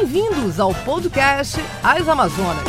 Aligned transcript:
Bem-vindos 0.00 0.60
ao 0.60 0.72
podcast 0.84 1.56
As 1.82 2.08
Amazonas. 2.08 2.62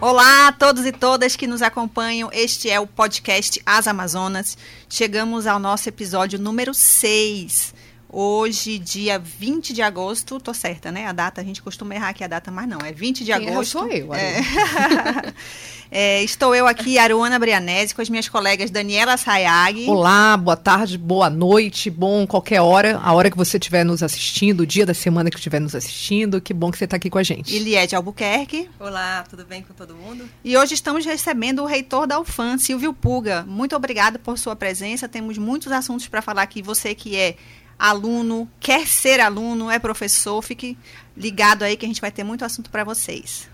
Olá 0.00 0.48
a 0.48 0.52
todos 0.52 0.84
e 0.84 0.90
todas 0.90 1.36
que 1.36 1.46
nos 1.46 1.62
acompanham. 1.62 2.28
Este 2.32 2.68
é 2.68 2.80
o 2.80 2.88
podcast 2.88 3.62
As 3.64 3.86
Amazonas. 3.86 4.58
Chegamos 4.88 5.46
ao 5.46 5.60
nosso 5.60 5.88
episódio 5.88 6.40
número 6.40 6.74
6. 6.74 7.72
Hoje, 8.14 8.78
dia 8.78 9.18
20 9.18 9.72
de 9.72 9.80
agosto, 9.80 10.38
tô 10.38 10.52
certa, 10.52 10.92
né? 10.92 11.06
A 11.06 11.12
data, 11.12 11.40
a 11.40 11.44
gente 11.44 11.62
costuma 11.62 11.94
errar 11.94 12.10
aqui 12.10 12.22
a 12.22 12.26
data, 12.26 12.50
mas 12.50 12.68
não, 12.68 12.78
é 12.80 12.92
20 12.92 13.24
de 13.24 13.32
Quem 13.32 13.48
agosto. 13.48 13.70
sou 13.70 13.88
eu, 13.88 14.12
É. 14.14 14.42
É, 15.94 16.22
estou 16.24 16.54
eu 16.54 16.66
aqui, 16.66 16.96
Aruana 16.96 17.38
Brianese, 17.38 17.94
com 17.94 18.00
as 18.00 18.08
minhas 18.08 18.26
colegas 18.26 18.70
Daniela 18.70 19.18
Sayag. 19.18 19.86
Olá, 19.90 20.38
boa 20.38 20.56
tarde, 20.56 20.96
boa 20.96 21.28
noite, 21.28 21.90
bom 21.90 22.26
qualquer 22.26 22.62
hora, 22.62 22.96
a 22.96 23.12
hora 23.12 23.30
que 23.30 23.36
você 23.36 23.58
estiver 23.58 23.84
nos 23.84 24.02
assistindo, 24.02 24.60
o 24.62 24.66
dia 24.66 24.86
da 24.86 24.94
semana 24.94 25.28
que 25.28 25.36
estiver 25.36 25.60
nos 25.60 25.74
assistindo. 25.74 26.40
Que 26.40 26.54
bom 26.54 26.70
que 26.70 26.78
você 26.78 26.84
está 26.84 26.96
aqui 26.96 27.10
com 27.10 27.18
a 27.18 27.22
gente. 27.22 27.54
E 27.54 27.58
Liette 27.58 27.94
Albuquerque. 27.94 28.70
Olá, 28.80 29.22
tudo 29.28 29.44
bem 29.44 29.60
com 29.60 29.74
todo 29.74 29.94
mundo? 29.94 30.26
E 30.42 30.56
hoje 30.56 30.72
estamos 30.72 31.04
recebendo 31.04 31.62
o 31.62 31.66
reitor 31.66 32.06
da 32.06 32.18
UFAM, 32.18 32.56
Silvio 32.56 32.94
Puga. 32.94 33.44
Muito 33.46 33.76
obrigada 33.76 34.18
por 34.18 34.38
sua 34.38 34.56
presença. 34.56 35.06
Temos 35.06 35.36
muitos 35.36 35.70
assuntos 35.70 36.08
para 36.08 36.22
falar 36.22 36.40
aqui. 36.40 36.62
Você 36.62 36.94
que 36.94 37.18
é 37.18 37.36
aluno, 37.78 38.48
quer 38.60 38.86
ser 38.86 39.20
aluno, 39.20 39.70
é 39.70 39.78
professor, 39.78 40.40
fique 40.42 40.76
ligado 41.16 41.62
aí 41.62 41.76
que 41.76 41.84
a 41.84 41.88
gente 41.88 42.00
vai 42.00 42.10
ter 42.10 42.24
muito 42.24 42.44
assunto 42.44 42.70
para 42.70 42.84
vocês. 42.84 43.48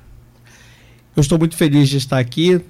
Eu 1.16 1.20
estou 1.20 1.38
muito 1.38 1.56
feliz 1.56 1.88
de 1.88 1.96
estar 1.96 2.18
aqui 2.18 2.60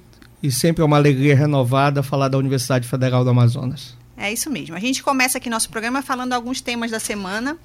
e 0.41 0.51
sempre 0.51 0.81
é 0.81 0.85
uma 0.85 0.97
alegria 0.97 1.35
renovada 1.35 2.01
falar 2.01 2.29
da 2.29 2.37
Universidade 2.37 2.87
Federal 2.87 3.23
do 3.23 3.29
Amazonas. 3.29 3.97
É 4.17 4.31
isso 4.31 4.49
mesmo. 4.49 4.75
A 4.75 4.79
gente 4.79 5.03
começa 5.03 5.37
aqui 5.37 5.49
nosso 5.49 5.69
programa 5.69 6.01
falando 6.01 6.33
alguns 6.33 6.59
temas 6.59 6.91
da 6.91 6.99
semana 6.99 7.57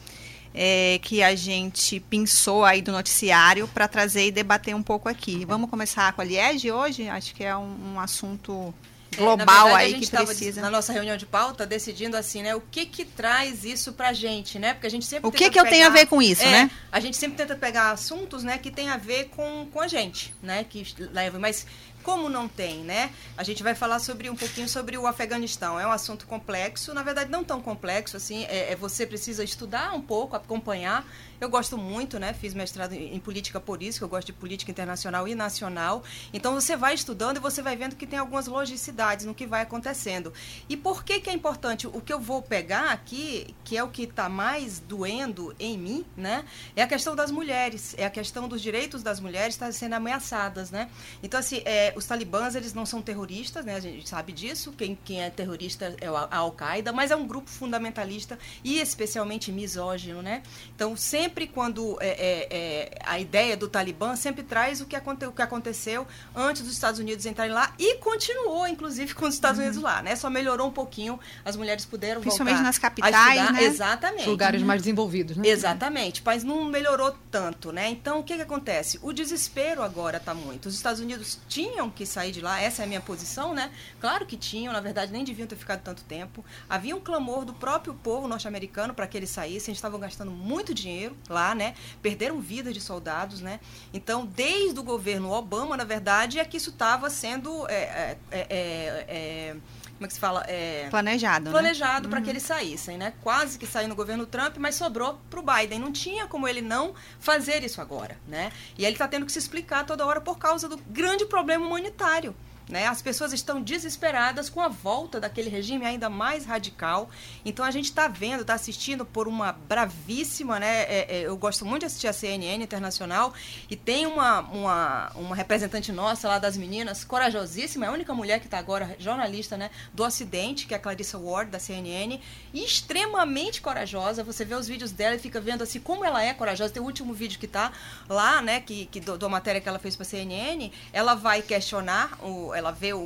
é, 0.54 1.00
que 1.02 1.22
a 1.22 1.34
gente 1.34 1.98
pensou 1.98 2.64
aí 2.64 2.80
do 2.80 2.92
noticiário 2.92 3.66
para 3.68 3.88
trazer 3.88 4.28
e 4.28 4.30
debater 4.30 4.74
um 4.74 4.82
pouco 4.82 5.08
aqui. 5.08 5.44
Vamos 5.44 5.68
começar 5.68 6.12
com 6.12 6.20
a 6.20 6.24
Liege 6.24 6.70
hoje? 6.70 7.08
Acho 7.08 7.34
que 7.34 7.42
é 7.42 7.56
um, 7.56 7.94
um 7.94 8.00
assunto 8.00 8.72
global 9.16 9.46
na 9.46 9.64
verdade, 9.64 9.76
aí 9.76 9.86
a 9.86 9.96
gente 9.96 10.10
que 10.10 10.16
precisa. 10.16 10.60
na 10.60 10.70
nossa 10.70 10.92
reunião 10.92 11.16
de 11.16 11.26
pauta 11.26 11.66
decidindo 11.66 12.16
assim, 12.16 12.42
né, 12.42 12.54
o 12.54 12.60
que 12.60 12.86
que 12.86 13.04
traz 13.04 13.64
isso 13.64 13.92
pra 13.92 14.12
gente, 14.12 14.58
né? 14.58 14.74
Porque 14.74 14.86
a 14.86 14.90
gente 14.90 15.04
sempre 15.04 15.28
O 15.28 15.32
que 15.32 15.50
que 15.50 15.58
eu 15.58 15.64
tenho 15.64 15.86
a 15.86 15.90
pegar- 15.90 16.00
ver 16.02 16.06
com 16.06 16.20
isso, 16.22 16.42
É, 16.42 16.50
né? 16.50 16.70
A 16.92 17.00
gente 17.00 17.16
sempre 17.16 17.36
tenta 17.36 17.54
pegar 17.54 17.90
assuntos, 17.90 18.42
né, 18.42 18.58
que 18.58 18.70
tem 18.70 18.88
a 18.90 18.96
ver 18.96 19.30
com, 19.30 19.66
com 19.72 19.80
a 19.80 19.88
gente, 19.88 20.34
né, 20.42 20.64
que 20.64 20.86
leva, 21.12 21.38
mas 21.38 21.66
como 22.02 22.28
não 22.28 22.46
tem, 22.46 22.80
né? 22.80 23.10
A 23.34 23.42
gente 23.42 23.62
vai 23.62 23.74
falar 23.74 23.98
sobre 23.98 24.28
um 24.28 24.36
pouquinho 24.36 24.68
sobre 24.68 24.98
o 24.98 25.06
Afeganistão. 25.06 25.80
É 25.80 25.86
um 25.86 25.90
assunto 25.90 26.26
complexo, 26.26 26.92
na 26.92 27.02
verdade 27.02 27.30
não 27.30 27.42
tão 27.42 27.62
complexo 27.62 28.14
assim. 28.14 28.44
É, 28.44 28.72
é 28.72 28.76
você 28.76 29.06
precisa 29.06 29.42
estudar 29.42 29.94
um 29.94 30.02
pouco, 30.02 30.36
acompanhar. 30.36 31.02
Eu 31.40 31.48
gosto 31.48 31.76
muito, 31.76 32.18
né? 32.18 32.32
Fiz 32.32 32.54
mestrado 32.54 32.92
em, 32.92 33.18
política 33.20 33.60
por 33.60 33.82
isso, 33.82 33.98
que 33.98 34.04
eu 34.04 34.08
gosto 34.08 34.26
de 34.26 34.32
política 34.32 34.70
internacional 34.70 35.26
e 35.26 35.34
nacional. 35.34 36.02
Então 36.32 36.54
você 36.54 36.76
vai 36.76 36.94
estudando 36.94 37.38
e 37.38 37.40
você 37.40 37.62
vai 37.62 37.76
vendo 37.76 37.96
que 37.96 38.06
tem 38.06 38.18
algumas 38.18 38.46
logicidades 38.46 39.26
no 39.26 39.34
que 39.34 39.46
vai 39.46 39.62
acontecendo. 39.62 40.32
E 40.68 40.76
por 40.76 41.04
que 41.04 41.20
que 41.20 41.30
é 41.30 41.32
importante? 41.32 41.86
O 41.86 42.00
que 42.00 42.12
eu 42.12 42.20
vou 42.20 42.42
pegar 42.42 42.90
aqui, 42.90 43.54
que 43.64 43.76
é 43.76 43.82
o 43.82 43.88
que 43.88 44.02
está 44.02 44.28
mais 44.28 44.78
doendo 44.78 45.54
em 45.58 45.76
mim, 45.76 46.04
né? 46.16 46.44
É 46.76 46.82
a 46.82 46.86
questão 46.86 47.16
das 47.16 47.30
mulheres, 47.30 47.94
é 47.98 48.06
a 48.06 48.10
questão 48.10 48.48
dos 48.48 48.62
direitos 48.62 49.02
das 49.02 49.20
mulheres 49.20 49.54
estarem 49.54 49.72
sendo 49.72 49.94
ameaçadas, 49.94 50.70
né? 50.70 50.88
Então 51.22 51.40
assim, 51.40 51.62
é, 51.64 51.92
os 51.96 52.06
talibãs 52.06 52.54
eles 52.54 52.72
não 52.72 52.86
são 52.86 53.02
terroristas, 53.02 53.64
né? 53.64 53.74
A 53.74 53.80
gente 53.80 54.08
sabe 54.08 54.32
disso. 54.32 54.72
Quem, 54.72 54.98
quem 55.04 55.22
é 55.22 55.30
terrorista 55.30 55.94
é 56.00 56.06
a 56.06 56.36
Al-Qaeda, 56.36 56.92
mas 56.92 57.10
é 57.10 57.16
um 57.16 57.26
grupo 57.26 57.50
fundamentalista 57.50 58.38
e 58.62 58.78
especialmente 58.78 59.50
misógino, 59.50 60.22
né? 60.22 60.42
Então 60.74 60.96
sempre 60.96 61.23
quando 61.54 61.96
é, 62.00 62.08
é, 62.08 62.48
é, 62.50 62.98
a 63.04 63.18
ideia 63.18 63.56
do 63.56 63.68
Talibã 63.68 64.16
sempre 64.16 64.42
traz 64.42 64.80
o 64.80 64.86
que, 64.86 64.96
aconte, 64.96 65.24
o 65.26 65.32
que 65.32 65.42
aconteceu 65.42 66.06
antes 66.34 66.62
dos 66.62 66.72
Estados 66.72 66.98
Unidos 67.00 67.24
entrarem 67.26 67.52
lá 67.52 67.72
e 67.78 67.96
continuou, 67.96 68.66
inclusive, 68.66 69.14
com 69.14 69.26
os 69.26 69.34
Estados 69.34 69.58
Unidos 69.60 69.80
lá, 69.80 70.02
né? 70.02 70.16
Só 70.16 70.28
melhorou 70.28 70.68
um 70.68 70.72
pouquinho, 70.72 71.18
as 71.44 71.56
mulheres 71.56 71.84
puderam 71.84 72.20
Principalmente 72.20 72.54
voltar 72.54 72.66
nas 72.66 72.78
capitais, 72.78 73.52
né? 73.52 73.64
Exatamente. 73.64 74.28
Lugares 74.28 74.62
mais 74.62 74.82
desenvolvidos, 74.82 75.36
né? 75.36 75.46
Exatamente, 75.46 76.22
mas 76.24 76.42
não 76.42 76.64
melhorou 76.64 77.16
tanto, 77.30 77.72
né? 77.72 77.88
Então, 77.88 78.18
o 78.20 78.22
que, 78.22 78.36
que 78.36 78.42
acontece? 78.42 78.98
O 79.02 79.12
desespero 79.12 79.82
agora 79.82 80.16
está 80.16 80.34
muito. 80.34 80.66
Os 80.66 80.74
Estados 80.74 81.00
Unidos 81.00 81.38
tinham 81.48 81.88
que 81.90 82.04
sair 82.04 82.32
de 82.32 82.40
lá, 82.40 82.60
essa 82.60 82.82
é 82.82 82.84
a 82.84 82.88
minha 82.88 83.00
posição, 83.00 83.54
né? 83.54 83.70
Claro 84.00 84.26
que 84.26 84.36
tinham, 84.36 84.72
na 84.72 84.80
verdade, 84.80 85.12
nem 85.12 85.24
deviam 85.24 85.46
ter 85.46 85.56
ficado 85.56 85.82
tanto 85.82 86.02
tempo. 86.04 86.44
Havia 86.68 86.96
um 86.96 87.00
clamor 87.00 87.44
do 87.44 87.54
próprio 87.54 87.94
povo 87.94 88.26
norte-americano 88.28 88.94
para 88.94 89.06
que 89.06 89.16
eles 89.16 89.30
saíssem, 89.30 89.72
eles 89.72 89.78
estavam 89.78 89.98
gastando 89.98 90.30
muito 90.30 90.74
dinheiro 90.74 91.13
lá, 91.28 91.54
né? 91.54 91.74
Perderam 92.02 92.40
vidas 92.40 92.74
de 92.74 92.80
soldados, 92.80 93.40
né? 93.40 93.60
Então, 93.92 94.26
desde 94.26 94.78
o 94.78 94.82
governo 94.82 95.30
Obama, 95.30 95.76
na 95.76 95.84
verdade, 95.84 96.38
é 96.38 96.44
que 96.44 96.56
isso 96.56 96.70
estava 96.70 97.10
sendo. 97.10 97.66
é, 97.68 98.16
é, 98.30 98.46
é, 98.50 99.04
é, 99.08 99.56
como 99.94 100.06
é 100.06 100.08
que 100.08 100.14
se 100.14 100.20
fala? 100.20 100.44
É, 100.48 100.88
Planejado, 100.90 101.46
né? 101.46 101.50
planejado 101.52 102.08
para 102.08 102.20
que 102.20 102.28
eles 102.28 102.42
saíssem, 102.42 102.98
né? 102.98 103.14
Quase 103.22 103.58
que 103.58 103.66
saiu 103.66 103.88
no 103.88 103.94
governo 103.94 104.26
Trump, 104.26 104.56
mas 104.58 104.74
sobrou 104.74 105.20
para 105.30 105.40
o 105.40 105.42
Biden. 105.42 105.78
Não 105.78 105.92
tinha 105.92 106.26
como 106.26 106.48
ele 106.48 106.60
não 106.60 106.94
fazer 107.20 107.62
isso 107.62 107.80
agora, 107.80 108.18
né? 108.26 108.50
E 108.76 108.84
ele 108.84 108.94
está 108.94 109.06
tendo 109.06 109.24
que 109.24 109.32
se 109.32 109.38
explicar 109.38 109.86
toda 109.86 110.04
hora 110.04 110.20
por 110.20 110.36
causa 110.36 110.68
do 110.68 110.76
grande 110.76 111.24
problema 111.26 111.64
humanitário. 111.64 112.34
Né? 112.68 112.86
As 112.86 113.02
pessoas 113.02 113.32
estão 113.32 113.60
desesperadas 113.60 114.48
com 114.48 114.60
a 114.60 114.68
volta 114.68 115.20
daquele 115.20 115.50
regime 115.50 115.84
ainda 115.84 116.08
mais 116.08 116.46
radical. 116.46 117.10
Então 117.44 117.64
a 117.64 117.70
gente 117.70 117.86
está 117.86 118.08
vendo, 118.08 118.40
está 118.40 118.54
assistindo 118.54 119.04
por 119.04 119.28
uma 119.28 119.52
bravíssima, 119.52 120.58
né? 120.58 120.82
É, 120.84 121.06
é, 121.08 121.20
eu 121.26 121.36
gosto 121.36 121.66
muito 121.66 121.80
de 121.80 121.86
assistir 121.86 122.08
a 122.08 122.12
CNN 122.12 122.62
internacional 122.64 123.34
e 123.68 123.76
tem 123.76 124.06
uma, 124.06 124.40
uma, 124.40 125.12
uma 125.14 125.36
representante 125.36 125.92
nossa 125.92 126.26
lá 126.26 126.38
das 126.38 126.56
meninas, 126.56 127.04
corajosíssima, 127.04 127.84
é 127.84 127.88
a 127.88 127.92
única 127.92 128.14
mulher 128.14 128.40
que 128.40 128.46
está 128.46 128.58
agora 128.58 128.96
jornalista, 128.98 129.58
né? 129.58 129.70
Do 129.92 130.02
Ocidente, 130.02 130.66
que 130.66 130.72
é 130.72 130.76
a 130.78 130.80
Clarissa 130.80 131.18
Ward 131.18 131.50
da 131.50 131.58
CNN, 131.58 132.18
e 132.52 132.64
extremamente 132.64 133.60
corajosa. 133.60 134.24
Você 134.24 134.44
vê 134.44 134.54
os 134.54 134.66
vídeos 134.66 134.90
dela 134.90 135.16
e 135.16 135.18
fica 135.18 135.40
vendo 135.40 135.62
assim 135.62 135.80
como 135.80 136.04
ela 136.04 136.22
é 136.22 136.32
corajosa. 136.32 136.72
Tem 136.72 136.82
o 136.82 136.86
último 136.86 137.12
vídeo 137.12 137.38
que 137.38 137.46
está 137.46 137.72
lá, 138.08 138.40
né? 138.40 138.60
Que, 138.60 138.86
que 138.86 139.00
do, 139.00 139.18
da 139.18 139.28
matéria 139.28 139.60
que 139.60 139.68
ela 139.68 139.78
fez 139.78 139.94
para 139.96 140.04
a 140.04 140.08
CNN, 140.08 140.72
ela 140.92 141.14
vai 141.14 141.42
questionar 141.42 142.18
o 142.22 142.53
ela 142.54 142.70
vê 142.70 142.94
um, 142.94 143.00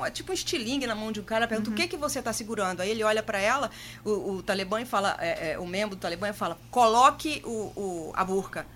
um, 0.00 0.10
tipo 0.10 0.32
um 0.32 0.34
estilingue 0.34 0.86
na 0.86 0.94
mão 0.94 1.12
de 1.12 1.20
um 1.20 1.22
cara, 1.24 1.46
pergunta 1.46 1.70
Uhum. 1.70 1.74
o 1.74 1.76
que 1.76 1.88
que 1.88 1.96
você 1.96 2.18
está 2.18 2.32
segurando. 2.32 2.80
Aí 2.80 2.90
ele 2.90 3.02
olha 3.04 3.22
para 3.22 3.38
ela, 3.38 3.70
o, 4.04 4.32
o 4.36 4.42
Talibã 4.42 4.80
e 4.80 4.84
fala, 4.84 5.16
é, 5.20 5.52
é, 5.52 5.58
o 5.58 5.66
membro 5.66 5.96
do 5.96 6.00
Talibã 6.00 6.28
e 6.28 6.32
fala, 6.32 6.58
coloque 6.70 7.42
o, 7.44 7.72
o, 7.76 8.12
a 8.14 8.24
burca, 8.24 8.66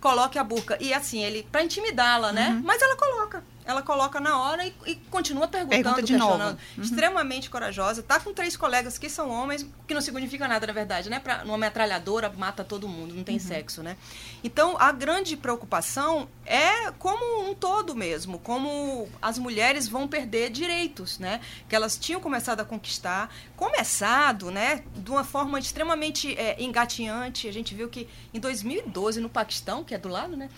coloque 0.00 0.38
a 0.38 0.44
burca. 0.44 0.76
E 0.80 0.92
assim 0.92 1.22
ele 1.22 1.46
para 1.50 1.62
intimidá-la, 1.62 2.32
né? 2.32 2.48
Uhum. 2.50 2.62
Mas 2.64 2.80
ela 2.82 2.96
coloca. 2.96 3.44
Ela 3.64 3.82
coloca 3.82 4.18
na 4.20 4.40
hora 4.40 4.66
e, 4.66 4.74
e 4.86 4.96
continua 5.10 5.46
perguntando, 5.46 5.82
Pergunta 5.82 6.02
de 6.02 6.16
novo. 6.16 6.44
Uhum. 6.44 6.82
Extremamente 6.82 7.48
corajosa. 7.48 8.02
Tá 8.02 8.18
com 8.18 8.32
três 8.32 8.56
colegas 8.56 8.98
que 8.98 9.08
são 9.08 9.30
homens, 9.30 9.66
que 9.86 9.94
não 9.94 10.00
significa 10.00 10.48
nada, 10.48 10.66
na 10.66 10.72
verdade, 10.72 11.08
né? 11.08 11.20
Pra, 11.20 11.44
numa 11.44 11.58
metralhadora 11.58 12.32
mata 12.36 12.64
todo 12.64 12.88
mundo, 12.88 13.14
não 13.14 13.24
tem 13.24 13.38
sexo, 13.38 13.82
né? 13.82 13.96
Então, 14.42 14.76
a 14.78 14.90
grande 14.90 15.36
preocupação 15.36 16.28
é 16.44 16.90
como 16.92 17.48
um 17.48 17.54
todo 17.54 17.94
mesmo, 17.94 18.38
como 18.38 19.08
as 19.20 19.38
mulheres 19.38 19.88
vão 19.88 20.08
perder 20.08 20.50
direitos, 20.50 21.18
né? 21.18 21.40
Que 21.68 21.76
elas 21.76 21.96
tinham 21.96 22.20
começado 22.20 22.60
a 22.60 22.64
conquistar, 22.64 23.32
começado, 23.56 24.50
né? 24.50 24.82
De 24.96 25.10
uma 25.10 25.24
forma 25.24 25.58
extremamente 25.58 26.34
é, 26.36 26.62
engatinhante. 26.62 27.48
A 27.48 27.52
gente 27.52 27.74
viu 27.74 27.88
que 27.88 28.08
em 28.34 28.40
2012, 28.40 29.20
no 29.20 29.28
Paquistão, 29.28 29.84
que 29.84 29.94
é 29.94 29.98
do 29.98 30.08
lado, 30.08 30.36
né? 30.36 30.48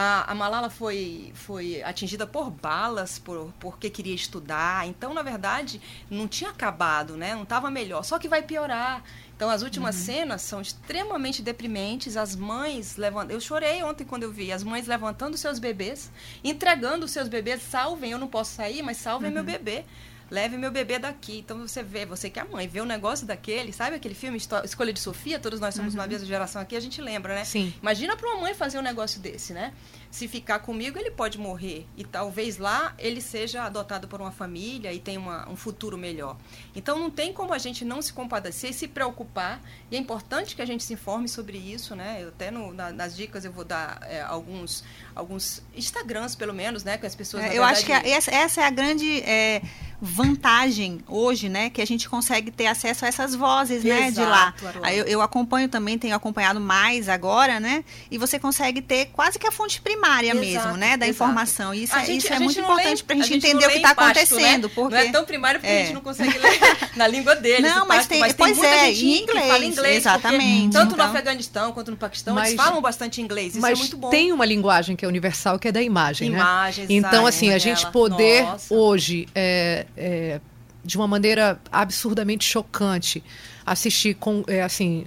A, 0.00 0.30
a 0.30 0.34
Malala 0.36 0.70
foi, 0.70 1.32
foi 1.34 1.82
atingida 1.82 2.24
por 2.24 2.52
balas 2.52 3.18
por, 3.18 3.52
porque 3.58 3.90
queria 3.90 4.14
estudar. 4.14 4.86
Então, 4.86 5.12
na 5.12 5.22
verdade, 5.22 5.80
não 6.08 6.28
tinha 6.28 6.50
acabado, 6.50 7.16
né? 7.16 7.34
Não 7.34 7.42
estava 7.42 7.68
melhor. 7.68 8.04
Só 8.04 8.16
que 8.16 8.28
vai 8.28 8.40
piorar. 8.40 9.02
Então, 9.34 9.50
as 9.50 9.62
últimas 9.62 9.96
cenas 9.96 10.42
são 10.42 10.60
extremamente 10.60 11.42
deprimentes. 11.42 12.16
As 12.16 12.36
mães 12.36 12.96
levantando. 12.96 13.32
Eu 13.32 13.40
chorei 13.40 13.82
ontem 13.82 14.04
quando 14.04 14.22
eu 14.22 14.30
vi 14.30 14.52
as 14.52 14.62
mães 14.62 14.86
levantando 14.86 15.36
seus 15.36 15.58
bebês, 15.58 16.12
entregando 16.44 17.08
seus 17.08 17.26
bebês. 17.26 17.60
Salvem, 17.60 18.12
eu 18.12 18.18
não 18.18 18.28
posso 18.28 18.54
sair, 18.54 18.82
mas 18.82 18.98
salvem 18.98 19.32
meu 19.32 19.42
bebê. 19.42 19.84
Leve 20.30 20.56
meu 20.56 20.70
bebê 20.70 20.98
daqui. 20.98 21.38
Então 21.38 21.66
você 21.66 21.82
vê, 21.82 22.04
você 22.04 22.28
que 22.28 22.38
é 22.38 22.42
a 22.42 22.44
mãe, 22.44 22.68
vê 22.68 22.80
um 22.80 22.86
negócio 22.86 23.26
daquele, 23.26 23.72
sabe 23.72 23.96
aquele 23.96 24.14
filme 24.14 24.38
Escolha 24.64 24.92
de 24.92 25.00
Sofia? 25.00 25.38
Todos 25.38 25.60
nós 25.60 25.74
somos 25.74 25.94
uma 25.94 26.06
mesma 26.06 26.26
geração 26.26 26.60
aqui, 26.60 26.76
a 26.76 26.80
gente 26.80 27.00
lembra, 27.00 27.34
né? 27.34 27.44
Sim. 27.44 27.72
Imagina 27.80 28.16
para 28.16 28.28
uma 28.28 28.42
mãe 28.42 28.54
fazer 28.54 28.78
um 28.78 28.82
negócio 28.82 29.20
desse, 29.20 29.52
né? 29.52 29.72
Se 30.10 30.26
ficar 30.26 30.60
comigo, 30.60 30.98
ele 30.98 31.10
pode 31.10 31.38
morrer. 31.38 31.86
E 31.96 32.02
talvez 32.04 32.56
lá 32.56 32.94
ele 32.98 33.20
seja 33.20 33.62
adotado 33.64 34.08
por 34.08 34.20
uma 34.20 34.32
família 34.32 34.92
e 34.92 34.98
tenha 34.98 35.20
uma- 35.20 35.48
um 35.48 35.54
futuro 35.54 35.98
melhor. 35.98 36.36
Então 36.74 36.98
não 36.98 37.10
tem 37.10 37.32
como 37.32 37.52
a 37.52 37.58
gente 37.58 37.84
não 37.84 38.00
se 38.00 38.12
compadecer 38.12 38.70
e 38.70 38.72
se 38.72 38.88
preocupar. 38.88 39.60
E 39.90 39.96
é 39.96 39.98
importante 39.98 40.56
que 40.56 40.62
a 40.62 40.66
gente 40.66 40.82
se 40.82 40.94
informe 40.94 41.28
sobre 41.28 41.58
isso, 41.58 41.94
né? 41.94 42.18
Eu 42.22 42.28
até 42.28 42.50
no- 42.50 42.72
na- 42.72 42.90
nas 42.90 43.14
dicas 43.14 43.44
eu 43.44 43.52
vou 43.52 43.64
dar 43.64 43.98
é, 44.02 44.22
alguns, 44.22 44.82
alguns 45.14 45.62
Instagrams, 45.76 46.34
pelo 46.34 46.54
menos, 46.54 46.84
né? 46.84 46.96
Que 46.96 47.06
as 47.06 47.14
pessoas. 47.14 47.44
É, 47.44 47.56
eu 47.58 47.62
acho 47.62 47.82
que 47.84 47.92
verdade, 47.92 48.10
essa, 48.10 48.30
essa 48.30 48.60
é 48.62 48.64
a 48.64 48.70
grande. 48.70 49.20
é, 49.22 49.60
vantagem 50.00 51.00
hoje, 51.06 51.48
né, 51.48 51.70
que 51.70 51.80
a 51.80 51.84
gente 51.86 52.08
consegue 52.08 52.50
ter 52.50 52.66
acesso 52.66 53.04
a 53.04 53.08
essas 53.08 53.34
vozes, 53.34 53.82
né, 53.82 54.10
de 54.10 54.20
lá. 54.20 54.54
Exato, 54.58 54.78
Aí 54.84 54.98
eu, 54.98 55.04
eu 55.06 55.20
acompanho 55.22 55.68
também, 55.68 55.98
tenho 55.98 56.14
acompanhado 56.14 56.60
mais 56.60 57.08
agora, 57.08 57.58
né? 57.58 57.84
E 58.10 58.18
você 58.18 58.38
consegue 58.38 58.80
ter 58.80 59.06
quase 59.06 59.38
que 59.38 59.46
a 59.46 59.50
fonte 59.52 59.80
primária 59.80 59.97
Exato, 59.98 60.38
mesmo, 60.68 60.76
né, 60.76 60.96
da 60.96 61.06
exato. 61.06 61.10
informação. 61.10 61.74
Isso, 61.74 61.94
A 61.94 62.02
é, 62.02 62.06
gente- 62.06 62.24
isso 62.24 62.32
é 62.32 62.38
muito 62.38 62.58
importante 62.60 63.04
para 63.04 63.16
a 63.16 63.18
gente 63.22 63.36
entender 63.36 63.66
o 63.66 63.70
que 63.70 63.76
está 63.76 63.88
né? 63.88 63.94
acontecendo, 63.94 64.68
porque 64.70 64.94
Não 64.94 65.00
é 65.02 65.10
tão 65.10 65.24
primário 65.24 65.60
porque 65.60 65.72
É. 65.72 65.80
a 65.80 65.84
gente 65.84 65.94
não 65.94 66.00
consegue 66.00 66.36
ler 66.38 66.58
na 66.96 67.06
língua 67.06 67.34
deles. 67.36 67.62
Não, 67.62 67.86
mas 67.86 67.98
pasto, 67.98 68.08
tem- 68.10 68.20
mas 68.20 68.32
pois 68.32 68.56
muita 68.56 68.72
é, 68.74 68.92
gente 68.94 69.06
em 69.06 69.26
que 69.26 69.32
fala 69.32 69.44
inglês, 69.56 69.72
inglês. 69.76 69.96
exatamente, 69.96 70.72
Tanto 70.72 70.94
então. 70.94 71.04
no 71.06 71.10
Afeganistão 71.12 71.72
quanto 71.72 71.90
no 71.90 71.96
Paquistão, 71.96 72.34
Mas- 72.34 72.48
eles 72.48 72.62
falam 72.62 72.80
bastante 72.80 73.20
inglês. 73.20 73.52
Isso 73.52 73.60
Mas 73.60 73.78
é 73.78 73.82
muito 73.82 73.96
bom. 73.96 74.10
tem 74.10 74.32
uma 74.32 74.44
linguagem 74.46 74.94
que 74.96 75.04
é 75.04 75.08
universal, 75.08 75.58
que 75.58 75.68
é 75.68 75.72
da 75.72 75.82
imagem, 75.82 76.30
né? 76.30 76.38
Imagens, 76.38 76.86
Então, 76.90 77.10
saem 77.10 77.26
assim, 77.28 77.50
a 77.52 77.58
gente 77.58 77.86
poder 77.90 78.42
Nossa. 78.44 78.72
hoje, 78.74 79.26
é, 79.34 79.86
é, 79.96 80.40
de 80.84 80.96
uma 80.96 81.06
maneira 81.08 81.60
absurdamente 81.70 82.44
chocante, 82.44 83.22
assistir 83.66 84.14
com, 84.14 84.42
é, 84.46 84.62
assim, 84.62 85.04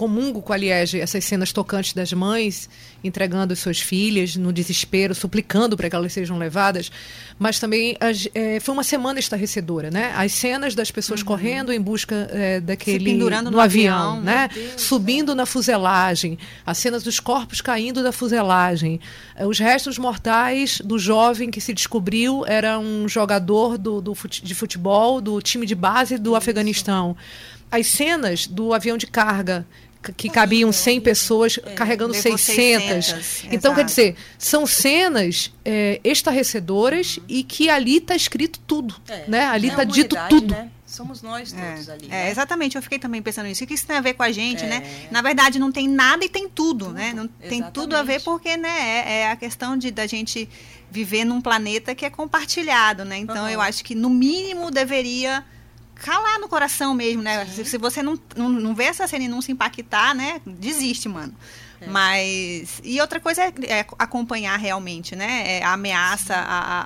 comungo 0.00 0.40
com 0.40 0.52
a 0.52 0.56
Liege 0.56 0.98
essas 0.98 1.22
cenas 1.26 1.52
tocantes 1.52 1.92
das 1.92 2.10
mães 2.14 2.70
entregando 3.04 3.54
suas 3.54 3.78
filhas 3.80 4.34
no 4.34 4.50
desespero, 4.50 5.14
suplicando 5.14 5.76
para 5.76 5.90
que 5.90 5.96
elas 5.96 6.12
sejam 6.12 6.38
levadas, 6.38 6.90
mas 7.38 7.58
também 7.60 7.96
as- 8.00 8.26
é, 8.34 8.58
foi 8.60 8.72
uma 8.72 8.82
semana 8.84 9.18
estarrecedora, 9.20 9.90
né? 9.90 10.12
As 10.16 10.32
cenas 10.32 10.74
das 10.74 10.90
pessoas 10.90 11.22
correndo 11.22 11.70
em 11.70 11.80
busca 11.80 12.28
é, 12.32 12.60
daquele 12.60 13.04
pendurando 13.10 13.50
no, 13.50 13.58
no 13.58 13.60
avião, 13.60 14.12
avião, 14.12 14.22
né? 14.22 14.48
Deus, 14.54 14.80
Subindo 14.80 15.34
na 15.34 15.44
fuselagem, 15.44 16.38
a 16.64 16.72
cena 16.72 16.98
dos 16.98 17.20
corpos 17.20 17.60
caindo 17.60 18.02
da 18.02 18.10
fuselagem, 18.12 19.00
eh, 19.36 19.46
os 19.46 19.58
restos 19.58 19.98
mortais 19.98 20.80
do 20.82 20.98
jovem 20.98 21.50
que 21.50 21.60
se 21.60 21.74
descobriu 21.74 22.44
era 22.46 22.78
um 22.78 23.06
jogador 23.06 23.76
do, 23.76 24.00
do 24.00 24.14
fute- 24.14 24.42
de 24.42 24.54
futebol 24.54 25.20
do 25.20 25.40
time 25.42 25.66
de 25.66 25.74
base 25.74 26.16
do 26.16 26.34
Afeganistão. 26.34 27.14
As 27.70 27.86
cenas 27.86 28.46
do 28.46 28.74
avião 28.74 28.96
de 28.98 29.06
carga 29.06 29.64
que 30.16 30.28
cabiam 30.30 30.72
100 30.72 31.00
pessoas 31.00 31.58
carregando 31.76 32.12
levou 32.12 32.38
600. 32.38 33.04
600, 33.06 33.44
Então, 33.52 33.74
quer 33.74 33.82
exato. 33.82 33.84
dizer, 33.84 34.16
são 34.38 34.66
cenas 34.66 35.52
eh, 35.64 36.00
estarrecedoras 36.02 37.18
e 37.28 37.42
que 37.44 37.68
ali 37.68 37.98
está 37.98 38.16
escrito 38.16 38.58
tudo. 38.66 38.94
É, 39.08 39.24
né? 39.28 39.44
Ali 39.46 39.68
é 39.68 39.70
está 39.72 39.84
dito 39.84 40.14
humanidade, 40.16 40.28
tudo. 40.40 40.54
né? 40.54 40.70
Somos 40.86 41.22
nós 41.22 41.52
todos 41.52 41.88
É, 41.88 41.92
ali. 41.92 42.06
é, 42.06 42.08
né? 42.08 42.30
exatamente, 42.32 42.74
eu 42.76 42.82
fiquei 42.82 42.98
também 42.98 43.22
pensando 43.22 43.46
nisso. 43.46 43.62
O 43.62 43.66
que 43.66 43.74
isso 43.74 43.86
tem 43.86 43.96
a 43.96 44.00
ver 44.00 44.14
com 44.14 44.24
a 44.24 44.32
gente, 44.32 44.64
É. 44.64 44.66
né? 44.66 44.82
Na 45.10 45.22
verdade, 45.22 45.56
não 45.58 45.70
tem 45.70 45.86
nada 45.88 46.24
e 46.24 46.28
tem 46.28 46.48
tudo, 46.48 46.86
Tudo, 46.86 46.94
né? 46.96 47.12
Não 47.14 47.28
tem 47.28 47.62
tudo 47.70 47.94
a 47.94 48.02
ver 48.02 48.20
porque, 48.22 48.56
né, 48.56 49.04
é, 49.06 49.20
é 49.20 49.30
a 49.30 49.36
questão 49.36 49.76
de 49.76 49.90
da 49.92 50.06
gente 50.06 50.48
viver 50.90 51.24
num 51.24 51.40
planeta 51.40 51.94
que 51.94 52.04
é 52.04 52.10
compartilhado, 52.10 53.04
né? 53.04 53.18
Então, 53.18 53.36
Aham. 53.44 53.50
eu 53.52 53.60
acho 53.60 53.84
que 53.84 53.94
no 53.94 54.10
mínimo 54.10 54.68
deveria 54.70 55.44
calar 56.00 56.38
no 56.40 56.48
coração 56.48 56.94
mesmo, 56.94 57.22
né? 57.22 57.46
Se, 57.46 57.64
se 57.64 57.78
você 57.78 58.02
não, 58.02 58.18
não, 58.36 58.48
não 58.48 58.74
vê 58.74 58.84
essa 58.84 59.06
cena 59.06 59.24
e 59.24 59.28
não 59.28 59.40
se 59.40 59.52
impactar, 59.52 60.14
né? 60.14 60.40
Desiste, 60.44 61.08
mano. 61.08 61.34
É. 61.80 61.86
Mas. 61.86 62.80
E 62.84 63.00
outra 63.00 63.18
coisa 63.20 63.42
é, 63.42 63.52
é 63.68 63.86
acompanhar 63.98 64.56
realmente, 64.58 65.14
né? 65.16 65.58
É 65.60 65.64
a 65.64 65.72
ameaça 65.72 66.34
a- 66.34 66.40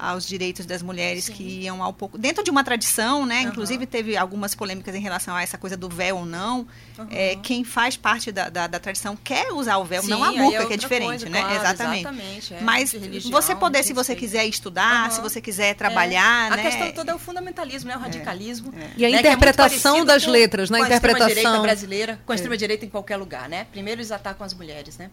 a- 0.06 0.10
aos 0.10 0.26
direitos 0.26 0.66
das 0.66 0.82
mulheres 0.82 1.24
Sim. 1.24 1.32
que 1.32 1.42
iam 1.42 1.82
ao 1.82 1.92
pouco. 1.92 2.16
Dentro 2.18 2.44
de 2.44 2.50
uma 2.50 2.62
tradição, 2.64 3.26
né? 3.26 3.40
Aham. 3.40 3.48
Inclusive 3.48 3.86
teve 3.86 4.16
algumas 4.16 4.54
polêmicas 4.54 4.94
em 4.94 5.00
relação 5.00 5.34
a 5.34 5.42
essa 5.42 5.58
coisa 5.58 5.76
do 5.76 5.88
véu 5.88 6.18
ou 6.18 6.26
não. 6.26 6.66
Aham. 6.98 7.08
É, 7.10 7.36
quem 7.42 7.64
faz 7.64 7.96
parte 7.96 8.30
da, 8.30 8.48
da, 8.48 8.66
da 8.66 8.78
tradição 8.78 9.16
quer 9.16 9.52
usar 9.52 9.76
o 9.78 9.84
véu, 9.84 10.02
Sim, 10.02 10.10
não 10.10 10.22
a 10.22 10.32
burca, 10.32 10.62
é 10.62 10.66
que 10.66 10.72
é 10.74 10.76
diferente, 10.76 11.08
coisa, 11.08 11.28
né? 11.28 11.40
claro, 11.40 11.56
exatamente. 11.56 12.00
exatamente, 12.00 12.54
é, 12.54 12.60
Mas 12.60 12.92
religião, 12.92 13.30
você 13.32 13.54
poder, 13.54 13.80
de 13.80 13.86
se 13.88 13.92
você 13.92 14.14
quiser 14.14 14.46
estudar, 14.46 15.04
Aham. 15.06 15.10
se 15.10 15.20
você 15.20 15.40
quiser 15.40 15.74
trabalhar, 15.74 16.52
A 16.52 16.56
né? 16.56 16.62
questão 16.62 16.92
toda 16.92 17.12
é 17.12 17.14
o 17.14 17.18
fundamentalismo, 17.18 17.88
né? 17.90 17.96
O 17.96 18.00
radicalismo. 18.00 18.72
É. 18.76 18.90
E 18.96 19.04
a 19.04 19.08
né? 19.10 19.16
É 19.16 19.20
interpretação 19.20 20.04
das 20.04 20.24
com- 20.24 20.30
letras, 20.30 20.70
né? 20.70 20.78
com 20.78 20.84
A 20.84 20.86
a 20.88 20.90
extrema-direita 20.94 21.32
interpretação. 21.40 21.62
brasileira, 21.62 22.20
com 22.26 22.32
a 22.32 22.34
extrema-direita 22.34 22.84
em 22.84 22.88
qualquer 22.88 23.16
lugar, 23.16 23.48
né? 23.48 23.66
Primeiro 23.72 24.00
eles 24.00 24.12
atacam 24.12 24.44
as 24.44 24.52
mulheres, 24.54 24.83
né? 24.98 25.10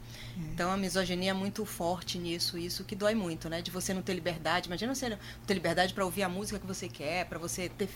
Então 0.54 0.72
a 0.72 0.78
misoginia 0.78 1.32
é 1.32 1.34
muito 1.34 1.66
forte 1.66 2.18
nisso, 2.18 2.58
isso 2.58 2.84
que 2.84 2.96
dói 2.96 3.14
muito, 3.16 3.50
né? 3.50 3.62
De 3.62 3.72
você 3.72 3.94
não 3.94 4.02
ter 4.02 4.14
liberdade. 4.14 4.68
Imagina 4.68 4.94
você 4.94 5.10
não 5.10 5.18
ter 5.46 5.54
liberdade 5.54 5.94
para 5.94 6.04
ouvir 6.06 6.24
a 6.24 6.30
música 6.30 6.60
que 6.60 6.66
você 6.68 6.88
quer, 6.88 7.26
para 7.26 7.38
você 7.40 7.70
ter 7.70 7.88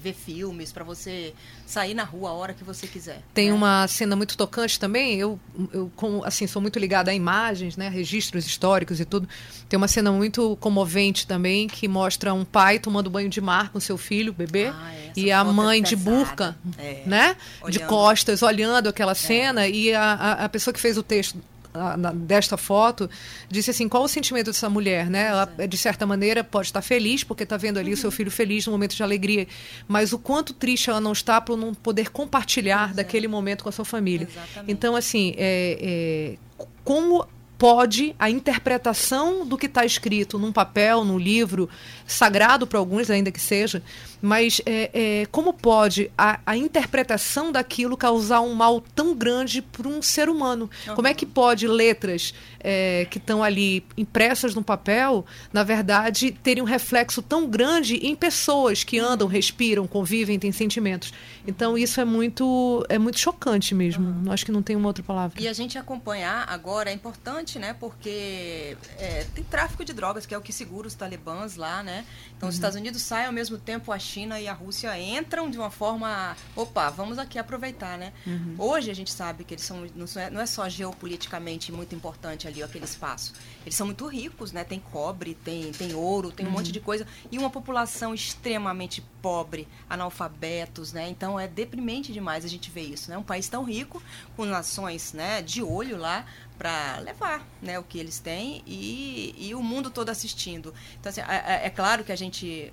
ver 0.00 0.12
filmes, 0.14 0.72
para 0.72 0.84
você 0.84 1.34
sair 1.66 1.94
na 1.94 2.04
rua 2.04 2.30
a 2.30 2.32
hora 2.32 2.54
que 2.54 2.64
você 2.64 2.86
quiser. 2.86 3.22
Tem 3.34 3.48
né? 3.48 3.54
uma 3.54 3.86
cena 3.88 4.16
muito 4.16 4.36
tocante 4.36 4.78
também. 4.78 5.18
Eu, 5.18 5.38
eu 5.72 5.90
como, 5.96 6.24
assim, 6.24 6.46
sou 6.46 6.60
muito 6.60 6.78
ligada 6.78 7.10
a 7.10 7.14
imagens, 7.14 7.76
né, 7.76 7.88
registros 7.88 8.46
históricos 8.46 9.00
e 9.00 9.04
tudo. 9.04 9.28
Tem 9.68 9.76
uma 9.76 9.88
cena 9.88 10.10
muito 10.12 10.56
comovente 10.56 11.26
também 11.26 11.68
que 11.68 11.86
mostra 11.88 12.32
um 12.34 12.44
pai 12.44 12.78
tomando 12.78 13.08
banho 13.10 13.28
de 13.28 13.40
mar 13.40 13.70
com 13.70 13.78
seu 13.80 13.96
filho, 13.96 14.32
bebê, 14.32 14.66
Ah, 14.74 14.94
essa 14.94 15.12
e 15.20 15.30
a 15.30 15.40
é 15.40 15.44
mãe 15.44 15.82
de 15.82 15.96
pesada. 15.96 16.10
burca, 16.16 16.56
É. 16.78 17.02
né, 17.06 17.36
de 17.68 17.78
Olhando. 17.78 17.88
costas, 17.88 18.42
olhando 18.42 18.88
aquela 18.88 19.14
cena. 19.14 19.68
E 19.68 19.92
a, 19.94 20.02
a, 20.12 20.32
a 20.44 20.48
pessoa 20.48 20.72
que 20.74 20.80
fez 20.80 20.96
o 20.98 21.02
texto 21.02 21.21
a- 21.74 21.96
na- 21.96 22.12
desta 22.12 22.58
foto 22.58 23.08
disse 23.48 23.70
assim 23.70 23.88
qual 23.88 24.02
o 24.04 24.08
sentimento 24.08 24.46
dessa 24.46 24.68
mulher 24.68 25.08
né? 25.08 25.28
Ela 25.28 25.46
de 25.66 25.78
certa 25.78 26.04
maneira 26.06 26.44
pode 26.44 26.66
estar 26.68 26.82
feliz 26.82 27.24
porque 27.24 27.44
está 27.44 27.56
vendo 27.56 27.78
ali 27.78 27.92
o 27.92 27.96
seu 27.96 28.10
Uhum. 28.10 28.16
filho 28.16 28.30
feliz 28.30 28.66
no 28.66 28.72
momento 28.72 28.94
de 28.94 29.02
alegria. 29.02 29.46
Mas 29.88 30.12
o 30.12 30.18
quanto 30.18 30.52
triste 30.52 30.90
ela 30.90 31.00
não 31.00 31.12
está 31.12 31.40
por 31.40 31.56
não 31.56 31.72
poder 31.72 32.10
compartilhar 32.10 32.92
daquele 32.92 33.26
momento 33.26 33.62
com 33.62 33.70
a 33.70 33.72
sua 33.72 33.86
família. 33.86 34.28
Exatamente. 34.30 34.70
então 34.70 34.94
assim 34.94 35.32
é, 35.38 36.36
é, 36.60 36.64
como 36.84 37.26
pode 37.56 38.14
a 38.18 38.28
interpretação 38.28 39.46
do 39.46 39.56
que 39.56 39.66
está 39.66 39.84
escrito 39.84 40.38
num 40.38 40.50
papel, 40.52 41.04
num 41.04 41.16
livro, 41.18 41.68
sagrado 42.06 42.66
para 42.66 42.78
alguns, 42.78 43.08
ainda 43.08 43.30
que 43.30 43.40
seja, 43.40 43.80
mas 44.22 44.62
é, 44.64 44.90
é, 45.22 45.26
como 45.26 45.52
pode 45.52 46.10
a, 46.16 46.38
a 46.46 46.56
interpretação 46.56 47.50
daquilo 47.50 47.96
causar 47.96 48.40
um 48.40 48.54
mal 48.54 48.80
tão 48.80 49.16
grande 49.16 49.60
para 49.60 49.88
um 49.88 50.00
ser 50.00 50.28
humano? 50.28 50.70
Como 50.94 51.08
é 51.08 51.12
que 51.12 51.26
pode 51.26 51.66
letras 51.66 52.32
é, 52.60 53.04
que 53.10 53.18
estão 53.18 53.42
ali 53.42 53.84
impressas 53.96 54.54
no 54.54 54.62
papel, 54.62 55.26
na 55.52 55.64
verdade, 55.64 56.30
terem 56.30 56.62
um 56.62 56.66
reflexo 56.66 57.20
tão 57.20 57.48
grande 57.48 57.96
em 57.96 58.14
pessoas 58.14 58.84
que 58.84 59.00
andam, 59.00 59.26
respiram, 59.26 59.88
convivem, 59.88 60.38
têm 60.38 60.52
sentimentos? 60.52 61.12
Então 61.44 61.76
isso 61.76 62.00
é 62.00 62.04
muito 62.04 62.86
é 62.88 62.98
muito 62.98 63.18
chocante 63.18 63.74
mesmo. 63.74 64.30
Acho 64.30 64.46
que 64.46 64.52
não 64.52 64.62
tem 64.62 64.76
uma 64.76 64.86
outra 64.86 65.02
palavra. 65.02 65.42
E 65.42 65.48
a 65.48 65.52
gente 65.52 65.76
acompanhar 65.76 66.48
agora 66.48 66.90
é 66.90 66.92
importante, 66.92 67.58
né? 67.58 67.74
Porque 67.74 68.76
é, 68.98 69.26
tem 69.34 69.42
tráfico 69.42 69.84
de 69.84 69.92
drogas, 69.92 70.26
que 70.26 70.32
é 70.32 70.38
o 70.38 70.40
que 70.40 70.52
segura 70.52 70.86
os 70.86 70.94
talibãs 70.94 71.56
lá, 71.56 71.82
né? 71.82 72.04
Então 72.36 72.48
os 72.48 72.54
Estados 72.54 72.76
Unidos 72.76 73.02
saem 73.02 73.26
ao 73.26 73.32
mesmo 73.32 73.58
tempo, 73.58 73.90
a 73.90 73.98
China 74.12 74.38
e 74.38 74.46
a 74.46 74.52
Rússia 74.52 74.98
entram 75.00 75.48
de 75.48 75.56
uma 75.56 75.70
forma. 75.70 76.36
Opa, 76.54 76.90
vamos 76.90 77.18
aqui 77.18 77.38
aproveitar, 77.38 77.96
né? 77.96 78.12
Hoje 78.58 78.90
a 78.90 78.94
gente 78.94 79.10
sabe 79.10 79.42
que 79.42 79.54
eles 79.54 79.64
são. 79.64 79.86
Não 79.94 80.40
é, 80.40 80.42
é 80.42 80.46
só 80.46 80.68
geopoliticamente 80.68 81.72
muito 81.72 81.94
importante 81.94 82.46
ali 82.46 82.62
aquele 82.62 82.84
espaço. 82.84 83.32
Eles 83.64 83.74
são 83.74 83.86
muito 83.86 84.06
ricos, 84.06 84.52
né? 84.52 84.64
Tem 84.64 84.78
cobre, 84.78 85.34
tem, 85.34 85.72
tem 85.72 85.94
ouro, 85.94 86.30
tem 86.30 86.46
um 86.46 86.50
monte 86.50 86.70
de 86.70 86.80
coisa. 86.80 87.06
E 87.30 87.38
uma 87.38 87.48
população 87.48 88.12
extremamente 88.12 89.00
pobre, 89.22 89.66
analfabetos, 89.88 90.92
né? 90.92 91.08
Então 91.08 91.40
é 91.40 91.48
deprimente 91.48 92.12
demais 92.12 92.44
a 92.44 92.48
gente 92.48 92.70
ver 92.70 92.82
isso, 92.82 93.10
né? 93.10 93.16
Um 93.16 93.22
país 93.22 93.48
tão 93.48 93.64
rico, 93.64 94.02
com 94.36 94.44
nações 94.44 95.12
né, 95.14 95.40
de 95.40 95.62
olho 95.62 95.96
lá 95.96 96.26
para 96.58 96.98
levar 96.98 97.46
né, 97.60 97.78
o 97.78 97.82
que 97.82 97.98
eles 97.98 98.18
têm 98.20 98.62
e, 98.66 99.34
e 99.38 99.54
o 99.54 99.62
mundo 99.62 99.90
todo 99.90 100.10
assistindo. 100.10 100.72
Então, 101.00 101.10
assim, 101.10 101.20
é, 101.22 101.62
é- 101.64 101.66
é 101.66 101.70
claro 101.70 102.04
que 102.04 102.12
a 102.12 102.16
gente 102.16 102.70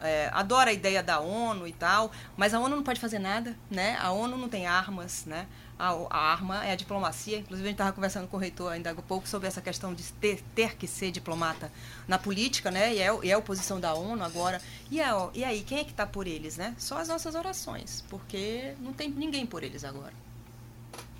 é, 0.00 0.30
adora 0.32 0.70
a 0.70 0.72
ideia 0.72 1.02
da 1.02 1.20
ONU 1.20 1.66
e 1.66 1.72
tal, 1.72 2.10
mas 2.36 2.54
a 2.54 2.60
ONU 2.60 2.76
não 2.76 2.82
pode 2.82 3.00
fazer 3.00 3.18
nada, 3.18 3.56
né? 3.70 3.96
A 4.00 4.10
ONU 4.10 4.36
não 4.36 4.48
tem 4.48 4.66
armas, 4.66 5.24
né? 5.26 5.46
A, 5.78 5.90
a 6.10 6.18
arma 6.32 6.64
é 6.64 6.72
a 6.72 6.76
diplomacia. 6.76 7.38
Inclusive, 7.38 7.66
a 7.66 7.70
gente 7.70 7.74
estava 7.74 7.92
conversando 7.92 8.28
com 8.28 8.36
o 8.36 8.40
reitor 8.40 8.72
ainda 8.72 8.90
há 8.90 8.94
pouco 8.94 9.28
sobre 9.28 9.48
essa 9.48 9.60
questão 9.60 9.94
de 9.94 10.02
ter, 10.14 10.42
ter 10.54 10.76
que 10.76 10.86
ser 10.86 11.10
diplomata 11.10 11.72
na 12.06 12.18
política, 12.18 12.70
né? 12.70 12.94
E 12.94 12.98
é, 12.98 13.18
e 13.22 13.30
é 13.30 13.32
a 13.32 13.38
oposição 13.38 13.80
da 13.80 13.94
ONU 13.94 14.22
agora. 14.22 14.60
E, 14.90 15.00
é, 15.00 15.14
ó, 15.14 15.30
e 15.34 15.42
aí, 15.44 15.62
quem 15.62 15.78
é 15.78 15.84
que 15.84 15.90
está 15.90 16.06
por 16.06 16.26
eles, 16.26 16.56
né? 16.56 16.74
Só 16.78 16.98
as 16.98 17.08
nossas 17.08 17.34
orações, 17.34 18.04
porque 18.08 18.74
não 18.80 18.92
tem 18.92 19.10
ninguém 19.10 19.46
por 19.46 19.62
eles 19.62 19.84
agora. 19.84 20.12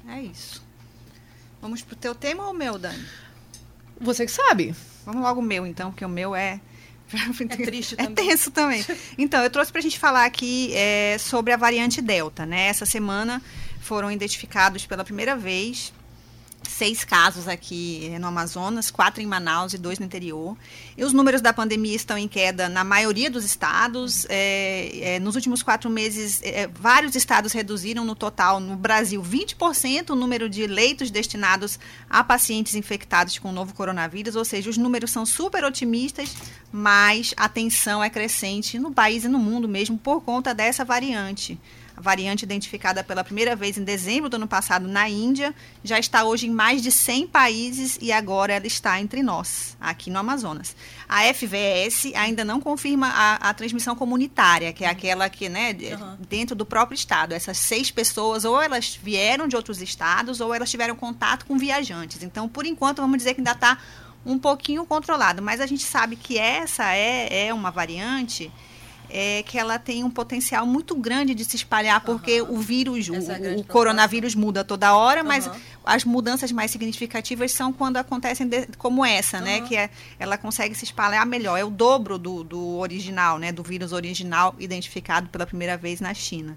É 0.09 0.21
isso. 0.21 0.63
Vamos 1.61 1.83
pro 1.83 1.95
teu 1.95 2.15
tema 2.15 2.45
ou 2.45 2.51
o 2.51 2.55
meu, 2.55 2.79
Dani? 2.79 3.07
Você 4.01 4.25
que 4.25 4.33
sabe. 4.33 4.75
Vamos 5.05 5.23
logo 5.23 5.41
o 5.41 5.43
meu, 5.43 5.67
então, 5.67 5.91
porque 5.91 6.05
o 6.05 6.09
meu 6.09 6.35
é. 6.35 6.61
É 7.49 7.57
triste 7.65 7.95
É 7.99 8.05
também. 8.05 8.27
tenso 8.27 8.51
também. 8.51 8.85
Então, 9.19 9.43
eu 9.43 9.51
trouxe 9.51 9.71
para 9.73 9.79
a 9.79 9.83
gente 9.83 9.99
falar 9.99 10.25
aqui 10.25 10.73
é, 10.75 11.17
sobre 11.19 11.53
a 11.53 11.57
variante 11.57 12.01
Delta, 12.01 12.47
né? 12.47 12.67
Essa 12.67 12.87
semana 12.87 13.43
foram 13.81 14.11
identificados 14.11 14.87
pela 14.87 15.05
primeira 15.05 15.37
vez 15.37 15.93
seis 16.71 17.05
casos 17.05 17.49
aqui 17.49 18.17
no 18.21 18.29
Amazonas, 18.29 18.91
quatro 18.91 19.21
em 19.21 19.27
Manaus 19.27 19.75
e 19.75 19.79
dois 19.79 19.99
no 19.99 20.07
interior. 20.07 20.57
E 20.97 21.05
os 21.05 21.13
números 21.13 21.41
da 21.41 21.53
pandemia 21.53 21.95
estão 21.95 22.17
em 22.17 22.29
queda 22.29 22.69
na 22.69 22.85
maioria 22.85 23.31
dos 23.31 23.45
estados. 23.45 24.27
É, 24.29 25.15
é, 25.15 25.19
nos 25.21 25.35
últimos 25.35 25.63
quatro 25.63 25.91
meses, 25.91 26.41
é, 26.43 26.67
vários 26.69 27.15
estados 27.15 27.53
reduziram 27.53 28.05
no 28.05 28.15
total, 28.15 28.61
no 28.61 28.77
Brasil, 28.77 29.23
20% 29.23 30.11
o 30.11 30.15
número 30.15 30.49
de 30.49 30.67
leitos 30.67 31.11
destinados 31.11 31.79
a 32.09 32.23
pacientes 32.23 32.75
infectados 32.75 33.39
com 33.39 33.51
o 33.51 33.53
novo 33.53 33.75
coronavírus. 33.75 34.37
Ou 34.37 34.45
seja, 34.45 34.71
os 34.71 34.79
números 34.79 35.11
são 35.11 35.27
super 35.27 35.65
otimistas, 35.65 36.35
mas 36.73 37.35
a 37.37 37.49
tensão 37.49 38.03
é 38.03 38.09
crescente 38.09 38.79
no 38.79 38.93
país 38.93 39.25
e 39.25 39.29
no 39.29 39.39
mundo 39.39 39.69
mesmo 39.69 39.99
por 39.99 40.23
conta 40.23 40.55
dessa 40.55 40.85
variante 40.85 41.59
variante 42.01 42.43
identificada 42.45 43.05
pela 43.05 43.23
primeira 43.23 43.55
vez 43.55 43.77
em 43.77 43.85
dezembro 43.85 44.29
do 44.29 44.37
ano 44.37 44.49
passado 44.49 44.89
na 44.89 45.09
Índia, 45.09 45.55
já 45.85 45.99
está 45.99 46.25
hoje 46.25 46.47
em 46.47 46.51
mais 46.51 46.83
de 46.83 46.91
100 46.91 47.29
países 47.29 47.99
e 48.01 48.11
agora 48.11 48.55
ela 48.55 48.67
está 48.67 49.01
entre 49.01 49.23
nós, 49.23 49.77
aqui 49.81 50.11
no 50.11 50.19
Amazonas. 50.19 50.75
A 51.09 51.23
FVS 51.33 52.13
ainda 52.15 52.45
não 52.45 52.61
confirma 52.61 53.09
a, 53.09 53.51
a 53.51 53.55
transmissão 53.55 53.95
comunitária, 53.95 54.73
que 54.73 54.85
é 54.85 54.89
aquela 54.89 55.29
que, 55.29 55.49
né, 55.49 55.73
uhum. 55.73 56.17
dentro 56.29 56.57
do 56.57 56.65
próprio 56.65 56.95
estado. 56.95 57.33
Essas 57.33 57.59
seis 57.59 57.91
pessoas, 57.91 58.45
ou 58.45 58.61
elas 58.61 58.99
vieram 59.03 59.47
de 59.47 59.57
outros 59.57 59.83
estados, 59.83 60.41
ou 60.41 60.55
elas 60.55 60.71
tiveram 60.71 60.95
contato 60.95 61.47
com 61.47 61.59
viajantes. 61.59 62.23
Então, 62.23 62.49
por 62.49 62.65
enquanto, 62.65 63.03
vamos 63.03 63.19
dizer 63.19 63.35
que 63.35 63.41
ainda 63.41 63.53
está 63.53 63.79
um 64.25 64.39
pouquinho 64.39 64.85
controlado, 64.85 65.43
mas 65.43 65.61
a 65.61 65.67
gente 65.67 65.85
sabe 65.85 66.17
que 66.17 66.39
essa 66.39 66.95
é, 66.95 67.47
é 67.47 67.55
uma 67.55 67.71
variante 67.71 68.53
é 69.13 69.43
que 69.43 69.59
ela 69.59 69.79
tem 69.79 70.05
um 70.05 70.11
potencial 70.11 70.65
muito 70.65 70.95
grande 70.95 71.35
de 71.35 71.45
se 71.45 71.57
espalhar, 71.57 72.01
porque 72.03 72.41
uhum. 72.41 72.55
o 72.55 72.59
vírus, 72.59 73.09
o, 73.09 73.15
é 73.15 73.57
o 73.57 73.65
coronavírus 73.65 74.35
muda 74.35 74.65
toda 74.65 74.95
hora, 74.95 75.23
mas 75.23 75.47
uhum. 75.47 75.53
as 75.85 76.05
mudanças 76.05 76.53
mais 76.53 76.71
significativas 76.71 77.53
são 77.53 77.73
quando 77.73 77.97
acontecem 77.97 78.47
de, 78.47 78.67
como 78.79 79.05
essa, 79.05 79.39
uhum. 79.39 79.45
né? 79.45 79.61
Que 79.63 79.77
é, 79.77 79.91
ela 80.19 80.39
consegue 80.39 80.75
se 80.75 80.85
espalhar 80.85 81.27
melhor. 81.27 81.57
É 81.57 81.65
o 81.65 81.71
dobro 81.71 82.19
do, 82.19 82.45
do 82.45 82.79
original, 82.79 83.39
né? 83.39 83.53
Do 83.53 83.63
vírus 83.63 83.93
original 83.93 84.55
identificado 84.59 85.29
pela 85.29 85.47
primeira 85.47 85.77
vez 85.77 86.01
na 86.01 86.15
China. 86.15 86.57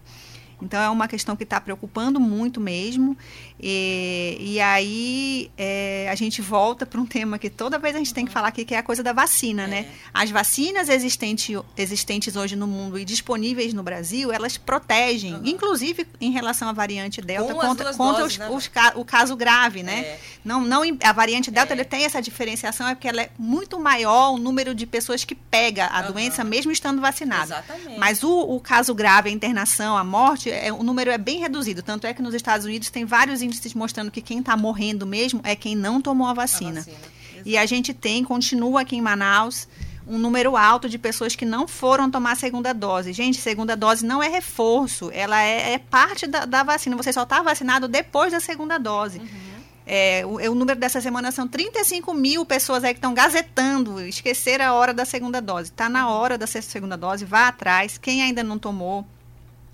Então 0.64 0.82
é 0.82 0.90
uma 0.90 1.08
questão 1.08 1.36
que 1.36 1.44
está 1.44 1.60
preocupando 1.60 2.20
muito 2.20 2.60
mesmo. 2.60 3.18
E, 3.60 4.38
e 4.40 4.60
aí 4.60 5.52
é, 5.58 6.08
a 6.10 6.16
gente 6.16 6.42
volta 6.42 6.86
para 6.86 7.00
um 7.00 7.06
tema 7.06 7.38
que 7.38 7.50
toda 7.50 7.78
vez 7.80 7.96
a 7.96 8.00
gente 8.00 8.14
tem 8.14 8.26
que 8.26 8.32
falar 8.32 8.50
aqui, 8.50 8.66
que 8.66 8.76
é 8.76 8.78
a 8.78 8.84
coisa 8.84 9.04
da 9.04 9.14
vacina, 9.14 9.68
né? 9.68 9.80
é. 9.80 9.82
né? 9.84 9.90
As 10.14 10.30
vacinas 10.32 10.90
existente, 10.90 11.58
existentes 11.78 12.36
hoje 12.36 12.56
no 12.56 12.68
mundo 12.68 12.98
e 12.98 13.06
disponíveis 13.06 13.74
no 13.74 13.84
Brasil, 13.84 14.32
elas 14.32 14.58
protegem, 14.58 15.36
uhum. 15.36 15.42
inclusive 15.46 16.06
em 16.20 16.32
relação 16.32 16.68
à 16.68 16.74
variante 16.74 17.22
Delta, 17.22 17.54
Com 17.54 17.60
contra, 17.60 17.94
contra 17.94 18.22
doses, 18.22 18.34
os, 18.34 18.38
né? 18.38 18.50
os, 18.50 18.72
o 18.96 19.06
caso 19.06 19.36
grave, 19.36 19.84
né? 19.84 20.00
É. 20.00 20.20
Não, 20.44 20.62
não, 20.62 20.82
a 21.04 21.14
variante 21.14 21.50
Delta 21.50 21.74
é. 21.74 21.76
ele 21.76 21.86
tem 21.86 22.04
essa 22.04 22.22
diferenciação, 22.22 22.88
é 22.88 22.96
porque 22.96 23.08
ela 23.08 23.22
é 23.22 23.30
muito 23.38 23.80
maior 23.80 24.34
o 24.34 24.38
número 24.38 24.76
de 24.76 24.86
pessoas 24.86 25.24
que 25.24 25.36
pega 25.36 25.88
a 25.88 26.02
uhum. 26.02 26.14
doença, 26.14 26.44
mesmo 26.44 26.72
estando 26.72 27.02
vacinada. 27.02 27.44
Exatamente. 27.44 28.00
Mas 28.00 28.24
o, 28.24 28.40
o 28.40 28.60
caso 28.60 28.94
grave, 28.94 29.30
a 29.30 29.32
internação, 29.32 29.98
a 29.98 30.04
morte, 30.04 30.50
é, 30.68 30.74
o 30.74 30.84
número 30.84 31.12
é 31.12 31.18
bem 31.18 31.40
reduzido. 31.40 31.82
Tanto 31.82 32.08
é 32.08 32.14
que 32.14 32.22
nos 32.22 32.34
Estados 32.34 32.66
Unidos 32.66 32.90
tem 32.90 33.06
vários 33.06 33.42
índices 33.42 33.74
mostrando 33.74 34.12
que 34.12 34.22
quem 34.22 34.40
está 34.40 34.56
morrendo 34.56 35.06
mesmo 35.06 35.42
é 35.44 35.56
quem 35.56 35.76
não 35.76 36.02
tomou 36.02 36.28
a 36.28 36.34
vacina. 36.34 36.82
A 36.82 36.84
vacina. 36.84 36.98
E 37.46 37.58
a 37.58 37.66
gente 37.66 37.94
tem, 37.94 38.24
continua 38.24 38.82
aqui 38.82 38.96
em 38.96 39.02
Manaus, 39.02 39.68
um 40.08 40.18
número 40.18 40.56
alto 40.56 40.90
de 40.90 40.98
pessoas 40.98 41.36
que 41.36 41.46
não 41.46 41.68
foram 41.68 42.10
tomar 42.10 42.34
a 42.34 42.36
segunda 42.36 42.74
dose. 42.74 43.14
Gente, 43.14 43.40
segunda 43.40 43.76
dose 43.76 44.06
não 44.06 44.22
é 44.22 44.28
reforço, 44.28 45.10
ela 45.14 45.42
é, 45.42 45.74
é 45.74 45.78
parte 45.78 46.28
da, 46.28 46.46
da, 46.46 46.64
vacina. 46.64 46.96
Você 46.96 47.12
só 47.12 47.24
está 47.24 47.42
vacinado 47.42 47.88
depois 47.88 48.32
da 48.32 48.40
segunda 48.40 48.78
dose. 48.78 49.20
Uhum. 49.20 49.64
É, 49.86 50.24
o, 50.26 50.36
o, 50.52 50.56
número 50.56 50.80
dessa 50.80 51.02
semana 51.02 51.32
são 51.32 51.46
35 51.46 52.14
mil 52.14 52.46
pessoas 52.46 52.86
aí 52.86 52.94
que 52.94 53.00
estão 53.00 53.14
gazetando, 53.14 54.00
esqueceram 54.02 54.66
a 54.66 54.74
hora 54.74 54.94
da 54.94 55.04
segunda 55.04 55.42
dose. 55.42 55.70
Está 55.70 55.90
na 55.90 56.08
uhum. 56.08 56.14
hora 56.14 56.38
da 56.38 56.48
segunda 56.48 56.98
dose, 56.98 57.26
vá 57.26 57.50
atrás. 57.50 57.98
Quem 57.98 58.22
ainda 58.22 58.44
não 58.44 58.58
tomou, 58.58 59.06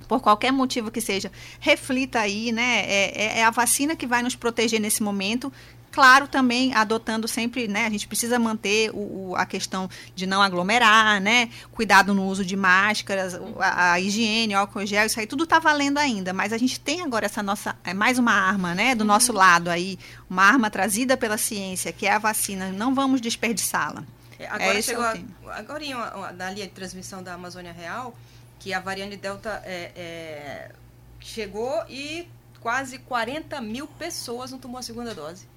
por 0.10 0.20
qualquer 0.22 0.52
motivo 0.52 0.90
que 0.90 1.00
seja, 1.00 1.32
reflita 1.60 2.20
aí, 2.20 2.52
né? 2.52 2.84
É, 2.88 3.12
é, 3.16 3.40
é 3.40 3.44
a 3.46 3.52
vacina 3.52 3.96
que 3.96 4.08
vai 4.08 4.24
nos 4.24 4.36
proteger 4.36 4.82
nesse 4.82 5.04
momento. 5.04 5.54
Claro, 5.92 6.28
também 6.28 6.74
adotando 6.74 7.28
sempre, 7.28 7.68
né? 7.68 7.86
A 7.86 7.90
gente 7.92 8.08
precisa 8.08 8.40
manter 8.40 8.90
o, 8.92 9.30
o, 9.30 9.36
a 9.36 9.46
questão 9.46 9.88
de 10.16 10.26
não 10.26 10.42
aglomerar, 10.42 11.22
né? 11.22 11.50
Cuidado 11.72 12.14
no 12.14 12.26
uso 12.26 12.44
de 12.44 12.56
máscaras, 12.56 13.40
a, 13.60 13.94
a 13.94 14.00
higiene, 14.00 14.56
álcool 14.56 14.86
gel, 14.86 15.06
isso 15.06 15.20
aí 15.20 15.28
tudo 15.28 15.44
está 15.44 15.60
valendo 15.60 16.00
ainda. 16.00 16.34
Mas 16.34 16.54
a 16.54 16.58
gente 16.58 16.80
tem 16.80 17.02
agora 17.02 17.28
essa 17.28 17.44
nossa, 17.44 17.76
é 17.84 17.94
mais 17.94 18.18
uma 18.18 18.34
arma, 18.34 18.74
né? 18.74 18.96
Do 18.96 19.06
nosso 19.06 19.32
uhum. 19.32 19.38
lado 19.38 19.70
aí, 19.70 20.00
uma 20.28 20.44
arma 20.44 20.72
trazida 20.72 21.16
pela 21.16 21.38
ciência, 21.38 21.94
que 21.94 22.08
é 22.08 22.14
a 22.14 22.18
vacina. 22.18 22.72
Não 22.72 22.96
vamos 22.96 23.22
desperdiçá-la. 23.22 24.04
É, 24.40 24.48
agora 24.48 24.80
é 24.80 24.82
chegou, 24.82 25.04
a, 25.04 25.16
agora 25.50 26.34
na 26.34 26.50
linha 26.50 26.66
de 26.66 26.74
transmissão 26.74 27.22
da 27.22 27.34
Amazônia 27.36 27.74
Real, 27.74 28.16
que 28.60 28.74
a 28.74 28.80
variante 28.80 29.16
Delta 29.16 29.62
é, 29.66 29.92
é, 29.96 30.72
chegou 31.20 31.84
e 31.88 32.28
quase 32.60 33.00
40 33.00 33.60
mil 33.62 33.88
pessoas 33.88 34.52
não 34.52 34.60
tomou 34.60 34.78
a 34.78 34.82
segunda 34.84 35.16
dose. 35.16 35.48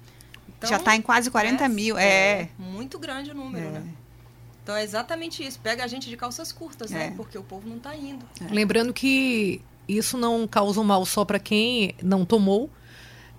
Então, 0.47 0.69
Já 0.69 0.77
está 0.77 0.95
em 0.95 1.01
quase 1.01 1.29
40 1.29 1.63
é, 1.63 1.67
mil, 1.67 1.97
é. 1.97 2.41
é. 2.41 2.49
Muito 2.57 2.97
grande 2.97 3.31
o 3.31 3.35
número, 3.35 3.67
é. 3.67 3.71
né? 3.71 3.93
Então 4.63 4.75
é 4.75 4.83
exatamente 4.83 5.45
isso. 5.45 5.59
Pega 5.59 5.83
a 5.83 5.87
gente 5.87 6.09
de 6.09 6.15
calças 6.15 6.53
curtas, 6.53 6.89
né? 6.89 7.07
É. 7.07 7.11
Porque 7.11 7.37
o 7.37 7.43
povo 7.43 7.67
não 7.67 7.77
está 7.77 7.93
indo. 7.95 8.25
Lembrando 8.49 8.93
que 8.93 9.61
isso 9.87 10.17
não 10.17 10.47
causa 10.47 10.79
um 10.79 10.85
mal 10.85 11.05
só 11.05 11.25
para 11.25 11.37
quem 11.37 11.93
não 12.01 12.23
tomou, 12.23 12.69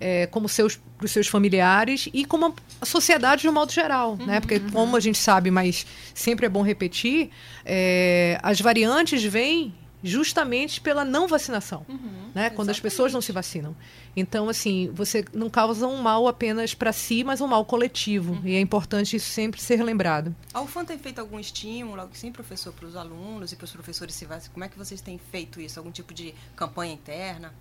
é, 0.01 0.27
como 0.27 0.49
seus 0.49 0.81
para 0.97 1.07
os 1.07 1.11
seus 1.11 1.27
familiares 1.27 2.09
e 2.13 2.25
como 2.25 2.55
a 2.81 2.87
sociedade 2.87 3.43
de 3.43 3.49
um 3.49 3.53
modo 3.53 3.73
geral, 3.73 4.13
uhum, 4.13 4.27
né? 4.27 4.41
Porque 4.41 4.57
uhum. 4.57 4.71
como 4.71 4.97
a 4.97 5.01
gente 5.01 5.19
sabe, 5.19 5.51
mas 5.51 5.87
sempre 6.15 6.47
é 6.47 6.49
bom 6.49 6.63
repetir, 6.63 7.31
é, 7.65 8.39
as 8.43 8.61
variantes 8.61 9.23
vêm 9.23 9.75
justamente 10.03 10.83
pela 10.83 11.03
não 11.03 11.27
vacinação, 11.27 11.85
uhum, 11.89 12.31
né? 12.35 12.51
Quando 12.51 12.69
as 12.69 12.79
pessoas 12.79 13.13
não 13.13 13.23
se 13.23 13.33
vacinam. 13.33 13.75
Então, 14.15 14.51
assim, 14.51 14.91
você 14.93 15.25
não 15.33 15.49
causa 15.49 15.87
um 15.87 15.97
mal 15.97 16.29
apenas 16.29 16.75
para 16.75 16.93
si, 16.93 17.25
mas 17.25 17.41
um 17.41 17.47
mal 17.47 17.65
coletivo. 17.65 18.35
Uhum. 18.35 18.43
E 18.45 18.55
é 18.55 18.61
importante 18.61 19.17
isso 19.17 19.31
sempre 19.31 19.61
ser 19.61 19.83
lembrado. 19.83 20.35
A 20.53 20.61
UFAM 20.61 20.85
tem 20.85 20.99
feito 20.99 21.21
algum 21.21 21.41
estímulo, 21.41 22.01
algo 22.03 22.13
assim, 22.13 22.31
professor, 22.31 22.73
para 22.75 22.87
os 22.87 22.97
alunos 22.97 23.53
e 23.53 23.57
para 23.57 23.65
os 23.65 23.73
professores 23.73 24.15
se 24.15 24.27
vacinarem? 24.27 24.53
Como 24.53 24.65
é 24.65 24.69
que 24.69 24.77
vocês 24.77 25.01
têm 25.01 25.19
feito 25.19 25.59
isso? 25.59 25.81
Algum 25.81 25.91
tipo 25.91 26.13
de 26.13 26.35
campanha 26.55 26.93
interna? 26.93 27.55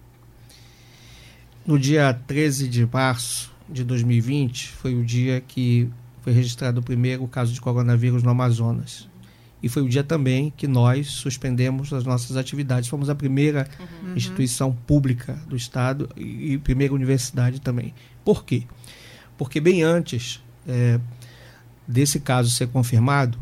No 1.66 1.80
dia 1.80 2.14
13 2.14 2.68
de 2.68 2.86
março 2.86 3.52
de 3.70 3.86
2020, 3.86 4.70
foi 4.70 4.96
o 4.96 5.06
dia 5.06 5.40
que 5.40 5.90
foi 6.22 6.34
registrado 6.34 6.82
o 6.82 6.84
primeiro 6.84 7.26
caso 7.28 7.54
de 7.54 7.62
coronavírus 7.62 8.22
no 8.22 8.30
Amazonas. 8.30 9.08
E 9.62 9.70
foi 9.70 9.82
o 9.82 9.88
dia 9.88 10.04
também 10.04 10.52
que 10.58 10.68
nós 10.68 11.08
suspendemos 11.08 11.94
as 11.94 12.04
nossas 12.04 12.36
atividades. 12.36 12.90
Fomos 12.90 13.10
a 13.10 13.16
primeira 13.16 13.66
uhum. 13.80 14.14
instituição 14.14 14.74
pública 14.74 15.40
do 15.48 15.56
Estado 15.56 16.10
e, 16.18 16.58
primeira 16.58 16.94
universidade 16.94 17.62
também. 17.62 17.94
Por 18.26 18.44
quê? 18.44 18.64
Porque 19.38 19.62
bem 19.62 19.82
antes 19.82 20.44
é, 20.68 21.00
desse 21.88 22.20
caso 22.20 22.52
ser 22.52 22.68
confirmado, 22.68 23.40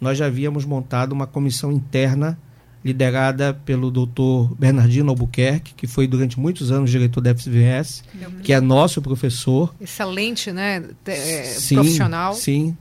nós 0.00 0.16
já 0.16 0.26
havíamos 0.26 0.64
montado 0.64 1.12
uma 1.12 1.26
comissão 1.26 1.72
interna 1.72 2.38
liderada 2.86 3.52
pelo 3.52 3.90
doutor 3.90 4.54
Bernardino 4.58 5.10
Albuquerque, 5.10 5.74
que 5.74 5.86
foi 5.86 6.06
durante 6.06 6.38
muitos 6.38 6.70
anos 6.70 6.90
diretor 6.90 7.20
da 7.20 7.34
FVS, 7.34 8.04
que 8.42 8.52
é 8.52 8.60
nosso 8.60 9.02
professor. 9.02 9.74
Excelente, 9.80 10.52
né? 10.52 10.84
É, 11.04 11.42
sim, 11.44 11.74
profissional. 11.74 12.34
Sim. 12.34 12.76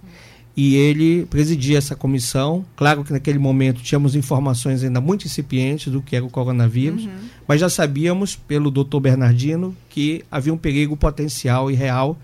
E 0.56 0.76
ele 0.76 1.26
presidia 1.26 1.78
essa 1.78 1.96
comissão. 1.96 2.64
Claro 2.78 3.04
que 3.04 3.12
naquele 3.12 3.38
momento 3.38 3.82
tínhamos 3.82 4.16
informações 4.16 4.84
ainda 4.84 5.02
muito 5.02 5.26
incipientes 5.26 5.92
do 5.92 6.02
que 6.02 6.16
era 6.16 6.24
o 6.24 6.30
coronavírus, 6.30 7.04
uhum. 7.04 7.12
mas 7.46 7.60
já 7.60 7.68
sabíamos, 7.68 8.36
pelo 8.36 8.72
doutor 8.72 9.02
Bernardino, 9.02 9.76
que 9.90 10.24
havia 10.32 10.54
um 10.54 10.58
perigo 10.58 10.96
potencial 10.96 11.70
e 11.70 11.74
real 11.76 12.18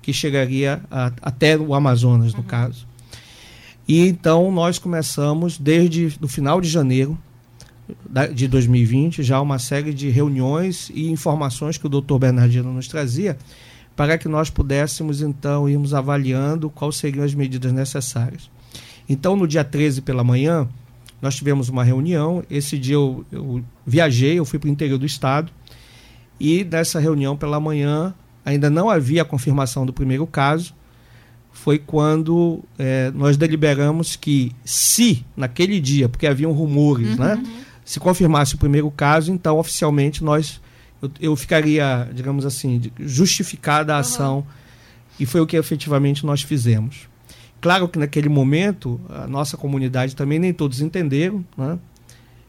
que 0.00 0.12
chegaria 0.12 0.80
a, 0.90 1.12
até 1.20 1.56
o 1.58 1.74
Amazonas, 1.74 2.32
no 2.32 2.40
uhum. 2.40 2.46
caso. 2.46 2.86
E 3.88 4.00
então 4.00 4.50
nós 4.50 4.78
começamos, 4.78 5.58
desde 5.58 6.16
o 6.20 6.26
final 6.26 6.60
de 6.60 6.68
janeiro 6.68 7.16
de 8.32 8.48
2020, 8.48 9.22
já 9.22 9.40
uma 9.40 9.58
série 9.58 9.94
de 9.94 10.08
reuniões 10.10 10.90
e 10.92 11.08
informações 11.10 11.78
que 11.78 11.86
o 11.86 11.88
doutor 11.88 12.18
Bernardino 12.18 12.72
nos 12.72 12.88
trazia, 12.88 13.38
para 13.94 14.18
que 14.18 14.28
nós 14.28 14.50
pudéssemos 14.50 15.22
então 15.22 15.68
irmos 15.68 15.94
avaliando 15.94 16.68
quais 16.68 16.96
seriam 16.96 17.24
as 17.24 17.32
medidas 17.32 17.72
necessárias. 17.72 18.50
Então, 19.08 19.36
no 19.36 19.46
dia 19.46 19.62
13 19.62 20.02
pela 20.02 20.24
manhã, 20.24 20.68
nós 21.22 21.36
tivemos 21.36 21.68
uma 21.68 21.84
reunião. 21.84 22.42
Esse 22.50 22.76
dia 22.76 22.94
eu, 22.94 23.24
eu 23.30 23.64
viajei, 23.86 24.38
eu 24.38 24.44
fui 24.44 24.58
para 24.58 24.68
o 24.68 24.72
interior 24.72 24.98
do 24.98 25.06
estado, 25.06 25.52
e 26.40 26.64
nessa 26.64 26.98
reunião 26.98 27.36
pela 27.36 27.60
manhã 27.60 28.12
ainda 28.44 28.68
não 28.68 28.90
havia 28.90 29.22
a 29.22 29.24
confirmação 29.24 29.86
do 29.86 29.92
primeiro 29.92 30.26
caso, 30.26 30.74
foi 31.66 31.80
quando 31.80 32.62
é, 32.78 33.10
nós 33.12 33.36
deliberamos 33.36 34.14
que 34.14 34.52
se 34.64 35.26
naquele 35.36 35.80
dia, 35.80 36.08
porque 36.08 36.24
haviam 36.24 36.52
rumores, 36.52 37.16
né, 37.16 37.34
uhum. 37.34 37.42
né? 37.42 37.64
Se 37.84 37.98
confirmasse 37.98 38.54
o 38.54 38.58
primeiro 38.58 38.88
caso, 38.88 39.32
então 39.32 39.58
oficialmente 39.58 40.22
nós 40.22 40.60
eu, 41.02 41.10
eu 41.20 41.34
ficaria, 41.34 42.08
digamos 42.14 42.46
assim, 42.46 42.80
justificada 43.00 43.96
a 43.96 43.98
ação, 43.98 44.36
uhum. 44.36 44.44
e 45.18 45.26
foi 45.26 45.40
o 45.40 45.46
que 45.46 45.56
efetivamente 45.56 46.24
nós 46.24 46.40
fizemos. 46.40 47.08
Claro 47.60 47.88
que 47.88 47.98
naquele 47.98 48.28
momento, 48.28 49.00
a 49.08 49.26
nossa 49.26 49.56
comunidade 49.56 50.14
também 50.14 50.38
nem 50.38 50.52
todos 50.52 50.80
entenderam, 50.80 51.44
né? 51.58 51.80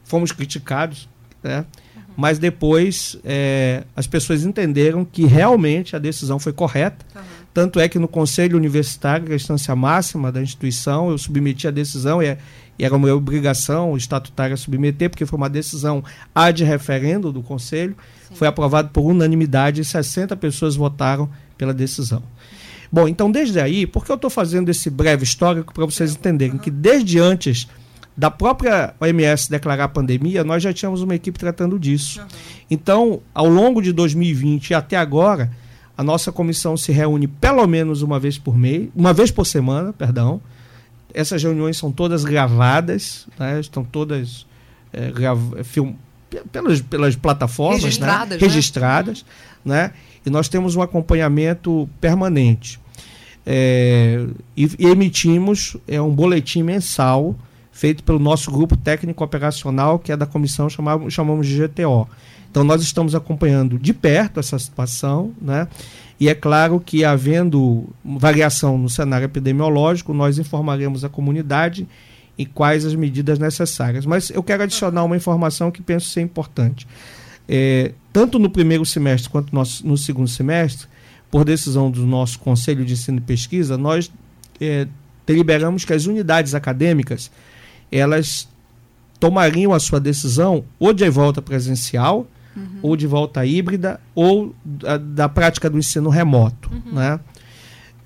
fomos 0.04 0.30
criticados, 0.30 1.08
né? 1.42 1.64
Uhum. 1.96 2.02
mas 2.16 2.38
depois 2.38 3.18
é, 3.24 3.82
as 3.96 4.06
pessoas 4.06 4.44
entenderam 4.44 5.04
que 5.04 5.26
realmente 5.26 5.96
a 5.96 5.98
decisão 5.98 6.38
foi 6.38 6.52
correta. 6.52 7.04
Uhum. 7.16 7.37
Tanto 7.58 7.80
é 7.80 7.88
que 7.88 7.98
no 7.98 8.06
Conselho 8.06 8.56
Universitário, 8.56 9.26
que 9.26 9.32
é 9.32 9.34
a 9.34 9.36
instância 9.36 9.74
máxima 9.74 10.30
da 10.30 10.40
instituição, 10.40 11.10
eu 11.10 11.18
submeti 11.18 11.66
a 11.66 11.72
decisão 11.72 12.22
e, 12.22 12.26
é, 12.26 12.38
e 12.78 12.84
era 12.84 12.94
uma 12.94 13.12
obrigação 13.12 13.96
estatutária 13.96 14.56
submeter, 14.56 15.10
porque 15.10 15.26
foi 15.26 15.36
uma 15.36 15.50
decisão 15.50 16.04
ad 16.32 16.62
referendo 16.62 17.32
do 17.32 17.42
Conselho. 17.42 17.96
Sim. 18.28 18.36
Foi 18.36 18.46
aprovado 18.46 18.90
por 18.90 19.02
unanimidade 19.02 19.80
e 19.80 19.84
60 19.84 20.36
pessoas 20.36 20.76
votaram 20.76 21.28
pela 21.56 21.74
decisão. 21.74 22.22
Bom, 22.92 23.08
então 23.08 23.28
desde 23.28 23.58
aí, 23.58 23.88
por 23.88 24.04
que 24.04 24.12
eu 24.12 24.14
estou 24.14 24.30
fazendo 24.30 24.68
esse 24.68 24.88
breve 24.88 25.24
histórico 25.24 25.74
para 25.74 25.84
vocês 25.84 26.12
entenderem 26.12 26.58
que 26.58 26.70
desde 26.70 27.18
antes 27.18 27.66
da 28.16 28.30
própria 28.30 28.94
OMS 29.00 29.50
declarar 29.50 29.82
a 29.82 29.88
pandemia, 29.88 30.44
nós 30.44 30.62
já 30.62 30.72
tínhamos 30.72 31.02
uma 31.02 31.16
equipe 31.16 31.36
tratando 31.36 31.76
disso. 31.76 32.20
Uhum. 32.20 32.26
Então, 32.70 33.20
ao 33.34 33.48
longo 33.48 33.82
de 33.82 33.92
2020 33.92 34.70
e 34.70 34.74
até 34.74 34.96
agora, 34.96 35.50
a 35.98 36.04
nossa 36.04 36.30
comissão 36.30 36.76
se 36.76 36.92
reúne 36.92 37.26
pelo 37.26 37.66
menos 37.66 38.02
uma 38.02 38.20
vez 38.20 38.38
por 38.38 38.56
mês, 38.56 38.88
uma 38.94 39.12
vez 39.12 39.32
por 39.32 39.44
semana, 39.44 39.92
perdão. 39.92 40.40
Essas 41.12 41.42
reuniões 41.42 41.76
são 41.76 41.90
todas 41.90 42.24
gravadas, 42.24 43.26
né? 43.36 43.58
estão 43.58 43.82
todas 43.82 44.46
é, 44.92 45.10
film, 45.64 45.94
pelas, 46.52 46.80
pelas 46.82 47.16
plataformas 47.16 47.82
registradas, 47.82 48.40
né? 48.40 48.46
registradas 48.46 49.24
né? 49.64 49.92
e 50.24 50.30
nós 50.30 50.48
temos 50.48 50.76
um 50.76 50.82
acompanhamento 50.82 51.90
permanente. 52.00 52.78
É, 53.44 54.24
e, 54.56 54.70
e, 54.78 54.86
emitimos 54.86 55.76
é, 55.88 56.00
um 56.00 56.14
boletim 56.14 56.62
mensal 56.62 57.34
feito 57.72 58.04
pelo 58.04 58.20
nosso 58.20 58.52
grupo 58.52 58.76
técnico 58.76 59.24
operacional, 59.24 59.98
que 59.98 60.12
é 60.12 60.16
da 60.16 60.26
comissão 60.26 60.70
chamamos, 60.70 61.12
chamamos 61.12 61.44
de 61.44 61.66
GTO. 61.66 62.08
Então 62.50 62.64
nós 62.64 62.82
estamos 62.82 63.14
acompanhando 63.14 63.78
de 63.78 63.92
perto 63.92 64.40
essa 64.40 64.58
situação, 64.58 65.32
né? 65.40 65.68
E 66.20 66.28
é 66.28 66.34
claro 66.34 66.80
que 66.80 67.04
havendo 67.04 67.86
variação 68.04 68.76
no 68.76 68.88
cenário 68.88 69.26
epidemiológico, 69.26 70.12
nós 70.12 70.38
informaremos 70.38 71.04
a 71.04 71.08
comunidade 71.08 71.86
e 72.36 72.44
quais 72.44 72.84
as 72.84 72.94
medidas 72.94 73.38
necessárias. 73.38 74.04
Mas 74.04 74.30
eu 74.30 74.42
quero 74.42 74.64
adicionar 74.64 75.04
uma 75.04 75.16
informação 75.16 75.70
que 75.70 75.80
penso 75.80 76.08
ser 76.08 76.20
importante. 76.20 76.86
É, 77.48 77.92
tanto 78.12 78.38
no 78.38 78.50
primeiro 78.50 78.84
semestre 78.84 79.30
quanto 79.30 79.54
no, 79.54 79.96
segundo 79.96 80.28
semestre, 80.28 80.86
por 81.30 81.44
decisão 81.44 81.90
do 81.90 82.06
nosso 82.06 82.38
Conselho 82.38 82.84
de 82.84 82.94
Ensino 82.94 83.18
e 83.18 83.20
Pesquisa, 83.20 83.78
nós 83.78 84.10
é, 84.60 84.86
deliberamos 85.26 85.84
que 85.84 85.92
as 85.92 86.06
unidades 86.06 86.54
acadêmicas 86.54 87.30
elas 87.90 88.48
tomariam 89.18 89.72
a 89.72 89.80
sua 89.80 89.98
decisão 89.98 90.64
ou 90.78 90.92
de 90.92 91.08
volta 91.08 91.42
presencial, 91.42 92.26
uhum. 92.58 92.78
ou 92.82 92.96
de 92.96 93.06
volta 93.06 93.44
híbrida, 93.44 94.00
ou 94.14 94.54
da, 94.64 94.98
da 94.98 95.28
prática 95.28 95.70
do 95.70 95.78
ensino 95.78 96.10
remoto. 96.10 96.70
Uhum. 96.72 96.92
Né? 96.92 97.20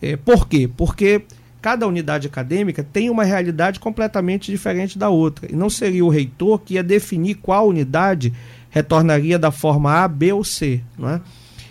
É, 0.01 0.17
por 0.17 0.47
quê? 0.47 0.69
Porque 0.77 1.23
cada 1.61 1.87
unidade 1.87 2.27
acadêmica 2.27 2.83
tem 2.83 3.09
uma 3.09 3.23
realidade 3.23 3.79
completamente 3.79 4.51
diferente 4.51 4.99
da 4.99 5.09
outra. 5.09 5.51
E 5.51 5.55
não 5.55 5.71
seria 5.71 6.05
o 6.05 6.09
reitor 6.09 6.59
que 6.59 6.75
ia 6.75 6.83
definir 6.83 7.37
qual 7.37 7.69
unidade 7.69 8.33
retornaria 8.69 9.39
da 9.39 9.51
forma 9.51 9.93
A, 10.03 10.09
B 10.09 10.33
ou 10.33 10.43
C. 10.43 10.81
Não 10.99 11.09
é? 11.09 11.21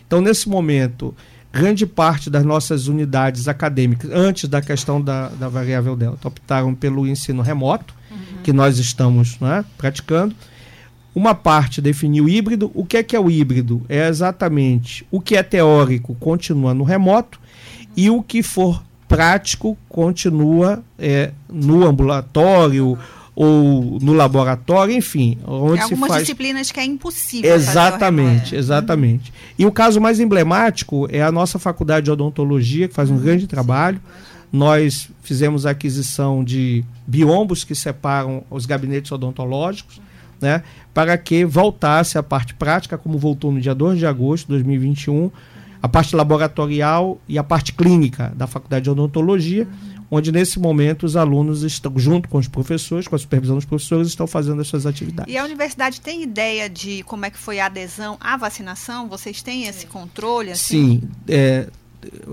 Então, 0.08 0.22
nesse 0.22 0.48
momento, 0.48 1.14
grande 1.52 1.86
parte 1.86 2.30
das 2.30 2.46
nossas 2.46 2.88
unidades 2.88 3.48
acadêmicas, 3.48 4.10
antes 4.12 4.48
da 4.48 4.62
questão 4.62 5.02
da, 5.02 5.28
da 5.30 5.50
variável 5.50 5.96
delta, 5.96 6.28
optaram 6.28 6.74
pelo 6.74 7.06
ensino 7.06 7.42
remoto, 7.42 7.94
uhum. 8.10 8.42
que 8.44 8.54
nós 8.54 8.78
estamos 8.78 9.38
é, 9.42 9.64
praticando. 9.78 10.34
Uma 11.14 11.36
parte 11.36 11.82
definiu 11.82 12.30
híbrido. 12.30 12.72
O 12.74 12.86
que 12.86 12.98
é 12.98 13.04
que 13.04 13.16
é 13.16 13.20
o 13.20 13.30
híbrido? 13.30 13.82
É 13.90 14.08
exatamente 14.08 15.06
o 15.12 15.20
que 15.20 15.36
é 15.36 15.44
teórico 15.44 16.16
continua 16.16 16.74
no 16.74 16.84
remoto 16.84 17.40
e 17.96 18.10
o 18.10 18.22
que 18.22 18.42
for 18.42 18.82
prático 19.08 19.78
continua 19.90 20.82
é, 20.98 21.32
no 21.50 21.86
ambulatório 21.86 22.98
ou 23.36 23.98
no 24.02 24.14
laboratório, 24.14 24.96
enfim, 24.96 25.38
onde 25.46 25.82
algumas 25.82 25.90
se 25.90 26.08
faz... 26.08 26.22
disciplinas 26.24 26.72
que 26.72 26.80
é 26.80 26.86
impossível. 26.86 27.54
Exatamente, 27.54 28.56
exatamente. 28.56 29.34
E 29.58 29.66
o 29.66 29.72
caso 29.72 30.00
mais 30.00 30.20
emblemático 30.20 31.08
é 31.12 31.22
a 31.22 31.32
nossa 31.32 31.58
faculdade 31.58 32.06
de 32.06 32.12
odontologia 32.12 32.88
que 32.88 32.94
faz 32.94 33.10
um 33.10 33.16
uhum, 33.16 33.22
grande 33.22 33.48
trabalho. 33.48 34.00
Nós 34.52 35.10
fizemos 35.24 35.66
a 35.66 35.72
aquisição 35.72 36.44
de 36.44 36.84
biombos 37.08 37.64
que 37.64 37.74
separam 37.74 38.44
os 38.50 38.66
gabinetes 38.66 39.12
odontológicos. 39.12 40.02
Né, 40.42 40.64
para 40.94 41.18
que 41.18 41.46
voltasse 41.46 42.18
a 42.18 42.24
parte 42.24 42.54
prática, 42.54 42.98
como 42.98 43.18
voltou 43.18 43.52
no 43.52 43.62
dia 43.62 43.76
2 43.76 44.00
de 44.00 44.06
agosto 44.06 44.46
de 44.46 44.50
2021, 44.50 45.32
a 45.82 45.88
parte 45.88 46.16
laboratorial 46.16 47.20
e 47.28 47.38
a 47.38 47.44
parte 47.44 47.74
clínica 47.74 48.32
da 48.36 48.46
faculdade 48.48 48.84
de 48.84 48.90
odontologia. 48.90 49.68
Onde 50.14 50.30
nesse 50.30 50.60
momento 50.60 51.06
os 51.06 51.16
alunos 51.16 51.64
estão, 51.64 51.98
junto 51.98 52.28
com 52.28 52.38
os 52.38 52.46
professores, 52.46 53.08
com 53.08 53.16
a 53.16 53.20
supervisão 53.20 53.56
dos 53.56 53.64
professores, 53.64 54.10
estão 54.10 54.28
fazendo 54.28 54.60
as 54.60 54.68
suas 54.68 54.86
atividades. 54.86 55.34
E 55.34 55.38
a 55.38 55.46
universidade 55.46 56.02
tem 56.02 56.22
ideia 56.22 56.70
de 56.70 57.02
como 57.04 57.26
é 57.26 57.30
que 57.30 57.38
foi 57.38 57.62
a 57.62 57.68
adesão 57.68 58.18
à 58.20 58.36
vacinação? 58.36 59.08
Vocês 59.08 59.42
têm 59.42 59.68
esse 59.68 59.88
controle? 59.88 60.52
Assim? 60.52 61.00
Sim. 61.00 61.10
É, 61.30 61.70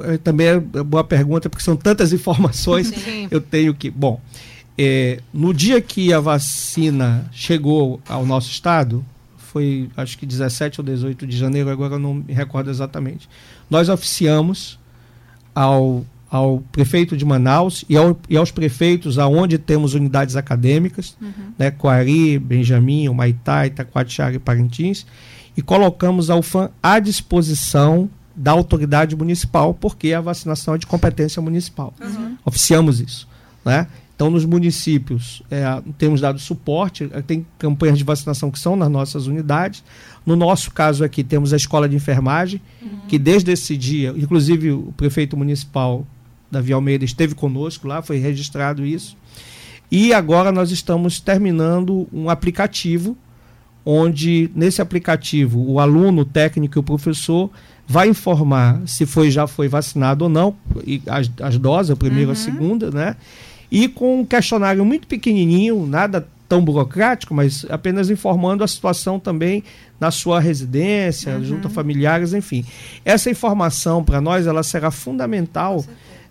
é, 0.03 0.19
também 0.19 0.49
é 0.49 0.59
boa 0.59 1.05
pergunta, 1.05 1.49
porque 1.49 1.63
são 1.63 1.77
tantas 1.77 2.13
informações. 2.13 2.89
Sim. 2.89 3.29
Eu 3.31 3.41
tenho 3.41 3.73
que. 3.73 3.91
Bom, 3.91 4.21
é, 4.79 5.21
no 5.35 5.53
dia 5.53 5.81
que 5.81 6.13
a 6.13 6.21
vacina 6.21 7.29
chegou 7.33 8.01
ao 8.09 8.25
nosso 8.25 8.49
estado, 8.51 9.05
foi 9.37 9.91
acho 9.97 10.17
que 10.17 10.25
17 10.25 10.81
ou 10.81 10.87
18 10.87 11.27
de 11.27 11.37
janeiro, 11.37 11.69
agora 11.69 11.95
eu 11.95 11.99
não 11.99 12.15
me 12.15 12.33
recordo 12.33 12.71
exatamente. 12.71 13.29
Nós 13.69 13.89
oficiamos 13.89 14.79
ao 15.55 16.07
ao 16.31 16.63
prefeito 16.71 17.17
de 17.17 17.25
Manaus 17.25 17.87
e, 17.89 17.97
ao, 17.97 18.15
e 18.29 18.37
aos 18.37 18.51
prefeitos 18.51 19.19
aonde 19.19 19.57
temos 19.57 19.95
unidades 19.95 20.37
acadêmicas, 20.37 21.17
uhum. 21.21 21.53
né, 21.59 21.71
Coari, 21.71 22.39
Benjamin, 22.39 23.09
Humaitá, 23.09 23.67
Itacoatiara 23.67 24.35
e 24.35 24.39
Parintins, 24.39 25.07
e 25.57 25.63
colocamos 25.63 26.29
a 26.29 26.37
UFAM 26.37 26.71
à 26.83 26.99
disposição 26.99 28.11
da 28.37 28.53
autoridade 28.53 29.17
municipal, 29.17 29.73
porque 29.73 30.13
a 30.13 30.21
vacinação 30.21 30.75
é 30.75 30.79
de 30.79 30.87
competência 30.87 31.41
municipal. 31.41 31.95
Uhum. 31.99 32.37
Oficiamos 32.45 33.01
isso. 33.01 33.27
Né? 33.65 33.87
Então, 34.19 34.31
nos 34.31 34.45
municípios, 34.45 35.45
é, 35.49 35.63
temos 35.97 36.21
dado 36.21 36.41
suporte, 36.41 37.09
é, 37.13 37.23
tem 37.23 37.47
campanhas 37.57 37.97
de 37.97 38.03
vacinação 38.03 38.51
que 38.51 38.59
são 38.59 38.75
nas 38.75 38.91
nossas 38.91 39.29
unidades. 39.29 39.85
No 40.27 40.35
nosso 40.35 40.73
caso 40.73 41.05
aqui, 41.05 41.23
temos 41.23 41.53
a 41.53 41.57
escola 41.57 41.89
de 41.89 41.95
enfermagem, 41.95 42.61
uhum. 42.83 42.99
que 43.07 43.17
desde 43.17 43.53
esse 43.53 43.77
dia, 43.77 44.13
inclusive 44.17 44.73
o 44.73 44.93
prefeito 44.97 45.37
municipal 45.37 46.05
Davi 46.51 46.73
Almeida 46.73 47.05
esteve 47.05 47.37
conosco 47.37 47.87
lá, 47.87 48.03
foi 48.03 48.19
registrado 48.19 48.85
isso. 48.85 49.17
E 49.89 50.13
agora 50.13 50.51
nós 50.51 50.73
estamos 50.73 51.21
terminando 51.21 52.09
um 52.13 52.29
aplicativo, 52.29 53.17
onde 53.87 54.51
nesse 54.53 54.83
aplicativo 54.83 55.65
o 55.65 55.79
aluno, 55.79 56.23
o 56.23 56.25
técnico 56.25 56.77
e 56.77 56.81
o 56.81 56.83
professor 56.83 57.53
vai 57.87 58.09
informar 58.09 58.83
se 58.85 59.07
foi 59.07 59.31
já 59.31 59.47
foi 59.47 59.69
vacinado 59.69 60.25
ou 60.25 60.29
não, 60.29 60.57
e 60.85 61.01
as, 61.07 61.31
as 61.41 61.57
doses, 61.57 61.93
a 61.93 61.97
primeira 61.97 62.25
e 62.25 62.27
uhum. 62.27 62.33
a 62.33 62.35
segunda, 62.35 62.91
né? 62.91 63.17
E 63.71 63.89
com 63.89 64.21
um 64.21 64.25
questionário 64.25 64.85
muito 64.85 65.07
pequenininho, 65.07 65.87
nada 65.87 66.27
tão 66.49 66.65
burocrático, 66.65 67.35
mas 67.35 67.67
apenas 67.69 68.09
informando 68.09 68.65
a 68.65 68.69
situação 68.69 69.21
também 69.21 69.63
na 70.01 70.11
sua 70.11 70.41
residência, 70.41 71.35
uhum. 71.37 71.45
junto 71.45 71.67
a 71.67 71.71
familiares, 71.71 72.33
enfim. 72.33 72.65
Essa 73.05 73.31
informação 73.31 74.03
para 74.03 74.21
nós 74.21 74.47
ela 74.47 74.63
será 74.63 74.91
fundamental 74.91 75.85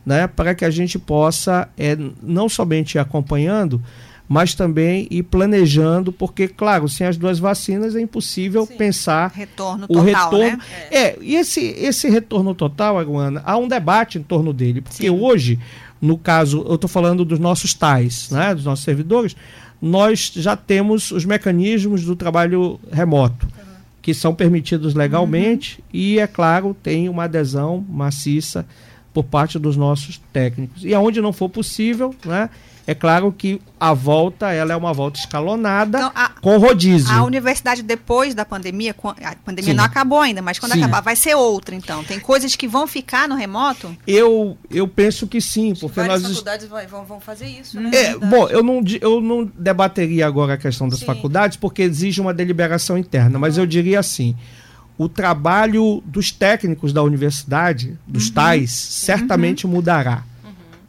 né, 0.06 0.26
para 0.26 0.56
que 0.56 0.64
a 0.64 0.70
gente 0.72 0.98
possa 0.98 1.68
é, 1.78 1.98
não 2.24 2.48
somente 2.48 2.96
ir 2.96 3.00
acompanhando, 3.00 3.82
mas 4.28 4.54
também 4.54 5.06
ir 5.12 5.24
planejando, 5.24 6.12
porque, 6.14 6.48
claro, 6.48 6.88
sem 6.88 7.06
as 7.06 7.18
duas 7.18 7.40
vacinas 7.40 7.96
é 7.96 8.00
impossível 8.00 8.66
Sim. 8.66 8.78
pensar 8.78 9.32
retorno 9.34 9.86
o 9.86 9.88
total, 9.88 10.04
retorno. 10.06 10.58
Né? 10.58 10.60
É, 10.92 11.18
e 11.22 11.36
esse, 11.36 11.62
esse 11.62 12.10
retorno 12.10 12.56
total, 12.56 12.98
Aguana, 12.98 13.42
há 13.46 13.58
um 13.58 13.68
debate 13.68 14.18
em 14.18 14.24
torno 14.24 14.54
dele, 14.54 14.82
porque 14.82 15.08
Sim. 15.08 15.10
hoje, 15.10 15.60
no 16.02 16.18
caso, 16.18 16.64
eu 16.68 16.76
estou 16.76 16.90
falando 16.90 17.26
dos 17.26 17.40
nossos 17.40 17.74
tais, 17.74 18.30
né, 18.30 18.54
dos 18.54 18.66
nossos 18.66 18.86
servidores, 18.86 19.36
nós 19.82 20.32
já 20.36 20.56
temos 20.56 21.12
os 21.12 21.26
mecanismos 21.26 22.04
do 22.04 22.16
trabalho 22.16 22.80
remoto. 22.92 23.48
Que 24.02 24.14
são 24.14 24.34
permitidos 24.34 24.94
legalmente 24.94 25.80
uhum. 25.80 25.86
e, 26.00 26.20
é 26.20 26.28
claro, 26.28 26.76
tem 26.82 27.10
uma 27.10 27.26
adesão 27.26 27.86
maciça 27.90 28.66
por 29.14 29.26
parte 29.26 29.60
dos 29.60 29.76
nossos 29.76 30.22
técnicos. 30.32 30.86
E 30.86 30.94
aonde 30.94 31.20
não 31.20 31.34
for 31.34 31.50
possível, 31.50 32.16
né, 32.24 32.50
É 32.90 32.96
claro 32.96 33.34
que 33.38 33.60
a 33.78 33.94
volta 33.94 34.50
ela 34.54 34.72
é 34.72 34.76
uma 34.76 34.94
volta 34.94 35.20
escalonada 35.20 35.98
Então, 35.98 36.12
a- 36.16 36.30
com 36.42 36.58
rodízio. 36.58 37.14
A 37.14 37.22
universidade 37.26 37.84
depois 37.84 38.34
da 38.34 38.46
pandemia, 38.46 38.96
a 39.24 39.36
pandemia 39.36 39.72
Sim. 39.74 39.78
não 39.78 39.84
acabou 39.84 40.22
ainda, 40.22 40.42
mas 40.42 40.58
quando 40.58 40.72
Sim. 40.72 40.80
acabar 40.80 41.02
vai 41.02 41.16
ser 41.18 41.36
outra, 41.36 41.76
então. 41.76 42.02
Tem 42.06 42.18
coisas 42.18 42.56
que 42.56 42.66
vão 42.66 42.88
ficar 42.88 43.28
no 43.28 43.36
remoto? 43.36 43.94
Eu, 44.08 44.58
eu 44.72 44.88
penso 44.88 45.28
que 45.28 45.42
sim, 45.42 45.74
porque 45.78 46.00
Várias 46.00 46.22
nós 46.24 46.32
faculdades 46.32 46.68
vão, 46.90 47.04
vão 47.04 47.20
fazer 47.20 47.48
isso, 47.48 47.78
né? 47.78 47.92
É, 47.94 48.18
bom, 48.18 48.48
eu 48.48 48.64
não, 48.64 48.82
eu 49.02 49.20
não 49.20 49.44
debateria 49.44 50.26
agora 50.26 50.54
a 50.54 50.58
questão 50.58 50.88
das 50.88 51.00
Sim. 51.00 51.06
faculdades, 51.06 51.58
porque 51.58 51.82
exige 51.82 52.22
uma 52.22 52.34
deliberação 52.34 52.98
interna, 52.98 53.38
mas 53.38 53.58
eu 53.58 53.66
diria 53.66 54.00
assim: 54.00 54.34
o 54.98 55.10
trabalho 55.10 56.02
dos 56.06 56.32
técnicos 56.32 56.94
da 56.94 57.04
universidade, 57.04 58.00
dos 58.08 58.30
tais, 58.30 58.72
certamente 58.72 59.68
mudará. 59.68 60.24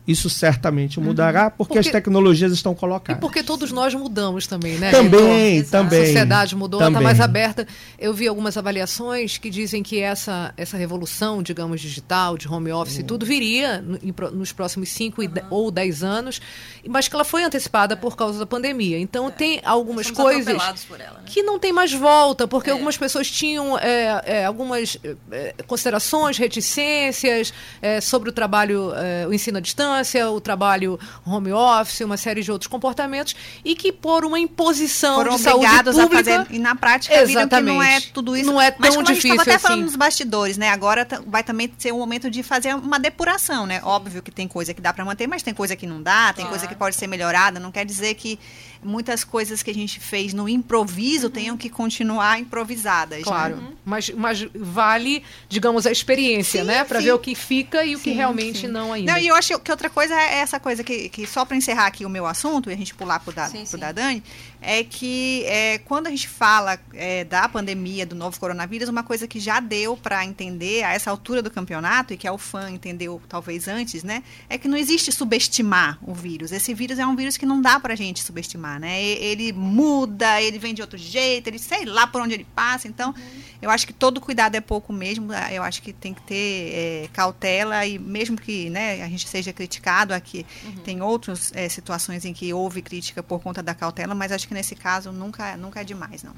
Isso 0.09 0.31
certamente 0.31 0.99
mudará, 0.99 1.51
porque, 1.51 1.75
Porque- 1.75 1.79
as 1.81 1.93
tecnologias 1.93 2.51
estão 2.51 2.73
E 2.73 2.77
colocadas. 2.77 3.21
porque 3.21 3.43
todos 3.43 3.71
nós 3.71 3.93
mudamos 3.95 4.47
também, 4.47 4.79
né? 4.79 4.91
Também, 4.91 5.57
Heitor? 5.59 5.71
também. 5.71 6.01
A 6.03 6.07
sociedade 6.07 6.57
mudou, 6.57 6.81
está 6.83 6.99
mais 7.01 7.21
aberta. 7.21 7.67
Eu 7.99 8.15
vi 8.15 8.27
algumas 8.27 8.57
avaliações 8.57 9.37
que 9.37 9.51
dizem 9.51 9.83
que 9.83 10.01
essa, 10.01 10.55
essa 10.57 10.79
revolução, 10.79 11.43
digamos, 11.43 11.83
digital, 11.83 12.39
de 12.39 12.49
home 12.49 12.73
office 12.73 13.01
e 13.01 13.03
tudo, 13.03 13.27
viria 13.27 13.85
nos 14.33 14.51
próximos 14.51 14.89
5 14.89 15.21
ou 15.51 15.71
10 15.71 16.03
anos, 16.03 16.41
mas 16.89 17.07
que 17.07 17.15
ela 17.15 17.25
foi 17.25 17.45
antecipada 17.45 17.95
por 17.95 18.17
causa 18.17 18.39
da 18.39 18.47
pandemia. 18.47 18.99
Então, 18.99 19.31
tem 19.31 19.61
algumas 19.63 20.07
Somos 20.07 20.23
coisas 20.23 20.47
ela, 20.55 20.73
né? 20.99 21.09
que 21.27 21.43
não 21.43 21.59
tem 21.59 21.71
mais 21.71 21.93
volta, 21.93 22.49
porque 22.49 22.71
É. 22.71 22.73
algumas 22.73 22.97
pessoas 22.97 23.31
tinham 23.31 23.79
é, 23.79 24.23
é, 24.25 24.45
algumas 24.47 24.97
é, 25.31 25.55
considerações, 25.67 26.39
reticências 26.39 27.53
é, 27.83 28.01
sobre 28.01 28.31
o 28.31 28.33
trabalho, 28.33 28.93
é, 28.95 29.27
o 29.27 29.35
ensino 29.35 29.59
à 29.59 29.61
distância, 29.61 29.98
o 30.33 30.41
trabalho 30.41 30.99
home 31.27 31.53
office, 31.53 32.01
uma 32.01 32.17
série 32.17 32.43
de 32.43 32.51
outros 32.53 32.67
comportamentos, 32.69 33.35
e 33.65 33.75
que 33.75 33.93
por 33.93 34.25
uma 34.25 34.39
imposição 34.39 35.17
Foram 35.17 35.37
de 35.37 35.43
saúde 35.43 35.67
pública, 35.85 36.09
fazer. 36.09 36.47
E 36.51 36.59
na 36.59 36.75
prática 36.75 37.25
viram 37.27 37.49
que 37.49 37.61
não 37.61 37.83
é 37.83 37.87
Exatamente. 37.97 38.13
tudo 38.13 38.37
isso. 38.37 38.51
Não 38.51 38.61
é 38.61 38.75
Mas 38.79 38.95
tão 38.95 38.97
como 39.03 39.09
a 39.09 39.15
gente 39.15 39.23
difícil 39.23 39.41
até 39.41 39.59
falando 39.59 39.79
assim. 39.79 39.87
nos 39.87 39.97
bastidores, 39.97 40.57
né? 40.57 40.71
Agora 40.71 41.07
vai 41.27 41.43
também 41.43 41.73
ser 41.79 41.93
um 41.93 41.99
momento 41.99 42.31
de 42.31 42.43
fazer 42.43 42.75
uma 42.75 42.99
depuração, 42.99 43.67
né? 43.67 43.81
Óbvio 43.85 44.23
que 44.23 44.31
tem 44.31 44.47
coisa 44.49 44.73
que 44.75 44.81
dá 44.81 44.93
para 44.93 45.05
manter, 45.05 45.27
mas 45.27 45.43
tem 45.43 45.55
coisa 45.55 45.75
que 45.77 45.87
não 45.87 46.03
dá, 46.03 46.27
tem 46.33 46.45
Claro. 46.45 46.51
coisa 46.51 46.67
que 46.67 46.75
pode 46.75 46.97
ser 46.97 47.07
melhorada. 47.07 47.59
Não 47.61 47.71
quer 47.73 47.85
dizer 47.85 48.15
que 48.15 48.39
muitas 48.83 49.25
coisas 49.25 49.63
que 49.63 49.71
a 49.71 49.75
gente 49.75 49.99
fez 50.01 50.33
no 50.33 50.49
improviso 50.49 51.29
tenham 51.31 51.57
que 51.57 51.69
continuar 51.69 52.39
improvisadas. 52.41 53.23
Claro, 53.23 53.57
Né? 53.57 53.69
mas, 53.85 54.11
mas 54.11 54.47
vale, 54.55 55.23
digamos, 55.49 55.87
a 55.87 55.91
experiência, 55.93 56.61
Sim, 56.63 56.67
né? 56.67 56.85
Para 56.85 57.01
ver 57.01 57.13
o 57.13 57.19
que 57.19 57.35
fica 57.35 57.85
e 57.85 57.97
o 57.97 57.99
que 58.01 58.11
realmente 58.11 58.61
sim. 58.61 58.69
não 58.69 58.93
ainda. 58.93 59.13
Não, 59.13 59.19
e 59.19 59.27
eu 59.29 59.35
acho 59.35 59.59
que 59.59 59.71
outra 59.71 59.91
coisa 59.91 60.15
é 60.15 60.37
essa 60.39 60.61
coisa 60.61 60.85
que, 60.85 61.09
que 61.09 61.27
só 61.27 61.45
para 61.45 61.57
encerrar 61.57 61.87
aqui 61.87 62.05
o 62.05 62.09
meu 62.09 62.27
assunto 62.27 62.71
e 62.71 62.73
a 62.73 62.77
gente 62.77 62.95
pular 62.95 63.19
pro 63.21 63.33
da, 63.33 63.47
Sim, 63.49 63.59
pro 63.59 63.67
sim. 63.67 63.79
da 63.79 63.93
Dani, 63.93 64.23
é 64.61 64.83
que 64.83 65.45
é, 65.47 65.79
quando 65.79 66.07
a 66.07 66.11
gente 66.11 66.29
fala 66.29 66.79
é, 66.95 67.25
da 67.25 67.49
pandemia, 67.49 68.05
do 68.05 68.15
novo 68.15 68.39
coronavírus, 68.39 68.89
uma 68.89 69.03
coisa 69.03 69.27
que 69.27 69.39
já 69.39 69.61
deu 69.61 69.97
para 69.97 70.25
entender 70.25 70.83
a 70.83 70.93
essa 70.93 71.11
altura 71.11 71.43
do 71.43 71.51
campeonato 71.51 72.13
e 72.13 72.17
que 72.17 72.27
a 72.27 72.33
UFAM 72.33 72.71
entendeu 72.71 73.21
talvez 73.29 73.69
antes, 73.69 74.03
né, 74.03 74.23
é 74.49 74.59
que 74.59 74.69
não 74.69 74.77
existe 74.77 75.13
subestimar 75.13 75.99
o 76.03 76.15
vírus. 76.15 76.53
Esse 76.53 76.75
vírus 76.75 76.99
é 76.99 77.07
um 77.07 77.15
vírus 77.15 77.37
que 77.37 77.47
não 77.47 77.61
dá 77.61 77.79
pra 77.79 77.95
gente 77.95 78.23
subestimar, 78.23 78.81
né? 78.81 79.01
Ele 79.03 79.53
muda, 79.53 80.41
ele 80.43 80.59
vem 80.59 80.75
de 80.75 80.81
outro 80.81 80.99
jeito, 80.99 81.49
ele 81.49 81.59
sei 81.59 81.85
lá 81.85 82.07
por 82.07 82.21
onde 82.21 82.35
ele 82.35 82.47
passa. 82.55 82.89
Então, 82.89 83.15
eu 83.61 83.71
acho 83.71 83.87
que 83.87 83.93
todo 83.93 84.21
cuidado 84.21 84.55
é 84.55 84.61
pouco 84.61 84.93
mesmo. 84.93 85.33
Eu 85.33 85.63
acho 85.63 85.83
que 85.83 85.93
tem 85.93 86.15
que 86.15 86.23
ter 86.23 86.71
é, 86.75 87.09
cautela 87.13 87.87
e 87.87 87.99
mesmo 87.99 88.37
que 88.37 88.71
né, 88.71 89.03
a 89.03 89.09
gente 89.09 89.29
seja 89.29 89.53
criticado 89.53 90.15
aqui, 90.15 90.47
tem 90.85 91.03
outras 91.03 91.53
é, 91.55 91.69
situações 91.69 92.25
em 92.25 92.33
que 92.33 92.53
houve 92.53 92.83
crítica 92.83 93.23
por 93.23 93.41
conta 93.41 93.63
da 93.63 93.75
cautela, 93.75 94.15
mas 94.15 94.33
acho 94.33 94.48
que 94.49 94.55
nesse 94.55 94.75
caso 94.75 95.13
nunca, 95.13 95.57
nunca 95.57 95.81
é 95.81 95.85
demais, 95.85 96.23
não. 96.23 96.33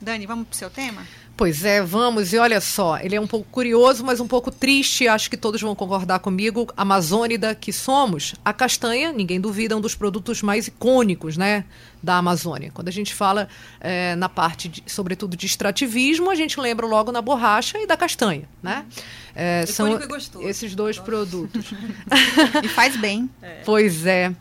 Dani, 0.00 0.26
vamos 0.26 0.46
pro 0.48 0.56
seu 0.58 0.68
tema? 0.68 1.02
Pois 1.36 1.64
é, 1.64 1.80
vamos. 1.80 2.32
E 2.32 2.38
olha 2.38 2.60
só, 2.60 2.98
ele 2.98 3.16
é 3.16 3.20
um 3.20 3.26
pouco 3.26 3.46
curioso, 3.50 4.04
mas 4.04 4.20
um 4.20 4.26
pouco 4.28 4.50
triste. 4.50 5.08
Acho 5.08 5.30
que 5.30 5.36
todos 5.36 5.62
vão 5.62 5.74
concordar 5.74 6.18
comigo. 6.18 6.68
Amazônida 6.76 7.54
que 7.54 7.72
somos, 7.72 8.34
a 8.44 8.52
castanha, 8.52 9.12
ninguém 9.12 9.40
duvida, 9.40 9.72
é 9.72 9.76
um 9.76 9.80
dos 9.80 9.94
produtos 9.94 10.42
mais 10.42 10.66
icônicos, 10.66 11.36
né, 11.38 11.64
da 12.02 12.18
Amazônia. 12.18 12.70
Quando 12.74 12.88
a 12.88 12.92
gente 12.92 13.14
fala 13.14 13.48
eh, 13.80 14.14
na 14.16 14.28
parte, 14.28 14.68
de- 14.68 14.82
sobretudo, 14.86 15.36
de 15.38 15.46
extrativismo, 15.46 16.28
a 16.30 16.34
gente 16.34 16.60
lembra 16.60 16.86
logo 16.86 17.10
na 17.10 17.22
borracha 17.22 17.78
e 17.78 17.86
da 17.86 17.96
castanha, 17.96 18.46
né? 18.62 18.84
Eh, 19.34 19.64
são 19.66 19.86
Icônico 19.86 20.04
e 20.12 20.14
gostoso. 20.16 20.46
esses 20.46 20.74
dois 20.74 20.98
Adoro. 20.98 21.10
produtos. 21.10 21.72
E 22.62 22.68
faz 22.68 22.94
bem. 22.96 23.30
Pois 23.64 24.04
é. 24.04 24.34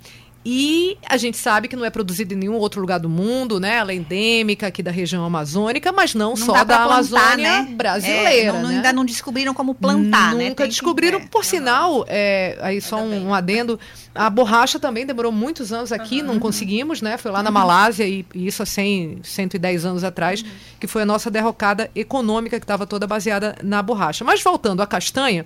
E 0.45 0.97
a 1.07 1.15
gente 1.15 1.37
sabe 1.37 1.67
que 1.69 1.75
não 1.75 1.85
é 1.85 1.89
produzido 1.89 2.33
em 2.33 2.37
nenhum 2.37 2.55
outro 2.55 2.81
lugar 2.81 2.99
do 2.99 3.07
mundo, 3.07 3.59
né? 3.61 3.75
Ela 3.77 3.93
é 3.93 3.95
endêmica 3.95 4.67
aqui 4.67 4.83
da 4.83 4.91
região 4.91 5.23
amazônica, 5.23 5.91
mas 5.93 6.13
não, 6.13 6.31
Não 6.31 6.35
só 6.35 6.51
da 6.51 6.65
plantar, 6.65 6.83
Amazônia 6.83 7.63
né? 7.63 7.67
brasileira. 7.75 8.29
É, 8.29 8.51
não- 8.51 8.61
não- 8.63 8.69
né? 8.69 8.75
Ainda 8.75 8.91
não 8.93 9.05
descobriram 9.05 9.53
como 9.53 9.73
plantar, 9.73 10.35
né? 10.35 10.49
Nunca 10.49 10.55
Tem 10.63 10.65
que- 10.65 10.71
descobriram. 10.73 11.19
é. 11.19 11.27
Por 11.27 11.45
sinal, 11.45 12.03
é, 12.09 12.57
aí 12.61 12.81
só 12.81 12.97
um, 12.97 13.27
um 13.29 13.33
adendo, 13.33 13.79
a 14.13 14.29
borracha 14.29 14.79
também 14.79 15.05
demorou 15.05 15.31
muitos 15.31 15.71
anos 15.71 15.93
aqui, 15.93 16.21
não 16.21 16.37
conseguimos, 16.39 17.01
né? 17.01 17.17
Foi 17.17 17.31
lá 17.31 17.41
na 17.41 17.49
Malásia, 17.49 18.05
e, 18.05 18.25
e 18.35 18.45
isso 18.47 18.61
há 18.61 18.65
100, 18.65 19.19
110 19.23 19.85
anos 19.85 20.03
atrás, 20.03 20.43
que 20.77 20.87
foi 20.87 21.03
a 21.03 21.05
nossa 21.05 21.31
derrocada 21.31 21.89
econômica, 21.95 22.59
que 22.59 22.65
estava 22.65 22.85
toda 22.85 23.07
baseada 23.07 23.55
na 23.63 23.81
borracha. 23.81 24.25
Mas 24.25 24.41
voltando 24.43 24.81
à 24.81 24.87
castanha, 24.87 25.45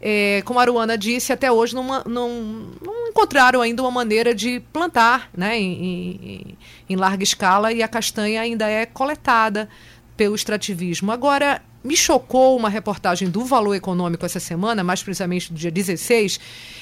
é, 0.00 0.42
como 0.44 0.58
a 0.58 0.62
Aruana 0.62 0.96
disse, 0.96 1.32
até 1.32 1.50
hoje 1.50 1.74
não, 1.74 1.84
não, 2.04 2.30
não 2.84 3.08
encontraram 3.08 3.60
ainda 3.60 3.82
uma 3.82 3.90
maneira 3.90 4.34
de 4.34 4.60
plantar 4.72 5.28
né, 5.36 5.58
em, 5.58 5.72
em- 5.82 6.58
em 6.90 6.96
larga 6.96 7.22
escala 7.24 7.72
e 7.72 7.82
a 7.82 7.88
castanha 7.88 8.40
ainda 8.40 8.68
é 8.68 8.86
coletada 8.86 9.68
pelo 10.16 10.34
extrativismo. 10.34 11.12
Agora, 11.12 11.62
me 11.84 11.96
chocou 11.96 12.56
uma 12.56 12.68
reportagem 12.68 13.30
do 13.30 13.44
Valor 13.44 13.74
Econômico 13.74 14.26
essa 14.26 14.40
semana, 14.40 14.82
mais 14.82 15.00
precisamente 15.02 15.52
do 15.52 15.58
dia 15.58 15.70
16, 15.70 16.40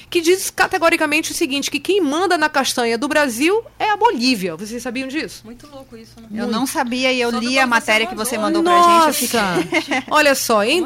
que 0.09 0.21
diz 0.23 0.51
categoricamente 0.51 1.33
o 1.33 1.35
seguinte, 1.35 1.71
que 1.71 1.79
quem 1.79 2.01
manda 2.01 2.39
na 2.39 2.49
castanha 2.49 2.97
do 2.97 3.07
Brasil 3.07 3.63
é 3.79 3.91
a 3.91 3.97
Bolívia. 3.97 4.57
Vocês 4.57 4.83
sabiam 4.83 5.07
disso? 5.09 5.43
Muito 5.45 5.67
louco 5.69 5.97
isso, 5.97 6.15
né? 6.19 6.29
Eu 6.33 6.47
não 6.47 6.67
sabia 6.67 7.13
e 7.13 7.21
eu 7.21 7.31
Só 7.31 7.39
li 7.39 7.59
a 7.59 7.67
matéria 7.67 8.07
que 8.07 8.15
você 8.15 8.39
mandou 8.39 8.63
pra 8.63 8.83
gente. 8.83 9.07
Eu 9.09 9.15
fiquei... 9.15 9.41
Nossa! 9.41 10.05
Olha 10.11 10.35
só, 10.35 10.65
em 10.65 10.81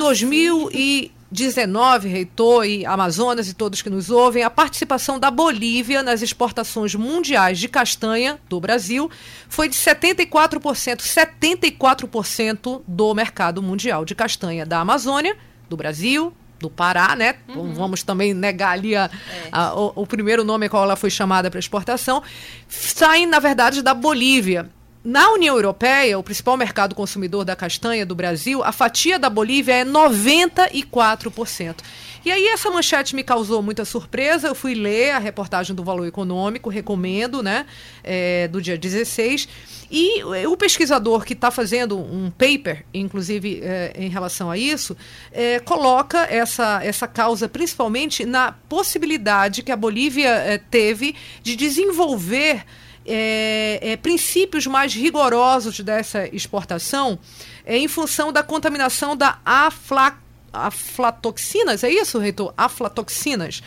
2019, 1.31 2.09
Reitor 2.09 2.65
e 2.67 2.85
Amazonas 2.85 3.49
e 3.49 3.55
todos 3.55 3.81
que 3.83 3.89
nos 3.89 4.11
ouvem, 4.11 4.43
a 4.43 4.51
participação 4.51 5.19
da 5.19 5.31
Bolívia 5.31 6.03
nas 6.03 6.23
exportações 6.23 6.95
mundiais 6.97 7.59
de 7.59 7.69
castanha 7.69 8.39
do 8.49 8.59
Brasil 8.61 9.09
foi 9.49 9.69
de 9.69 9.77
74%, 9.77 11.01
74% 11.03 12.83
do 12.87 13.15
mercado 13.15 13.63
mundial 13.63 14.05
de 14.05 14.15
castanha 14.15 14.67
da 14.67 14.81
Amazônia, 14.81 15.37
do 15.69 15.77
Brasil, 15.77 16.33
do 16.59 16.69
Pará, 16.69 17.15
né? 17.17 17.37
Vamos 17.75 18.03
também 18.03 18.35
negar 18.35 18.73
ali 18.73 18.95
a- 18.97 19.09
a- 19.53 19.75
o, 19.75 19.93
o 20.03 20.07
primeiro 20.07 20.45
nome 20.45 20.69
qual 20.69 20.83
ela 20.83 20.97
foi 20.97 21.09
chamada 21.11 21.49
para 21.51 21.59
exportação. 21.61 22.23
Saem, 22.69 23.27
na 23.27 23.39
verdade, 23.39 23.83
da 23.83 23.95
Bolívia. 23.95 24.69
Na 25.03 25.31
União 25.31 25.57
Europeia, 25.57 26.19
o 26.19 26.23
principal 26.23 26.59
mercado 26.59 26.95
consumidor 26.95 27.43
da 27.43 27.57
castanha 27.57 28.05
do 28.05 28.15
Brasil, 28.15 28.63
a 28.63 28.71
fatia 28.71 29.19
da 29.19 29.31
Bolívia 29.31 29.77
é 29.77 29.85
94%. 29.85 31.77
E 32.23 32.31
aí 32.31 32.49
essa 32.49 32.71
manchete 32.71 33.17
me 33.17 33.25
causou 33.25 33.63
muita 33.63 33.87
surpresa. 33.87 34.49
Eu 34.49 34.55
fui 34.55 34.75
ler 34.75 35.13
a 35.13 35.19
reportagem 35.19 35.75
do 35.75 35.83
Valor 35.83 36.07
Econômico, 36.07 36.69
recomendo, 36.69 37.43
né? 37.43 37.65
é, 38.05 38.47
do 38.49 38.61
dia 38.61 38.77
16. 38.77 39.49
E 39.91 40.23
o 40.47 40.55
pesquisador 40.55 41.25
que 41.25 41.33
está 41.33 41.51
fazendo 41.51 41.99
um 41.99 42.31
paper, 42.31 42.85
inclusive 42.93 43.61
é, 43.63 43.95
em 43.97 44.11
relação 44.11 44.51
a 44.51 44.59
isso, 44.59 44.95
é, 45.33 45.61
coloca 45.61 46.19
essa, 46.31 46.85
essa 46.85 47.09
causa 47.09 47.49
principalmente 47.49 48.27
na 48.27 48.53
possibilidade 48.69 49.63
que 49.63 49.73
a 49.73 49.77
Bolívia 49.77 50.29
é, 50.29 50.59
teve 50.59 51.17
de 51.43 51.57
desenvolver 51.57 52.67
é, 53.13 53.81
é, 53.83 53.97
princípios 53.97 54.67
mais 54.69 54.95
rigorosos 54.95 55.81
dessa 55.81 56.29
exportação 56.33 57.19
é, 57.67 57.77
em 57.77 57.89
função 57.89 58.33
da 58.33 58.43
contaminação 58.43 59.17
da 59.17 59.39
afla, 59.45 60.17
aflatoxinas, 60.53 61.85
é 61.85 61.91
isso, 61.91 62.19
reitor? 62.19 62.53
Aflatoxinas. 62.57 63.63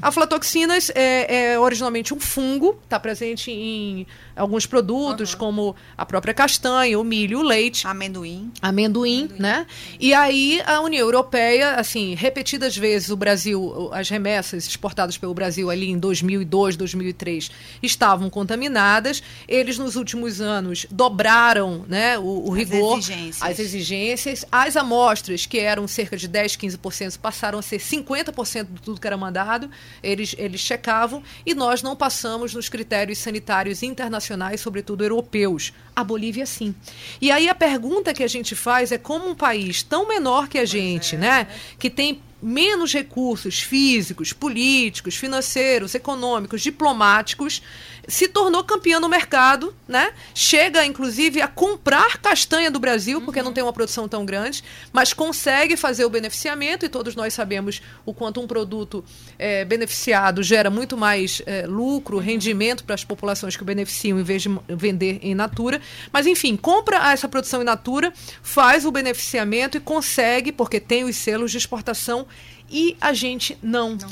Aflatoxinas 0.00 0.90
é, 0.94 1.52
é 1.52 1.58
originalmente 1.58 2.14
um 2.14 2.20
fungo, 2.20 2.78
está 2.84 2.98
presente 2.98 3.50
em 3.50 4.06
alguns 4.36 4.66
produtos, 4.66 5.34
como 5.34 5.74
a 5.96 6.06
própria 6.06 6.32
castanha, 6.32 6.98
o 6.98 7.04
milho, 7.04 7.40
o 7.40 7.42
leite 7.42 7.86
Amendoim. 7.86 8.52
amendoim, 8.62 9.28
né? 9.38 9.66
E 9.98 10.14
aí 10.14 10.62
a 10.64 10.80
União 10.80 11.04
Europeia, 11.04 11.74
assim, 11.74 12.14
repetidas 12.14 12.76
vezes 12.76 13.10
o 13.10 13.16
Brasil, 13.16 13.90
as 13.92 14.08
remessas 14.08 14.66
exportadas 14.66 15.18
pelo 15.18 15.34
Brasil 15.34 15.70
ali 15.70 15.90
em 15.90 15.98
2002, 15.98 16.76
2003 16.76 17.50
estavam 17.82 18.30
contaminadas. 18.30 19.22
Eles 19.48 19.76
nos 19.78 19.96
últimos 19.96 20.40
anos 20.40 20.86
dobraram, 20.90 21.84
né, 21.88 22.16
o, 22.18 22.48
o 22.48 22.52
As 22.52 22.58
rigor, 22.58 22.98
exigências. 22.98 23.42
as 23.42 23.58
exigências, 23.58 24.44
as 24.52 24.76
amostras 24.76 25.46
que 25.46 25.58
eram 25.58 25.88
cerca 25.88 26.16
de 26.16 26.27
de 26.28 26.32
10, 26.32 26.56
15%, 26.56 27.18
passaram 27.18 27.58
a 27.58 27.62
ser 27.62 27.80
50% 27.80 28.66
de 28.70 28.82
tudo 28.82 29.00
que 29.00 29.06
era 29.06 29.16
mandado, 29.16 29.70
eles, 30.02 30.34
eles 30.38 30.60
checavam, 30.60 31.22
e 31.44 31.54
nós 31.54 31.82
não 31.82 31.96
passamos 31.96 32.54
nos 32.54 32.68
critérios 32.68 33.18
sanitários 33.18 33.82
internacionais, 33.82 34.60
sobretudo 34.60 35.02
europeus. 35.02 35.72
A 35.96 36.04
Bolívia, 36.04 36.46
sim. 36.46 36.74
E 37.20 37.30
aí 37.30 37.48
a 37.48 37.54
pergunta 37.54 38.14
que 38.14 38.22
a 38.22 38.28
gente 38.28 38.54
faz 38.54 38.92
é 38.92 38.98
como 38.98 39.28
um 39.28 39.34
país 39.34 39.82
tão 39.82 40.06
menor 40.06 40.48
que 40.48 40.58
a 40.58 40.64
gente, 40.64 41.16
é, 41.16 41.18
né, 41.18 41.48
que 41.78 41.90
tem 41.90 42.22
menos 42.40 42.92
recursos 42.92 43.60
físicos, 43.60 44.32
políticos, 44.32 45.16
financeiros, 45.16 45.94
econômicos, 45.94 46.62
diplomáticos, 46.62 47.60
se 48.08 48.26
tornou 48.26 48.64
campeã 48.64 48.98
no 48.98 49.08
mercado, 49.08 49.74
né? 49.86 50.12
Chega, 50.34 50.84
inclusive, 50.84 51.42
a 51.42 51.46
comprar 51.46 52.16
castanha 52.18 52.70
do 52.70 52.80
Brasil, 52.80 53.20
porque 53.20 53.40
uhum. 53.40 53.44
não 53.44 53.52
tem 53.52 53.62
uma 53.62 53.72
produção 53.72 54.08
tão 54.08 54.24
grande, 54.24 54.64
mas 54.90 55.12
consegue 55.12 55.76
fazer 55.76 56.06
o 56.06 56.10
beneficiamento, 56.10 56.86
e 56.86 56.88
todos 56.88 57.14
nós 57.14 57.34
sabemos 57.34 57.82
o 58.06 58.14
quanto 58.14 58.40
um 58.40 58.46
produto 58.46 59.04
é, 59.38 59.62
beneficiado 59.66 60.42
gera 60.42 60.70
muito 60.70 60.96
mais 60.96 61.42
é, 61.44 61.66
lucro, 61.66 62.16
uhum. 62.16 62.22
rendimento 62.22 62.82
para 62.82 62.94
as 62.94 63.04
populações 63.04 63.54
que 63.56 63.62
o 63.62 63.66
beneficiam, 63.66 64.18
em 64.18 64.22
vez 64.22 64.42
de 64.42 64.58
vender 64.68 65.18
em 65.22 65.34
natura. 65.34 65.78
Mas, 66.10 66.26
enfim, 66.26 66.56
compra 66.56 67.12
essa 67.12 67.28
produção 67.28 67.60
in 67.60 67.64
natura, 67.64 68.10
faz 68.42 68.86
o 68.86 68.90
beneficiamento 68.90 69.76
e 69.76 69.80
consegue, 69.80 70.50
porque 70.50 70.80
tem 70.80 71.04
os 71.04 71.16
selos 71.16 71.50
de 71.50 71.58
exportação 71.58 72.26
e 72.70 72.96
a 73.00 73.12
gente 73.12 73.58
não. 73.62 73.96
não 73.96 74.08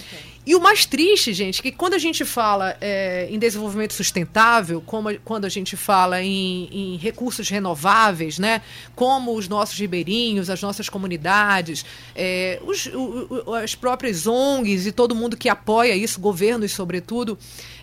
e 0.46 0.54
o 0.54 0.60
mais 0.60 0.86
triste, 0.86 1.34
gente, 1.34 1.60
que 1.60 1.72
quando 1.72 1.94
a 1.94 1.98
gente 1.98 2.24
fala 2.24 2.76
é, 2.80 3.26
em 3.28 3.36
desenvolvimento 3.36 3.92
sustentável, 3.92 4.80
como 4.80 5.12
quando 5.24 5.44
a 5.44 5.48
gente 5.48 5.76
fala 5.76 6.22
em, 6.22 6.68
em, 6.70 6.96
recursos 6.96 7.48
renováveis, 7.48 8.38
né, 8.38 8.62
como 8.94 9.34
os 9.34 9.48
nossos 9.48 9.76
ribeirinhos, 9.76 10.48
as 10.48 10.62
nossas 10.62 10.88
comunidades, 10.88 11.84
é, 12.14 12.60
os, 12.64 12.86
o, 12.86 13.54
as 13.54 13.74
próprias 13.74 14.24
ONGs 14.28 14.86
e 14.86 14.92
todo 14.92 15.16
mundo 15.16 15.36
que 15.36 15.48
apoia 15.48 15.96
isso, 15.96 16.20
governos 16.20 16.70
sobretudo, 16.70 17.36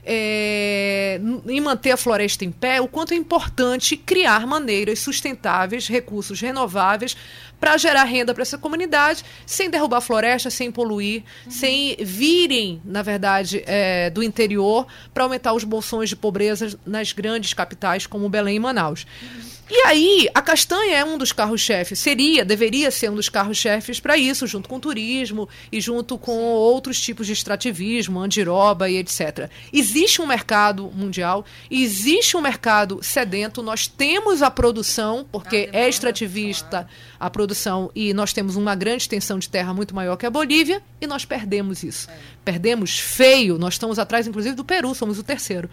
é, 0.05 1.19
em 1.45 1.59
manter 1.59 1.91
a 1.91 1.97
floresta 1.97 2.45
em 2.45 2.51
pé, 2.51 2.79
o 2.79 2.87
quanto 2.87 3.13
é 3.13 3.17
importante 3.17 3.97
criar 3.97 4.47
maneiras 4.47 4.99
sustentáveis, 4.99 5.87
recursos 5.87 6.39
renováveis 6.39 7.17
para 7.63 7.77
gerar 7.77 8.03
renda 8.03 8.33
para 8.33 8.41
essa 8.41 8.57
comunidade, 8.57 9.23
sem 9.45 9.69
derrubar 9.69 10.01
floresta, 10.01 10.49
sem 10.49 10.69
poluir, 10.69 11.23
uhum. 11.45 11.51
sem 11.51 11.95
virem, 11.97 12.81
na 12.83 13.01
verdade, 13.01 13.63
é, 13.65 14.09
do 14.09 14.21
interior 14.21 14.85
para 15.13 15.23
aumentar 15.23 15.53
os 15.53 15.63
bolsões 15.63 16.09
de 16.09 16.15
pobreza 16.17 16.77
nas 16.85 17.13
grandes 17.13 17.53
capitais 17.53 18.05
como 18.05 18.27
Belém 18.27 18.57
e 18.57 18.59
Manaus. 18.59 19.07
Uhum. 19.21 19.52
E 19.69 19.77
aí, 19.87 20.27
a 20.33 20.41
castanha 20.41 20.97
é 20.97 21.05
um 21.05 21.17
dos 21.17 21.31
carros-chefes, 21.31 21.97
seria, 21.97 22.43
deveria 22.43 22.91
ser 22.91 23.09
um 23.09 23.15
dos 23.15 23.29
carros-chefes 23.29 23.97
para 23.99 24.17
isso, 24.17 24.45
junto 24.45 24.67
com 24.67 24.75
o 24.75 24.79
turismo 24.79 25.47
e 25.71 25.79
junto 25.79 26.17
com 26.17 26.37
outros 26.37 26.99
tipos 26.99 27.25
de 27.25 27.33
extrativismo, 27.33 28.19
andiroba 28.19 28.89
e 28.89 28.97
etc. 28.97 29.49
Existe 29.71 30.21
um 30.21 30.27
mercado 30.27 30.91
mundial, 30.93 31.45
existe 31.71 32.35
um 32.35 32.41
mercado 32.41 32.99
sedento, 33.01 33.63
nós 33.63 33.87
temos 33.87 34.41
a 34.41 34.51
produção, 34.51 35.25
porque 35.31 35.69
é 35.71 35.87
extrativista 35.87 36.85
a 37.17 37.29
produção 37.29 37.89
e 37.95 38.13
nós 38.13 38.33
temos 38.33 38.57
uma 38.57 38.75
grande 38.75 39.03
extensão 39.03 39.39
de 39.39 39.47
terra 39.47 39.73
muito 39.73 39.95
maior 39.95 40.17
que 40.17 40.25
a 40.25 40.29
Bolívia 40.29 40.83
e 40.99 41.07
nós 41.07 41.23
perdemos 41.23 41.83
isso. 41.83 42.09
É. 42.09 42.17
Perdemos 42.43 42.99
feio, 42.99 43.57
nós 43.57 43.75
estamos 43.75 43.97
atrás, 43.97 44.27
inclusive, 44.27 44.55
do 44.55 44.65
Peru, 44.65 44.93
somos 44.93 45.17
o 45.17 45.23
terceiro. 45.23 45.69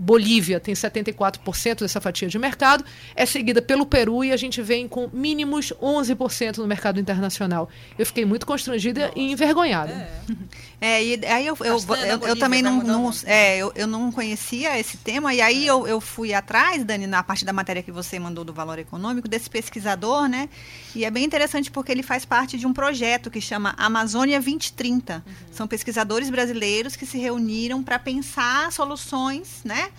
Bolívia 0.00 0.58
tem 0.58 0.72
74% 0.72 1.80
dessa 1.80 2.00
fatia 2.00 2.26
de 2.26 2.38
mercado, 2.38 2.82
é 3.14 3.26
seguida 3.26 3.60
pelo 3.60 3.84
Peru 3.84 4.24
e 4.24 4.32
a 4.32 4.36
gente 4.36 4.62
vem 4.62 4.88
com 4.88 5.10
mínimos 5.12 5.74
11% 5.78 6.56
no 6.56 6.66
mercado 6.66 6.98
internacional. 6.98 7.68
Eu 7.98 8.06
fiquei 8.06 8.24
muito 8.24 8.46
constrangida 8.46 9.08
Nossa. 9.08 9.18
e 9.18 9.30
envergonhada. 9.30 9.92
É, 10.80 11.02
é 11.02 11.04
e 11.04 11.26
aí 11.26 11.46
eu, 11.46 11.54
eu, 11.60 11.76
eu, 11.76 12.28
eu 12.28 12.36
também 12.38 12.62
não, 12.62 12.82
não 12.82 13.10
é, 13.26 13.58
eu, 13.58 13.70
eu 13.76 13.86
não 13.86 14.10
conhecia 14.10 14.78
esse 14.78 14.96
tema, 14.96 15.34
e 15.34 15.42
aí 15.42 15.64
é. 15.64 15.70
eu, 15.70 15.86
eu 15.86 16.00
fui 16.00 16.32
atrás, 16.32 16.82
Dani, 16.82 17.06
na 17.06 17.22
parte 17.22 17.44
da 17.44 17.52
matéria 17.52 17.82
que 17.82 17.92
você 17.92 18.18
mandou 18.18 18.42
do 18.42 18.54
valor 18.54 18.78
econômico, 18.78 19.28
desse 19.28 19.50
pesquisador, 19.50 20.28
né? 20.30 20.48
E 20.94 21.04
é 21.04 21.10
bem 21.10 21.24
interessante 21.26 21.70
porque 21.70 21.92
ele 21.92 22.02
faz 22.02 22.24
parte 22.24 22.56
de 22.56 22.66
um 22.66 22.72
projeto 22.72 23.30
que 23.30 23.40
chama 23.40 23.74
Amazônia 23.76 24.40
2030. 24.40 25.16
Uhum. 25.26 25.32
São 25.52 25.68
pesquisadores 25.68 26.30
brasileiros 26.30 26.96
que 26.96 27.04
se 27.04 27.18
reuniram 27.18 27.82
para 27.82 27.98
pensar 27.98 28.72
soluções, 28.72 29.60
né? 29.62 29.89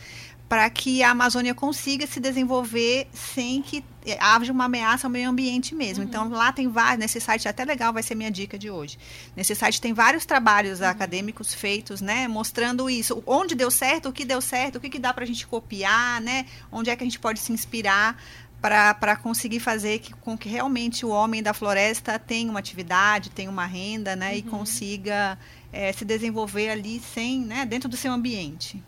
Para 0.52 0.70
que 0.70 1.02
a 1.02 1.12
Amazônia 1.12 1.56
consiga 1.56 2.06
se 2.06 2.20
desenvolver 2.20 3.08
sem 3.14 3.62
que 3.62 3.82
haja 4.20 4.52
uma 4.52 4.66
ameaça 4.66 5.08
ao 5.08 5.12
meio 5.12 5.30
ambiente 5.30 5.74
mesmo. 5.74 6.04
Uhum. 6.04 6.10
Então, 6.10 6.28
lá 6.28 6.52
tem 6.52 6.68
vários, 6.68 7.00
nesse 7.00 7.22
site, 7.22 7.48
até 7.48 7.64
legal, 7.64 7.94
vai 7.94 8.04
ser 8.04 8.16
minha 8.16 8.30
dica 8.30 8.60
de 8.60 8.70
hoje. 8.70 9.00
Nesse 9.34 9.56
site 9.56 9.80
tem 9.80 9.94
vários 9.94 10.26
trabalhos 10.26 10.82
uhum. 10.82 10.88
acadêmicos 10.88 11.54
feitos, 11.54 12.02
né, 12.02 12.28
mostrando 12.28 12.90
isso, 12.90 13.24
onde 13.26 13.56
deu 13.56 13.72
certo, 13.72 14.10
o 14.10 14.12
que 14.12 14.26
deu 14.26 14.42
certo, 14.42 14.76
o 14.76 14.82
que, 14.82 14.90
que 14.90 15.00
dá 15.00 15.14
para 15.14 15.24
a 15.24 15.28
gente 15.28 15.48
copiar, 15.48 16.20
né, 16.20 16.46
onde 16.70 16.90
é 16.90 16.98
que 16.98 17.04
a 17.04 17.08
gente 17.08 17.20
pode 17.20 17.40
se 17.40 17.54
inspirar 17.54 18.22
para 18.62 19.16
conseguir 19.16 19.62
fazer 19.62 20.00
que, 20.00 20.14
com 20.16 20.38
que 20.38 20.50
realmente 20.50 21.06
o 21.06 21.10
homem 21.10 21.42
da 21.42 21.54
floresta 21.54 22.20
tenha 22.20 22.52
uma 22.52 22.60
atividade, 22.60 23.30
tenha 23.30 23.50
uma 23.50 23.66
renda, 23.66 24.18
né, 24.18 24.32
uhum. 24.32 24.38
e 24.38 24.42
consiga 24.42 25.40
é, 25.72 25.94
se 25.94 26.04
desenvolver 26.04 26.70
ali 26.72 27.00
sem, 27.00 27.40
né, 27.40 27.66
dentro 27.66 27.88
do 27.88 27.96
seu 27.96 28.12
ambiente. 28.12 28.84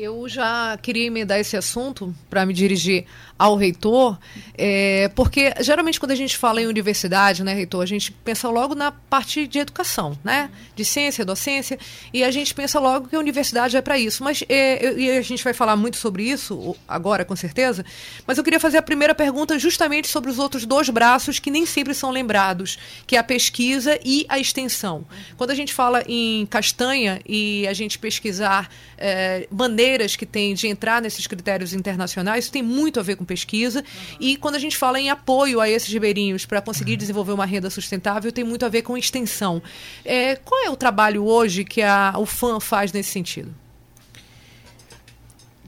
Eu 0.00 0.28
já 0.28 0.78
queria 0.80 1.06
emendar 1.06 1.40
esse 1.40 1.56
assunto 1.56 2.14
para 2.30 2.46
me 2.46 2.54
dirigir 2.54 3.04
ao 3.38 3.54
reitor, 3.54 4.18
é, 4.56 5.08
porque 5.14 5.54
geralmente 5.60 6.00
quando 6.00 6.10
a 6.10 6.16
gente 6.16 6.36
fala 6.36 6.60
em 6.60 6.66
universidade, 6.66 7.44
né, 7.44 7.54
reitor, 7.54 7.82
a 7.82 7.86
gente 7.86 8.10
pensa 8.10 8.48
logo 8.48 8.74
na 8.74 8.90
parte 8.90 9.46
de 9.46 9.60
educação, 9.60 10.18
né, 10.24 10.50
de 10.74 10.84
ciência, 10.84 11.24
docência, 11.24 11.78
e 12.12 12.24
a 12.24 12.30
gente 12.32 12.52
pensa 12.52 12.80
logo 12.80 13.08
que 13.08 13.14
a 13.14 13.18
universidade 13.18 13.76
é 13.76 13.80
para 13.80 13.96
isso. 13.96 14.24
Mas 14.24 14.42
é, 14.48 14.92
e 14.98 15.10
a 15.10 15.22
gente 15.22 15.44
vai 15.44 15.52
falar 15.52 15.76
muito 15.76 15.96
sobre 15.96 16.24
isso 16.24 16.74
agora, 16.88 17.24
com 17.24 17.36
certeza. 17.36 17.84
Mas 18.26 18.38
eu 18.38 18.44
queria 18.44 18.58
fazer 18.58 18.78
a 18.78 18.82
primeira 18.82 19.14
pergunta 19.14 19.56
justamente 19.58 20.08
sobre 20.08 20.30
os 20.30 20.38
outros 20.38 20.66
dois 20.66 20.88
braços 20.90 21.38
que 21.38 21.50
nem 21.50 21.64
sempre 21.64 21.94
são 21.94 22.10
lembrados, 22.10 22.78
que 23.06 23.14
é 23.14 23.18
a 23.20 23.24
pesquisa 23.24 23.98
e 24.04 24.26
a 24.28 24.38
extensão. 24.38 25.06
Quando 25.36 25.50
a 25.52 25.54
gente 25.54 25.72
fala 25.72 26.02
em 26.08 26.44
castanha 26.46 27.20
e 27.26 27.68
a 27.68 27.72
gente 27.72 27.98
pesquisar 27.98 28.68
é, 28.96 29.46
maneiras 29.50 30.16
que 30.16 30.26
tem 30.26 30.54
de 30.54 30.66
entrar 30.66 31.00
nesses 31.00 31.26
critérios 31.26 31.72
internacionais, 31.72 32.44
isso 32.44 32.52
tem 32.52 32.62
muito 32.62 32.98
a 32.98 33.02
ver 33.02 33.16
com 33.16 33.24
pesquisa. 33.28 33.84
E 34.18 34.36
quando 34.36 34.56
a 34.56 34.58
gente 34.58 34.76
fala 34.76 34.98
em 34.98 35.10
apoio 35.10 35.60
a 35.60 35.68
esses 35.70 35.92
ribeirinhos 35.92 36.44
para 36.44 36.60
conseguir 36.60 36.92
uhum. 36.92 36.98
desenvolver 36.98 37.32
uma 37.32 37.46
renda 37.46 37.70
sustentável, 37.70 38.32
tem 38.32 38.42
muito 38.42 38.66
a 38.66 38.68
ver 38.68 38.82
com 38.82 38.98
extensão. 38.98 39.62
É, 40.04 40.34
qual 40.34 40.64
é 40.64 40.70
o 40.70 40.76
trabalho 40.76 41.24
hoje 41.24 41.64
que 41.64 41.82
a, 41.82 42.14
o 42.16 42.26
FAM 42.26 42.58
faz 42.58 42.92
nesse 42.92 43.10
sentido? 43.10 43.54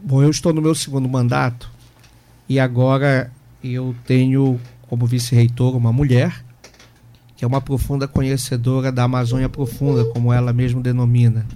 Bom, 0.03 0.23
eu 0.23 0.31
estou 0.31 0.53
no 0.53 0.62
meu 0.62 0.75
segundo 0.75 1.09
mandato 1.09 1.70
e 2.49 2.59
agora 2.59 3.31
eu 3.62 3.94
tenho 4.07 4.59
como 4.88 5.07
vice-reitor 5.07 5.77
uma 5.77 5.92
mulher 5.92 6.42
que 7.40 7.44
é 7.44 7.49
uma 7.49 7.62
profunda 7.62 8.07
conhecedora 8.07 8.92
da 8.92 9.05
Amazônia 9.05 9.49
Profunda, 9.49 10.05
como 10.05 10.31
ela 10.31 10.53
mesma 10.53 10.83
denomina, 10.83 11.46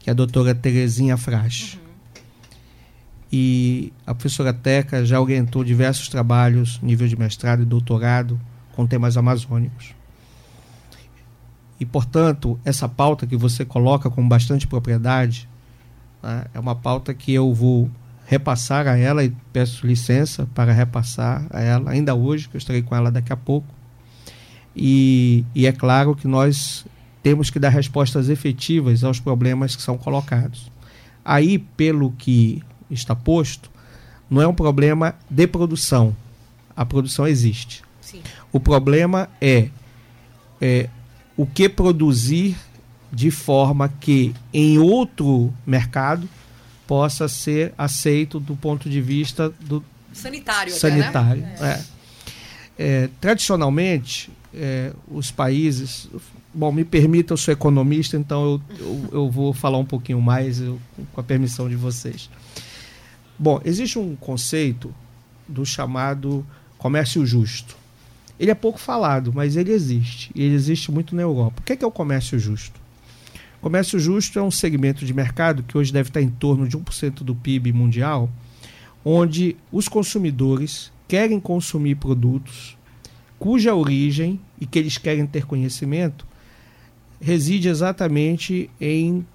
que 0.00 0.10
é 0.10 0.12
a 0.12 0.14
doutora 0.14 0.52
Terezinha 0.52 1.16
Frasch. 1.16 1.74
Uhum. 1.74 1.83
E 3.36 3.92
a 4.06 4.14
professora 4.14 4.52
Teca 4.52 5.04
já 5.04 5.20
orientou 5.20 5.64
diversos 5.64 6.06
trabalhos, 6.06 6.78
nível 6.80 7.08
de 7.08 7.18
mestrado 7.18 7.62
e 7.62 7.64
doutorado, 7.64 8.40
com 8.76 8.86
temas 8.86 9.16
amazônicos. 9.16 9.92
E, 11.80 11.84
portanto, 11.84 12.56
essa 12.64 12.88
pauta 12.88 13.26
que 13.26 13.36
você 13.36 13.64
coloca 13.64 14.08
com 14.08 14.28
bastante 14.28 14.68
propriedade 14.68 15.48
né, 16.22 16.44
é 16.54 16.60
uma 16.60 16.76
pauta 16.76 17.12
que 17.12 17.34
eu 17.34 17.52
vou 17.52 17.90
repassar 18.24 18.86
a 18.86 18.96
ela 18.96 19.24
e 19.24 19.34
peço 19.52 19.84
licença 19.84 20.48
para 20.54 20.72
repassar 20.72 21.44
a 21.50 21.60
ela 21.60 21.90
ainda 21.90 22.14
hoje, 22.14 22.48
que 22.48 22.54
eu 22.54 22.58
estarei 22.58 22.82
com 22.82 22.94
ela 22.94 23.10
daqui 23.10 23.32
a 23.32 23.36
pouco. 23.36 23.66
E, 24.76 25.44
e 25.52 25.66
é 25.66 25.72
claro 25.72 26.14
que 26.14 26.28
nós 26.28 26.86
temos 27.20 27.50
que 27.50 27.58
dar 27.58 27.70
respostas 27.70 28.28
efetivas 28.28 29.02
aos 29.02 29.18
problemas 29.18 29.74
que 29.74 29.82
são 29.82 29.98
colocados. 29.98 30.70
Aí, 31.24 31.58
pelo 31.58 32.12
que 32.12 32.62
está 32.94 33.14
posto, 33.14 33.70
não 34.30 34.40
é 34.40 34.46
um 34.46 34.54
problema 34.54 35.14
de 35.28 35.46
produção. 35.46 36.16
A 36.76 36.84
produção 36.84 37.26
existe. 37.26 37.82
Sim. 38.00 38.20
O 38.52 38.58
problema 38.58 39.28
é, 39.40 39.68
é 40.60 40.88
o 41.36 41.46
que 41.46 41.68
produzir 41.68 42.56
de 43.12 43.30
forma 43.30 43.88
que 43.88 44.34
em 44.52 44.78
outro 44.78 45.52
mercado 45.66 46.28
possa 46.86 47.28
ser 47.28 47.72
aceito 47.78 48.40
do 48.40 48.56
ponto 48.56 48.90
de 48.90 49.00
vista 49.00 49.50
do 49.60 49.84
sanitário. 50.12 50.72
sanitário 50.72 51.44
até, 51.44 51.62
né? 51.62 51.84
é. 51.90 51.94
É, 52.76 53.08
tradicionalmente, 53.20 54.30
é, 54.52 54.92
os 55.08 55.30
países. 55.30 56.08
Bom, 56.52 56.72
me 56.72 56.84
permita, 56.84 57.32
eu 57.32 57.36
sou 57.36 57.52
economista, 57.52 58.16
então 58.16 58.44
eu, 58.44 58.62
eu, 58.78 59.08
eu 59.12 59.30
vou 59.30 59.52
falar 59.52 59.78
um 59.78 59.84
pouquinho 59.84 60.20
mais 60.20 60.60
eu, 60.60 60.80
com 61.12 61.20
a 61.20 61.24
permissão 61.24 61.68
de 61.68 61.76
vocês. 61.76 62.28
Bom, 63.38 63.60
existe 63.64 63.98
um 63.98 64.14
conceito 64.16 64.94
do 65.48 65.64
chamado 65.64 66.46
comércio 66.78 67.24
justo. 67.26 67.76
ele 68.38 68.50
é 68.50 68.54
pouco 68.54 68.78
falado, 68.78 69.32
mas 69.32 69.56
ele 69.56 69.72
existe. 69.72 70.30
E 70.34 70.42
ele 70.42 70.54
existe 70.54 70.90
muito 70.90 71.14
na 71.14 71.22
Europa. 71.22 71.60
O 71.60 71.64
que 71.64 71.72
é, 71.72 71.76
que 71.76 71.84
é 71.84 71.86
o 71.86 71.90
comércio 71.90 72.38
justo? 72.38 72.80
O 73.58 73.62
comércio 73.62 73.98
justo 73.98 74.38
é 74.38 74.42
um 74.42 74.50
segmento 74.50 75.04
de 75.04 75.14
mercado 75.14 75.62
que 75.62 75.78
hoje 75.78 75.92
deve 75.92 76.10
estar 76.10 76.20
em 76.20 76.28
torno 76.28 76.68
de 76.68 76.76
1% 76.76 77.22
do 77.22 77.34
PIB 77.34 77.72
mundial, 77.72 78.30
onde 79.04 79.56
os 79.72 79.88
consumidores 79.88 80.92
querem 81.08 81.40
consumir 81.40 81.96
produtos 81.96 82.76
cuja 83.38 83.74
origem 83.74 84.40
e 84.60 84.66
que 84.66 84.78
eles 84.78 84.96
querem 84.96 85.26
ter 85.26 85.44
conhecimento 85.44 86.26
reside 87.20 87.68
exatamente 87.68 88.70
em 88.80 89.26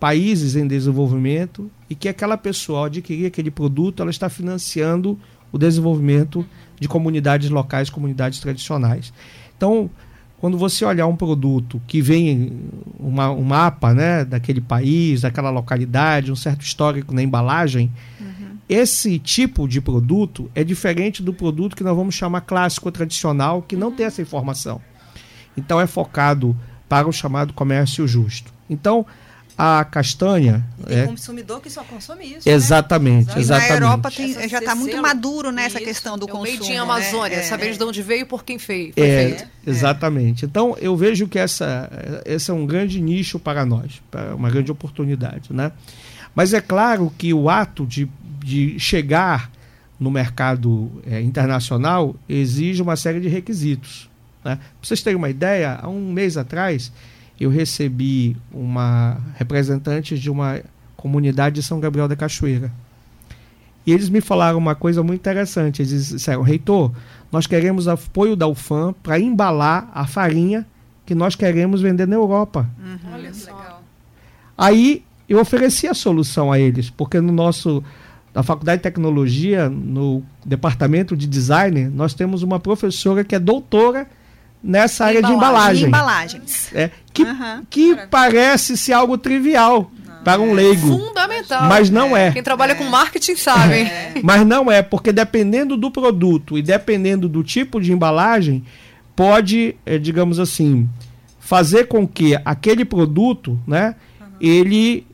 países 0.00 0.56
em 0.56 0.66
desenvolvimento 0.66 1.70
e 1.88 1.94
que 1.94 2.08
aquela 2.08 2.38
pessoa 2.38 2.86
adquirir 2.86 3.26
aquele 3.26 3.50
produto 3.50 4.00
ela 4.00 4.10
está 4.10 4.30
financiando 4.30 5.18
o 5.52 5.58
desenvolvimento 5.58 6.44
de 6.80 6.88
comunidades 6.88 7.50
locais, 7.50 7.90
comunidades 7.90 8.40
tradicionais. 8.40 9.12
Então, 9.56 9.90
quando 10.38 10.56
você 10.56 10.86
olhar 10.86 11.06
um 11.06 11.16
produto 11.16 11.82
que 11.86 12.00
vem 12.00 12.62
uma, 12.98 13.30
um 13.30 13.42
mapa 13.42 13.92
né, 13.92 14.24
daquele 14.24 14.60
país, 14.60 15.20
daquela 15.20 15.50
localidade, 15.50 16.32
um 16.32 16.36
certo 16.36 16.62
histórico 16.62 17.12
na 17.12 17.22
embalagem, 17.22 17.92
uhum. 18.18 18.56
esse 18.66 19.18
tipo 19.18 19.68
de 19.68 19.82
produto 19.82 20.50
é 20.54 20.64
diferente 20.64 21.22
do 21.22 21.34
produto 21.34 21.76
que 21.76 21.84
nós 21.84 21.94
vamos 21.94 22.14
chamar 22.14 22.40
clássico 22.40 22.88
ou 22.88 22.92
tradicional, 22.92 23.60
que 23.60 23.76
não 23.76 23.88
uhum. 23.88 23.94
tem 23.94 24.06
essa 24.06 24.22
informação. 24.22 24.80
Então 25.54 25.78
é 25.78 25.86
focado 25.86 26.56
para 26.88 27.06
o 27.06 27.12
chamado 27.12 27.52
comércio 27.52 28.08
justo. 28.08 28.50
Então, 28.68 29.04
a 29.60 29.84
castanha. 29.84 30.64
E 30.78 30.84
tem 30.86 30.98
é, 31.00 31.06
consumidor 31.06 31.60
que 31.60 31.68
só 31.68 31.84
consome 31.84 32.24
isso. 32.36 32.48
Exatamente, 32.48 33.34
né? 33.34 33.40
exatamente. 33.40 33.68
Na 33.68 33.76
Europa 33.76 34.10
tem, 34.10 34.48
já 34.48 34.58
está 34.58 34.74
muito 34.74 34.96
maduro 35.02 35.52
nessa 35.52 35.78
né, 35.78 35.84
questão 35.84 36.16
do 36.16 36.26
é 36.26 36.30
consumo. 36.30 36.58
Made 36.60 36.72
in 36.72 36.76
Amazônia, 36.78 37.36
né? 37.36 37.42
saber 37.42 37.68
é, 37.68 37.72
de 37.72 37.84
onde 37.84 38.00
veio 38.00 38.24
por 38.24 38.42
quem 38.42 38.58
fez. 38.58 38.94
É, 38.96 39.26
feito. 39.26 39.46
Exatamente. 39.66 40.46
Então 40.46 40.74
eu 40.80 40.96
vejo 40.96 41.28
que 41.28 41.38
essa, 41.38 41.90
esse 42.24 42.50
é 42.50 42.54
um 42.54 42.64
grande 42.64 43.02
nicho 43.02 43.38
para 43.38 43.66
nós, 43.66 44.00
uma 44.34 44.48
grande 44.48 44.72
oportunidade. 44.72 45.52
Né? 45.52 45.70
Mas 46.34 46.54
é 46.54 46.60
claro 46.62 47.12
que 47.18 47.34
o 47.34 47.50
ato 47.50 47.84
de, 47.84 48.08
de 48.42 48.78
chegar 48.78 49.50
no 49.98 50.10
mercado 50.10 50.90
é, 51.06 51.20
internacional 51.20 52.16
exige 52.26 52.80
uma 52.80 52.96
série 52.96 53.20
de 53.20 53.28
requisitos. 53.28 54.08
Né? 54.42 54.56
Para 54.56 54.64
vocês 54.80 55.02
terem 55.02 55.18
uma 55.18 55.28
ideia, 55.28 55.78
há 55.82 55.86
um 55.86 56.10
mês 56.10 56.38
atrás 56.38 56.90
eu 57.40 57.48
recebi 57.48 58.36
uma 58.52 59.18
representante 59.36 60.18
de 60.18 60.30
uma 60.30 60.60
comunidade 60.96 61.54
de 61.56 61.62
São 61.62 61.80
Gabriel 61.80 62.06
da 62.06 62.14
Cachoeira. 62.14 62.70
E 63.86 63.92
eles 63.92 64.10
me 64.10 64.20
falaram 64.20 64.58
uma 64.58 64.74
coisa 64.74 65.02
muito 65.02 65.20
interessante. 65.20 65.80
Eles 65.80 66.08
disseram, 66.08 66.42
reitor, 66.42 66.92
nós 67.32 67.46
queremos 67.46 67.88
apoio 67.88 68.36
da 68.36 68.46
UFAM 68.46 68.92
para 69.02 69.18
embalar 69.18 69.90
a 69.94 70.06
farinha 70.06 70.66
que 71.06 71.14
nós 71.14 71.34
queremos 71.34 71.80
vender 71.80 72.06
na 72.06 72.16
Europa. 72.16 72.68
Uhum. 72.78 73.14
Olha 73.14 73.32
só. 73.32 73.80
Aí 74.56 75.02
eu 75.26 75.40
ofereci 75.40 75.88
a 75.88 75.94
solução 75.94 76.52
a 76.52 76.58
eles, 76.58 76.90
porque 76.90 77.20
no 77.20 77.32
nosso 77.32 77.82
na 78.34 78.42
Faculdade 78.42 78.78
de 78.78 78.82
Tecnologia, 78.84 79.68
no 79.68 80.22
departamento 80.44 81.16
de 81.16 81.26
design, 81.26 81.88
nós 81.88 82.14
temos 82.14 82.42
uma 82.42 82.60
professora 82.60 83.24
que 83.24 83.34
é 83.34 83.38
doutora 83.38 84.06
nessa 84.62 85.06
área 85.06 85.22
de 85.22 85.32
embalagem. 85.32 85.88
embalagens. 85.88 86.70
É, 86.74 86.90
que 87.12 87.22
uhum. 87.22 87.64
que 87.68 87.96
parece 88.10 88.76
ser 88.76 88.92
algo 88.92 89.16
trivial 89.16 89.90
não. 90.06 90.22
para 90.22 90.40
um 90.40 90.52
leigo. 90.52 90.98
Fundamental. 90.98 91.68
Mas 91.68 91.90
não 91.90 92.16
é. 92.16 92.30
Quem 92.30 92.42
trabalha 92.42 92.72
é. 92.72 92.74
com 92.74 92.84
marketing 92.84 93.36
sabe. 93.36 93.74
É. 93.82 94.14
Mas 94.22 94.46
não 94.46 94.70
é, 94.70 94.82
porque 94.82 95.12
dependendo 95.12 95.76
do 95.76 95.90
produto 95.90 96.58
e 96.58 96.62
dependendo 96.62 97.28
do 97.28 97.42
tipo 97.42 97.80
de 97.80 97.92
embalagem, 97.92 98.64
pode, 99.16 99.76
é, 99.84 99.98
digamos 99.98 100.38
assim, 100.38 100.88
fazer 101.38 101.88
com 101.88 102.06
que 102.06 102.38
aquele 102.44 102.84
produto, 102.84 103.58
né, 103.66 103.94
uhum. 104.20 104.26
ele 104.40 105.06
é, 105.08 105.09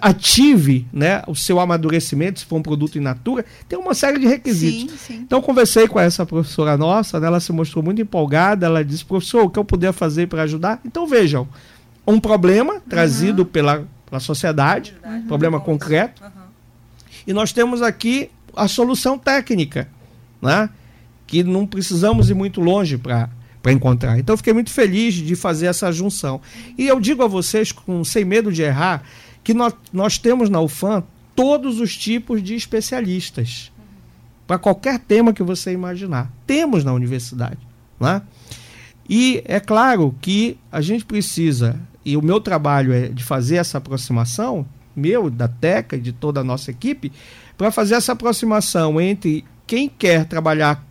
ative 0.00 0.86
né, 0.92 1.22
o 1.26 1.34
seu 1.34 1.58
amadurecimento, 1.58 2.40
se 2.40 2.46
for 2.46 2.56
um 2.56 2.62
produto 2.62 2.96
in 2.96 3.00
natura, 3.00 3.44
tem 3.68 3.78
uma 3.78 3.94
série 3.94 4.18
de 4.18 4.26
requisitos. 4.26 4.92
Sim, 5.00 5.14
sim. 5.14 5.20
Então, 5.20 5.42
conversei 5.42 5.88
com 5.88 5.98
essa 5.98 6.24
professora 6.24 6.76
nossa, 6.76 7.18
né, 7.18 7.26
ela 7.26 7.40
se 7.40 7.52
mostrou 7.52 7.82
muito 7.82 8.00
empolgada, 8.00 8.66
ela 8.66 8.84
disse, 8.84 9.04
professor, 9.04 9.44
o 9.44 9.50
que 9.50 9.58
eu 9.58 9.64
puder 9.64 9.92
fazer 9.92 10.28
para 10.28 10.42
ajudar? 10.42 10.80
Então, 10.84 11.06
vejam, 11.06 11.48
um 12.06 12.20
problema 12.20 12.74
uhum. 12.74 12.80
trazido 12.80 13.44
pela, 13.44 13.86
pela 14.08 14.20
sociedade, 14.20 14.94
uhum. 15.04 15.26
problema 15.26 15.60
concreto, 15.60 16.22
uhum. 16.22 16.30
e 17.26 17.32
nós 17.32 17.52
temos 17.52 17.82
aqui 17.82 18.30
a 18.56 18.68
solução 18.68 19.18
técnica, 19.18 19.88
né, 20.40 20.70
que 21.26 21.42
não 21.42 21.66
precisamos 21.66 22.30
ir 22.30 22.34
muito 22.34 22.60
longe 22.60 22.96
para 22.96 23.28
para 23.60 23.72
encontrar. 23.72 24.18
Então, 24.18 24.36
fiquei 24.36 24.52
muito 24.52 24.70
feliz 24.70 25.14
de 25.14 25.34
fazer 25.34 25.66
essa 25.66 25.90
junção. 25.92 26.40
E 26.76 26.86
eu 26.86 27.00
digo 27.00 27.22
a 27.22 27.26
vocês, 27.26 27.72
com, 27.72 28.04
sem 28.04 28.24
medo 28.24 28.52
de 28.52 28.62
errar, 28.62 29.02
que 29.42 29.54
nós, 29.54 29.74
nós 29.92 30.18
temos 30.18 30.48
na 30.50 30.60
UFAM 30.60 31.02
todos 31.34 31.80
os 31.80 31.96
tipos 31.96 32.42
de 32.42 32.54
especialistas 32.54 33.72
para 34.46 34.58
qualquer 34.58 34.98
tema 34.98 35.32
que 35.32 35.42
você 35.42 35.72
imaginar. 35.72 36.32
Temos 36.46 36.82
na 36.84 36.92
universidade. 36.92 37.58
Né? 38.00 38.22
E 39.08 39.42
é 39.44 39.60
claro 39.60 40.14
que 40.20 40.58
a 40.72 40.80
gente 40.80 41.04
precisa, 41.04 41.78
e 42.04 42.16
o 42.16 42.22
meu 42.22 42.40
trabalho 42.40 42.92
é 42.92 43.08
de 43.08 43.22
fazer 43.22 43.56
essa 43.56 43.78
aproximação, 43.78 44.66
meu, 44.96 45.30
da 45.30 45.46
TECA 45.46 45.96
e 45.96 46.00
de 46.00 46.12
toda 46.12 46.40
a 46.40 46.44
nossa 46.44 46.70
equipe, 46.70 47.12
para 47.56 47.70
fazer 47.70 47.94
essa 47.94 48.12
aproximação 48.12 49.00
entre 49.00 49.44
quem 49.66 49.88
quer 49.88 50.24
trabalhar 50.24 50.82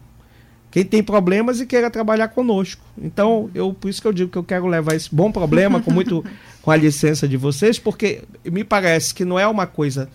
quem 0.69 0.83
tem 0.83 1.01
problemas 1.01 1.60
e 1.60 1.65
queira 1.65 1.89
trabalhar 1.89 2.27
conosco. 2.27 2.83
Então, 2.97 3.49
eu 3.55 3.73
por 3.73 3.89
isso 3.89 4.01
que 4.01 4.07
eu 4.07 4.13
digo 4.13 4.29
que 4.29 4.38
eu 4.38 4.43
quero 4.43 4.67
levar 4.67 4.95
esse 4.95 5.13
bom 5.13 5.31
problema 5.31 5.81
com 5.81 5.91
muito 5.91 6.23
com 6.67 6.71
a 6.71 6.75
licença 6.75 7.25
de 7.30 7.38
vocês, 7.38 7.80
porque 7.80 8.23
me 8.43 8.62
parece 8.62 9.13
que 9.13 9.23
não 9.23 9.39
é 9.39 9.47
uma 9.47 9.65
coisa 9.65 10.10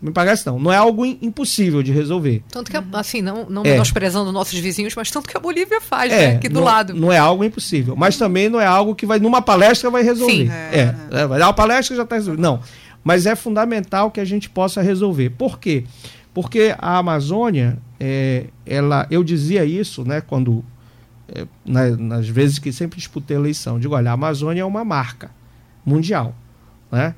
me 0.00 0.12
parece 0.12 0.46
não, 0.46 0.56
não 0.56 0.72
é 0.72 0.76
algo 0.76 1.04
impossível 1.04 1.82
de 1.82 1.90
resolver. 1.90 2.40
Tanto 2.48 2.70
que, 2.70 2.76
assim, 2.92 3.20
não, 3.20 3.50
não 3.50 3.62
é. 3.64 3.72
menosprezando 3.72 4.30
nossos 4.30 4.56
vizinhos, 4.60 4.94
mas 4.94 5.10
tanto 5.10 5.28
que 5.28 5.36
a 5.36 5.40
Bolívia 5.40 5.80
faz, 5.80 6.12
é, 6.12 6.16
né? 6.16 6.36
Aqui 6.36 6.48
do 6.48 6.60
não, 6.60 6.64
lado. 6.64 6.94
Não 6.94 7.10
é 7.10 7.18
algo 7.18 7.42
impossível, 7.42 7.96
mas 7.96 8.16
também 8.16 8.48
não 8.48 8.60
é 8.60 8.66
algo 8.66 8.94
que 8.94 9.04
vai 9.04 9.18
numa 9.18 9.42
palestra 9.42 9.90
vai 9.90 10.04
resolver. 10.04 10.46
Sim. 10.46 10.50
É, 10.52 10.94
é, 11.10 11.26
vai 11.26 11.40
dar 11.40 11.48
uma 11.48 11.52
palestra 11.52 11.96
já 11.96 12.04
está 12.04 12.14
resolvido. 12.14 12.40
Não, 12.40 12.60
mas 13.02 13.26
é 13.26 13.34
fundamental 13.34 14.08
que 14.12 14.20
a 14.20 14.24
gente 14.24 14.48
possa 14.48 14.80
resolver. 14.82 15.30
Por 15.30 15.58
quê? 15.58 15.82
Porque 16.32 16.76
a 16.78 16.98
Amazônia, 16.98 17.76
é, 17.98 18.44
ela, 18.64 19.04
eu 19.10 19.24
dizia 19.24 19.64
isso, 19.64 20.04
né, 20.04 20.20
quando 20.20 20.64
é, 21.28 21.44
na, 21.66 21.88
nas 21.90 22.28
vezes 22.28 22.60
que 22.60 22.72
sempre 22.72 22.98
disputei 22.98 23.36
a 23.36 23.40
eleição, 23.40 23.80
digo, 23.80 23.96
olha, 23.96 24.12
a 24.12 24.14
Amazônia 24.14 24.62
é 24.62 24.64
uma 24.64 24.84
marca 24.84 25.41
mundial, 25.84 26.34
né? 26.90 27.14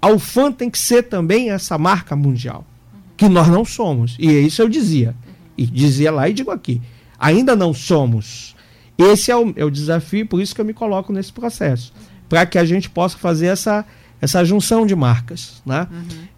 A 0.00 0.10
UFAM 0.10 0.52
tem 0.52 0.70
que 0.70 0.78
ser 0.78 1.04
também 1.04 1.50
essa 1.50 1.76
marca 1.76 2.14
mundial, 2.14 2.64
uhum. 2.92 3.00
que 3.16 3.28
nós 3.28 3.48
não 3.48 3.64
somos. 3.64 4.16
E 4.18 4.28
é 4.28 4.40
isso 4.40 4.62
eu 4.62 4.68
dizia. 4.68 5.08
Uhum. 5.26 5.34
E 5.58 5.66
dizia 5.66 6.12
lá 6.12 6.28
e 6.28 6.32
digo 6.32 6.50
aqui. 6.50 6.80
Ainda 7.18 7.56
não 7.56 7.74
somos. 7.74 8.54
Esse 8.96 9.30
é 9.30 9.36
o, 9.36 9.52
é 9.56 9.64
o 9.64 9.70
desafio, 9.70 10.26
por 10.26 10.40
isso 10.40 10.54
que 10.54 10.60
eu 10.60 10.64
me 10.64 10.72
coloco 10.72 11.12
nesse 11.12 11.32
processo. 11.32 11.92
Uhum. 11.96 12.06
Para 12.28 12.46
que 12.46 12.58
a 12.58 12.64
gente 12.64 12.88
possa 12.88 13.18
fazer 13.18 13.46
essa, 13.46 13.84
essa 14.20 14.44
junção 14.44 14.86
de 14.86 14.94
marcas. 14.94 15.60
Né? 15.66 15.88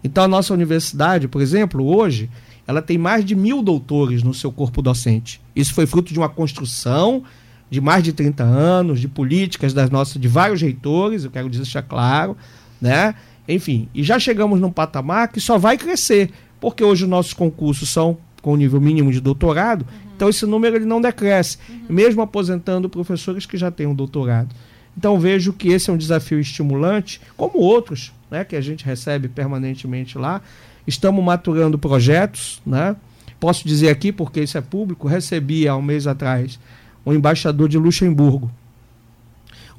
Então, 0.03 0.23
a 0.23 0.27
nossa 0.27 0.53
universidade, 0.53 1.27
por 1.27 1.41
exemplo, 1.41 1.85
hoje, 1.85 2.29
ela 2.65 2.81
tem 2.81 2.97
mais 2.97 3.23
de 3.23 3.35
mil 3.35 3.61
doutores 3.61 4.23
no 4.23 4.33
seu 4.33 4.51
corpo 4.51 4.81
docente. 4.81 5.41
Isso 5.55 5.73
foi 5.73 5.85
fruto 5.85 6.13
de 6.13 6.19
uma 6.19 6.29
construção 6.29 7.23
de 7.71 7.81
mais 7.81 8.03
de 8.03 8.13
30 8.13 8.43
anos, 8.43 8.99
de 8.99 9.07
políticas 9.07 9.73
das 9.73 9.89
nossas, 9.89 10.21
de 10.21 10.27
vários 10.27 10.61
reitores, 10.61 11.23
eu 11.23 11.31
quero 11.31 11.49
deixar 11.49 11.81
claro, 11.81 12.37
né? 12.79 13.15
Enfim, 13.47 13.89
e 13.95 14.03
já 14.03 14.19
chegamos 14.19 14.59
num 14.59 14.71
patamar 14.71 15.29
que 15.29 15.41
só 15.41 15.57
vai 15.57 15.77
crescer, 15.77 16.29
porque 16.59 16.83
hoje 16.83 17.05
os 17.05 17.09
nossos 17.09 17.33
concursos 17.33 17.89
são 17.89 18.17
com 18.43 18.55
nível 18.55 18.79
mínimo 18.79 19.11
de 19.11 19.19
doutorado, 19.19 19.81
uhum. 19.81 20.11
então 20.15 20.29
esse 20.29 20.45
número 20.45 20.75
ele 20.75 20.85
não 20.85 21.01
decresce, 21.01 21.57
uhum. 21.67 21.81
mesmo 21.89 22.21
aposentando 22.21 22.89
professores 22.89 23.47
que 23.47 23.57
já 23.57 23.71
têm 23.71 23.87
um 23.87 23.95
doutorado. 23.95 24.53
Então 24.95 25.19
vejo 25.19 25.53
que 25.53 25.69
esse 25.69 25.89
é 25.89 25.93
um 25.93 25.97
desafio 25.97 26.39
estimulante, 26.39 27.21
como 27.35 27.59
outros, 27.59 28.11
né, 28.29 28.43
que 28.43 28.55
a 28.55 28.61
gente 28.61 28.85
recebe 28.85 29.27
permanentemente 29.27 30.17
lá, 30.17 30.41
Estamos 30.85 31.23
maturando 31.23 31.77
projetos, 31.77 32.61
né? 32.65 32.95
Posso 33.39 33.67
dizer 33.67 33.89
aqui, 33.89 34.11
porque 34.11 34.41
isso 34.41 34.57
é 34.57 34.61
público, 34.61 35.07
recebi 35.07 35.67
há 35.67 35.75
um 35.75 35.81
mês 35.81 36.05
atrás 36.05 36.59
um 37.05 37.13
embaixador 37.13 37.67
de 37.67 37.77
Luxemburgo. 37.77 38.51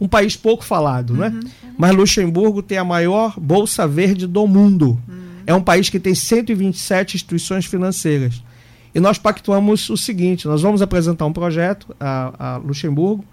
Um 0.00 0.08
país 0.08 0.36
pouco 0.36 0.64
falado, 0.64 1.14
né? 1.14 1.28
uhum, 1.28 1.40
né? 1.40 1.50
Mas 1.78 1.94
Luxemburgo 1.94 2.62
tem 2.62 2.78
a 2.78 2.84
maior 2.84 3.38
bolsa 3.38 3.86
verde 3.86 4.26
do 4.26 4.46
mundo. 4.46 5.00
Uhum. 5.08 5.22
É 5.46 5.54
um 5.54 5.62
país 5.62 5.88
que 5.88 6.00
tem 6.00 6.14
127 6.14 7.16
instituições 7.16 7.66
financeiras. 7.66 8.42
E 8.94 9.00
nós 9.00 9.18
pactuamos 9.18 9.88
o 9.88 9.96
seguinte: 9.96 10.46
nós 10.46 10.62
vamos 10.62 10.82
apresentar 10.82 11.24
um 11.26 11.32
projeto 11.32 11.94
a, 12.00 12.54
a 12.54 12.56
Luxemburgo 12.56 13.24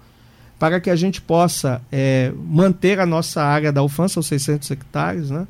para 0.58 0.78
que 0.78 0.90
a 0.90 0.96
gente 0.96 1.20
possa 1.20 1.80
é, 1.90 2.32
manter 2.46 3.00
a 3.00 3.06
nossa 3.06 3.42
área 3.42 3.72
da 3.72 3.82
UFAM, 3.82 4.08
são 4.08 4.22
600 4.22 4.70
hectares, 4.70 5.30
né? 5.30 5.46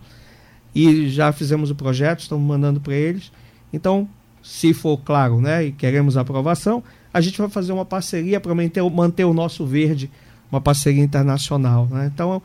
e 0.74 1.08
já 1.08 1.32
fizemos 1.32 1.70
o 1.70 1.74
projeto, 1.74 2.20
estamos 2.20 2.46
mandando 2.46 2.80
para 2.80 2.94
eles. 2.94 3.32
Então, 3.72 4.08
se 4.42 4.72
for 4.72 4.98
claro, 4.98 5.40
né, 5.40 5.64
e 5.64 5.72
queremos 5.72 6.16
aprovação, 6.16 6.82
a 7.12 7.20
gente 7.20 7.38
vai 7.38 7.48
fazer 7.48 7.72
uma 7.72 7.84
parceria 7.84 8.40
para 8.40 8.54
manter, 8.54 8.82
manter 8.90 9.24
o 9.24 9.34
nosso 9.34 9.66
verde, 9.66 10.10
uma 10.50 10.60
parceria 10.60 11.02
internacional. 11.02 11.86
Né? 11.90 12.10
Então, 12.12 12.42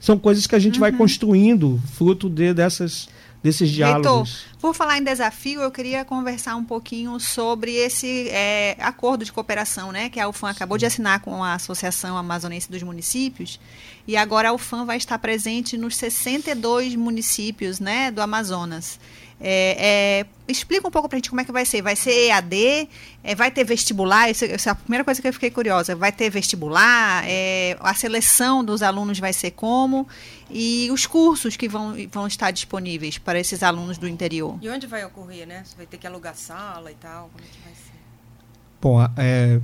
são 0.00 0.18
coisas 0.18 0.46
que 0.46 0.54
a 0.54 0.58
gente 0.58 0.74
uhum. 0.74 0.80
vai 0.80 0.92
construindo 0.92 1.80
fruto 1.94 2.28
de, 2.28 2.54
dessas 2.54 3.08
desses 3.42 3.70
diálogos. 3.70 4.44
Heitor, 4.46 4.60
por 4.60 4.74
falar 4.74 4.98
em 4.98 5.04
desafio, 5.04 5.62
eu 5.62 5.70
queria 5.70 6.04
conversar 6.04 6.56
um 6.56 6.64
pouquinho 6.64 7.18
sobre 7.20 7.72
esse 7.72 8.28
é, 8.30 8.76
acordo 8.80 9.24
de 9.24 9.32
cooperação, 9.32 9.92
né, 9.92 10.08
que 10.08 10.18
a 10.18 10.28
UFAM 10.28 10.50
acabou 10.50 10.76
de 10.76 10.86
assinar 10.86 11.20
com 11.20 11.42
a 11.42 11.54
Associação 11.54 12.16
Amazonense 12.16 12.70
dos 12.70 12.82
Municípios, 12.82 13.60
e 14.06 14.16
agora 14.16 14.48
a 14.48 14.52
UFAM 14.52 14.84
vai 14.84 14.96
estar 14.96 15.18
presente 15.18 15.76
nos 15.76 15.96
62 15.96 16.96
municípios, 16.96 17.78
né, 17.78 18.10
do 18.10 18.20
Amazonas. 18.20 18.98
É, 19.40 20.24
é, 20.24 20.26
explica 20.48 20.86
um 20.86 20.90
pouco 20.90 21.08
para 21.08 21.16
a 21.16 21.18
gente 21.18 21.30
como 21.30 21.40
é 21.40 21.44
que 21.44 21.52
vai 21.52 21.64
ser. 21.64 21.80
Vai 21.82 21.94
ser 21.94 22.10
EAD? 22.10 22.88
É, 23.22 23.34
vai 23.34 23.50
ter 23.50 23.64
vestibular? 23.64 24.30
Isso, 24.30 24.44
essa 24.44 24.70
é 24.70 24.72
a 24.72 24.74
primeira 24.74 25.04
coisa 25.04 25.22
que 25.22 25.28
eu 25.28 25.32
fiquei 25.32 25.50
curiosa. 25.50 25.94
Vai 25.94 26.10
ter 26.10 26.28
vestibular? 26.30 27.24
É, 27.26 27.76
a 27.80 27.94
seleção 27.94 28.64
dos 28.64 28.82
alunos 28.82 29.18
vai 29.18 29.32
ser 29.32 29.52
como? 29.52 30.08
E 30.50 30.88
os 30.90 31.06
cursos 31.06 31.56
que 31.56 31.68
vão, 31.68 31.94
vão 32.10 32.26
estar 32.26 32.50
disponíveis 32.50 33.18
para 33.18 33.38
esses 33.38 33.62
alunos 33.62 33.98
do 33.98 34.08
interior? 34.08 34.58
E 34.60 34.68
onde 34.68 34.86
vai 34.86 35.04
ocorrer, 35.04 35.46
né? 35.46 35.62
Você 35.64 35.76
vai 35.76 35.86
ter 35.86 35.98
que 35.98 36.06
alugar 36.06 36.34
sala 36.34 36.90
e 36.90 36.94
tal? 36.96 37.30
Como 37.32 37.44
é 37.44 37.48
que 37.48 37.60
vai 37.62 37.74
ser? 37.74 37.98
Bom, 38.80 39.00
é, 39.16 39.60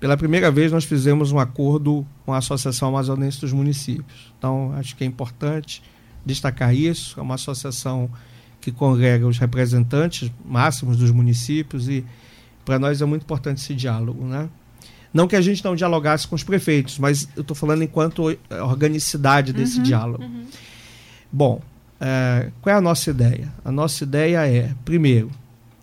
pela 0.00 0.16
primeira 0.16 0.50
vez 0.50 0.72
nós 0.72 0.84
fizemos 0.84 1.30
um 1.30 1.38
acordo 1.38 2.04
com 2.26 2.32
a 2.32 2.38
Associação 2.38 2.88
Amazonense 2.88 3.40
dos 3.40 3.52
Municípios. 3.52 4.32
Então, 4.36 4.72
acho 4.72 4.96
que 4.96 5.04
é 5.04 5.06
importante 5.06 5.80
destacar 6.26 6.74
isso. 6.74 7.20
É 7.20 7.22
uma 7.22 7.36
associação 7.36 8.10
que 8.62 8.72
congrega 8.72 9.26
os 9.26 9.38
representantes 9.38 10.30
máximos 10.44 10.96
dos 10.96 11.10
municípios 11.10 11.88
e 11.88 12.04
para 12.64 12.78
nós 12.78 13.02
é 13.02 13.04
muito 13.04 13.22
importante 13.22 13.60
esse 13.60 13.74
diálogo, 13.74 14.24
né? 14.24 14.48
Não 15.12 15.28
que 15.28 15.36
a 15.36 15.40
gente 15.42 15.62
não 15.62 15.76
dialogasse 15.76 16.26
com 16.26 16.34
os 16.34 16.42
prefeitos, 16.42 16.98
mas 16.98 17.28
eu 17.36 17.42
estou 17.42 17.54
falando 17.54 17.82
enquanto 17.82 18.34
organicidade 18.62 19.52
desse 19.52 19.78
uhum, 19.78 19.82
diálogo. 19.82 20.24
Uhum. 20.24 20.46
Bom, 21.30 21.60
é, 22.00 22.50
qual 22.62 22.74
é 22.74 22.78
a 22.78 22.80
nossa 22.80 23.10
ideia? 23.10 23.52
A 23.62 23.70
nossa 23.70 24.04
ideia 24.04 24.46
é, 24.46 24.74
primeiro, 24.84 25.30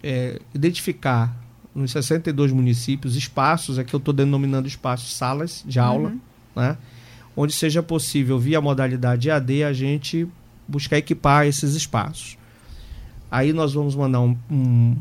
é, 0.01 0.39
identificar 0.55 1.36
nos 1.75 1.91
62 1.91 2.51
municípios 2.51 3.15
espaços, 3.15 3.77
aqui 3.77 3.93
eu 3.93 3.99
estou 3.99 4.13
denominando 4.13 4.67
espaços 4.67 5.13
salas 5.13 5.63
de 5.67 5.80
aula, 5.80 6.09
uhum. 6.09 6.19
né? 6.55 6.77
onde 7.36 7.53
seja 7.53 7.84
possível, 7.84 8.39
via 8.39 8.59
modalidade 8.59 9.30
AD, 9.30 9.63
a 9.63 9.73
gente 9.73 10.27
buscar 10.67 10.97
equipar 10.97 11.45
esses 11.45 11.75
espaços. 11.75 12.39
Aí 13.32 13.53
nós 13.53 13.73
vamos 13.73 13.95
mandar 13.95 14.21
um, 14.21 14.36
um, 14.49 14.95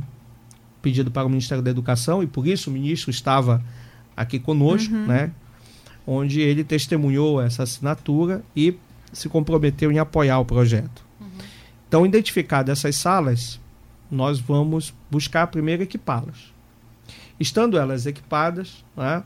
pedido 0.82 1.10
para 1.10 1.26
o 1.26 1.30
Ministério 1.30 1.62
da 1.62 1.70
Educação, 1.70 2.22
e 2.22 2.26
por 2.26 2.46
isso 2.46 2.70
o 2.70 2.72
ministro 2.72 3.10
estava 3.10 3.62
aqui 4.16 4.38
conosco, 4.38 4.94
uhum. 4.94 5.06
né? 5.06 5.30
onde 6.06 6.40
ele 6.40 6.64
testemunhou 6.64 7.40
essa 7.40 7.62
assinatura 7.62 8.42
e 8.56 8.74
se 9.12 9.28
comprometeu 9.28 9.92
em 9.92 9.98
apoiar 9.98 10.38
o 10.38 10.44
projeto. 10.44 11.04
Uhum. 11.20 11.26
Então, 11.86 12.06
identificadas 12.06 12.78
essas 12.78 12.96
salas, 12.96 13.60
nós 14.10 14.40
vamos 14.40 14.94
buscar 15.10 15.46
primeiro 15.48 15.82
equipá-las. 15.82 16.52
Estando 17.38 17.78
elas 17.78 18.06
equipadas, 18.06 18.84
né, 18.96 19.22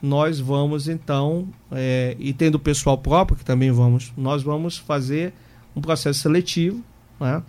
nós 0.00 0.40
vamos 0.40 0.88
então, 0.88 1.48
é, 1.70 2.16
e 2.18 2.32
tendo 2.32 2.58
pessoal 2.58 2.96
próprio, 2.96 3.36
que 3.36 3.44
também 3.44 3.70
vamos, 3.70 4.12
nós 4.16 4.42
vamos 4.42 4.78
fazer 4.78 5.32
um 5.74 5.80
processo 5.80 6.20
seletivo, 6.20 6.82
né, 7.18 7.42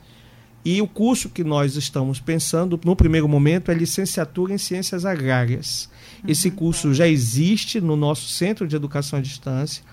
e 0.64 0.82
o 0.82 0.88
curso 0.88 1.30
que 1.30 1.43
nós 1.43 1.76
estamos 1.76 2.20
pensando, 2.20 2.80
no 2.86 2.95
primeiro 2.95 3.28
momento, 3.28 3.72
é 3.72 3.74
licenciatura 3.74 4.53
em 4.53 4.57
ciências 4.59 5.05
agrárias. 5.05 5.89
Uhum, 6.24 6.30
Esse 6.30 6.51
curso 6.51 6.93
já 6.93 7.07
existe 7.07 7.82
no 7.82 7.95
nosso 7.95 8.28
Centro 8.28 8.68
de 8.68 8.76
Educação 8.76 9.18
à 9.18 9.22
Distância. 9.22 9.84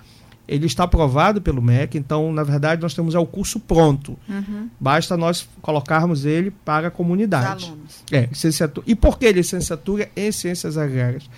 Ele 0.47 0.67
está 0.67 0.85
aprovado 0.85 1.41
pelo 1.41 1.61
MEC, 1.61 1.97
então, 1.97 2.33
na 2.33 2.43
verdade, 2.43 2.83
nós 2.83 2.95
temos 2.95 3.15
é 3.15 3.19
o 3.19 3.27
curso 3.27 3.61
pronto. 3.61 4.19
Uhum. 4.29 4.69
Basta 4.79 5.17
nós 5.17 5.49
colocarmos 5.61 6.25
ele 6.25 6.51
para 6.51 6.89
a 6.89 6.91
comunidade. 6.91 7.65
Os 7.65 7.71
alunos. 7.71 8.05
É, 8.11 8.27
licenciatura. 8.27 8.87
E 8.89 8.95
por 8.95 9.19
que 9.19 9.31
licenciatura 9.31 10.11
em 10.15 10.31
ciências 10.33 10.77
agrárias? 10.77 11.29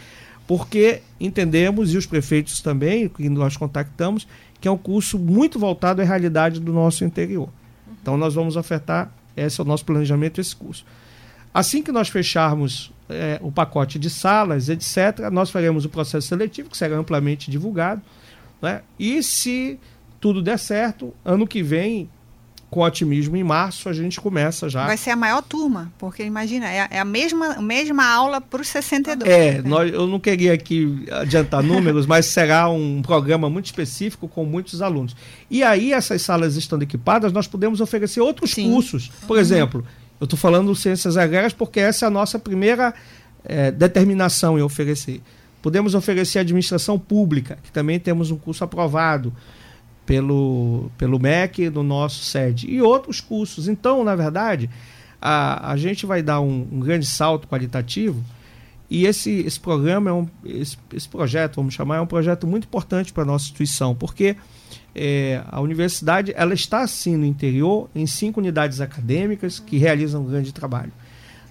Porque 0.46 1.02
entendemos, 1.20 1.92
e 1.94 1.96
os 1.96 2.06
prefeitos 2.06 2.60
também, 2.60 3.08
que 3.08 3.28
nós 3.28 3.56
contactamos, 3.56 4.26
que 4.60 4.66
é 4.66 4.70
um 4.70 4.78
curso 4.78 5.18
muito 5.18 5.58
voltado 5.58 6.02
à 6.02 6.04
realidade 6.04 6.58
do 6.58 6.72
nosso 6.72 7.04
interior. 7.04 7.48
Uhum. 7.48 7.94
Então, 8.02 8.16
nós 8.16 8.34
vamos 8.34 8.56
ofertar 8.56 9.12
esse 9.36 9.60
é 9.60 9.64
o 9.64 9.66
nosso 9.66 9.84
planejamento, 9.84 10.40
esse 10.40 10.54
curso. 10.54 10.84
Assim 11.52 11.82
que 11.82 11.90
nós 11.90 12.08
fecharmos 12.08 12.92
é, 13.08 13.38
o 13.42 13.50
pacote 13.50 13.98
de 13.98 14.08
salas, 14.08 14.68
etc., 14.68 15.30
nós 15.32 15.50
faremos 15.50 15.84
o 15.84 15.88
processo 15.88 16.28
seletivo, 16.28 16.70
que 16.70 16.76
será 16.76 16.96
amplamente 16.96 17.50
divulgado. 17.50 18.00
Né? 18.62 18.82
E 18.98 19.22
se 19.22 19.78
tudo 20.20 20.42
der 20.42 20.58
certo, 20.58 21.12
ano 21.24 21.46
que 21.46 21.62
vem, 21.62 22.08
com 22.70 22.80
otimismo, 22.82 23.36
em 23.36 23.42
março, 23.42 23.88
a 23.88 23.92
gente 23.92 24.20
começa 24.20 24.68
já. 24.68 24.86
Vai 24.86 24.96
ser 24.96 25.10
a 25.10 25.16
maior 25.16 25.42
turma, 25.42 25.92
porque 25.98 26.22
imagina, 26.22 26.68
é, 26.68 26.86
é 26.88 27.00
a 27.00 27.04
mesma, 27.04 27.60
mesma 27.60 28.06
aula 28.06 28.40
para 28.40 28.62
os 28.62 28.68
62. 28.68 29.28
É, 29.28 29.54
né? 29.54 29.62
nós, 29.64 29.92
eu 29.92 30.06
não 30.06 30.20
queria 30.20 30.52
aqui 30.52 31.04
adiantar 31.10 31.64
números, 31.64 32.06
mas 32.06 32.26
será 32.26 32.70
um 32.70 33.02
programa 33.02 33.50
muito 33.50 33.66
específico 33.66 34.28
com 34.28 34.44
muitos 34.44 34.80
alunos. 34.80 35.16
E 35.50 35.64
aí, 35.64 35.92
essas 35.92 36.22
salas 36.22 36.54
estando 36.54 36.82
equipadas, 36.82 37.32
nós 37.32 37.48
podemos 37.48 37.80
oferecer 37.80 38.20
outros 38.20 38.52
Sim. 38.52 38.70
cursos. 38.70 39.10
Por 39.26 39.34
uhum. 39.34 39.40
exemplo, 39.40 39.86
eu 40.20 40.24
estou 40.24 40.38
falando 40.38 40.72
ciências 40.76 41.16
agrárias 41.16 41.52
porque 41.52 41.80
essa 41.80 42.06
é 42.06 42.08
a 42.08 42.10
nossa 42.10 42.38
primeira 42.38 42.94
é, 43.44 43.72
determinação 43.72 44.56
em 44.56 44.62
oferecer. 44.62 45.20
Podemos 45.60 45.96
oferecer 45.96 46.38
administração 46.38 46.98
pública, 46.98 47.58
que 47.64 47.72
também 47.72 47.98
temos 47.98 48.30
um 48.30 48.36
curso 48.36 48.62
aprovado 48.62 49.34
pelo, 50.10 50.90
pelo 50.98 51.20
MEC 51.20 51.70
no 51.70 51.84
nosso 51.84 52.24
sede 52.24 52.68
e 52.68 52.82
outros 52.82 53.20
cursos. 53.20 53.68
Então, 53.68 54.02
na 54.02 54.16
verdade, 54.16 54.68
a, 55.22 55.70
a 55.70 55.76
gente 55.76 56.04
vai 56.04 56.20
dar 56.20 56.40
um, 56.40 56.66
um 56.72 56.80
grande 56.80 57.06
salto 57.06 57.46
qualitativo 57.46 58.20
e 58.90 59.06
esse, 59.06 59.30
esse 59.30 59.60
programa, 59.60 60.10
é 60.10 60.12
um, 60.12 60.26
esse, 60.44 60.76
esse 60.92 61.08
projeto, 61.08 61.54
vamos 61.54 61.74
chamar, 61.74 61.98
é 61.98 62.00
um 62.00 62.08
projeto 62.08 62.44
muito 62.44 62.64
importante 62.64 63.12
para 63.12 63.22
a 63.22 63.26
nossa 63.26 63.44
instituição, 63.44 63.94
porque 63.94 64.34
é, 64.96 65.44
a 65.46 65.60
universidade 65.60 66.32
ela 66.34 66.54
está 66.54 66.84
sim 66.88 67.16
no 67.16 67.24
interior, 67.24 67.88
em 67.94 68.04
cinco 68.04 68.40
unidades 68.40 68.80
acadêmicas 68.80 69.60
que 69.60 69.78
realizam 69.78 70.22
um 70.22 70.26
grande 70.26 70.52
trabalho. 70.52 70.90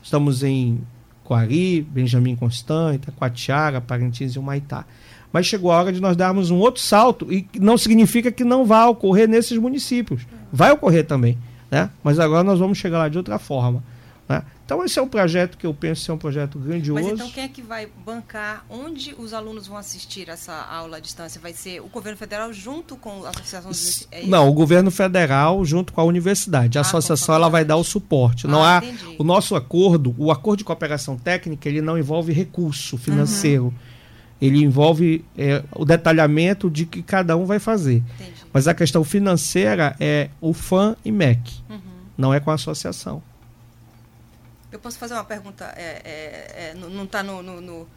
Estamos 0.03 0.43
em 0.43 0.81
Coari, 1.23 1.81
Benjamin 1.81 2.35
Constant, 2.35 2.95
Itacoatiara, 2.95 3.79
Parintins 3.79 4.35
e 4.35 4.39
Humaitá 4.39 4.85
mas 5.31 5.45
chegou 5.45 5.71
a 5.71 5.77
hora 5.77 5.91
de 5.91 6.01
nós 6.01 6.15
darmos 6.15 6.49
um 6.49 6.57
outro 6.57 6.81
salto 6.81 7.31
e 7.31 7.47
não 7.59 7.77
significa 7.77 8.31
que 8.31 8.43
não 8.43 8.65
vá 8.65 8.87
ocorrer 8.87 9.27
nesses 9.27 9.57
municípios. 9.57 10.25
Vai 10.51 10.71
ocorrer 10.71 11.05
também, 11.05 11.37
né? 11.69 11.89
Mas 12.03 12.19
agora 12.19 12.43
nós 12.43 12.59
vamos 12.59 12.77
chegar 12.77 12.97
lá 12.97 13.09
de 13.09 13.17
outra 13.17 13.37
forma. 13.37 13.83
Né? 14.27 14.43
Então 14.63 14.85
esse 14.85 14.99
é 14.99 15.01
um 15.01 15.07
projeto 15.07 15.57
que 15.57 15.65
eu 15.65 15.73
penso 15.73 16.03
ser 16.03 16.11
um 16.11 16.17
projeto 16.17 16.59
grandioso. 16.59 17.01
Mas 17.01 17.13
então 17.13 17.29
quem 17.31 17.43
é 17.43 17.47
que 17.47 17.63
vai 17.63 17.87
bancar 18.05 18.63
onde 18.69 19.15
os 19.17 19.33
alunos 19.33 19.65
vão 19.65 19.75
assistir 19.75 20.29
essa 20.29 20.53
aula 20.53 20.97
à 20.97 20.99
distância? 20.99 21.41
Vai 21.41 21.53
ser 21.53 21.81
o 21.81 21.87
governo 21.87 22.15
federal 22.17 22.53
junto 22.53 22.95
com 22.95 23.25
a 23.25 23.29
associação 23.29 23.71
dos... 23.71 24.07
é 24.11 24.27
Não, 24.27 24.47
o 24.47 24.53
governo 24.53 24.91
federal 24.91 25.65
junto 25.65 25.91
com 25.91 26.01
a 26.01 26.03
universidade. 26.03 26.77
A 26.77 26.81
ah, 26.81 26.85
associação 26.85 27.33
ela 27.33 27.49
vai 27.49 27.65
dar 27.65 27.77
o 27.77 27.83
suporte. 27.83 28.45
Ah, 28.45 28.49
não 28.49 28.63
há 28.63 28.77
entendi. 28.77 29.15
o 29.17 29.23
nosso 29.23 29.55
acordo, 29.55 30.13
o 30.19 30.31
acordo 30.31 30.59
de 30.59 30.63
cooperação 30.63 31.17
técnica, 31.17 31.67
ele 31.67 31.81
não 31.81 31.97
envolve 31.97 32.31
recurso 32.31 32.97
financeiro. 32.97 33.65
Uhum 33.65 33.88
ele 34.41 34.63
envolve 34.63 35.25
é, 35.37 35.63
o 35.75 35.83
detalhamento 35.83 36.69
de 36.69 36.85
que 36.85 37.01
cada 37.01 37.35
um 37.35 37.45
vai 37.45 37.59
fazer. 37.59 38.03
Entendi. 38.15 38.33
Mas 38.51 38.67
a 38.67 38.73
questão 38.73 39.03
financeira 39.03 39.95
é 39.99 40.29
o 40.41 40.53
FAM 40.53 40.95
e 41.03 41.11
MEC, 41.11 41.61
uhum. 41.69 41.79
não 42.17 42.33
é 42.33 42.39
com 42.39 42.49
a 42.51 42.55
associação. 42.55 43.21
Eu 44.71 44.79
posso 44.79 44.97
fazer 44.97 45.13
uma 45.13 45.23
pergunta? 45.23 45.65
É, 45.75 46.01
é, 46.03 46.69
é 46.69 46.73
não 46.75 47.03
está 47.03 47.21
no, 47.23 47.41
no, 47.41 47.59
no, 47.59 47.87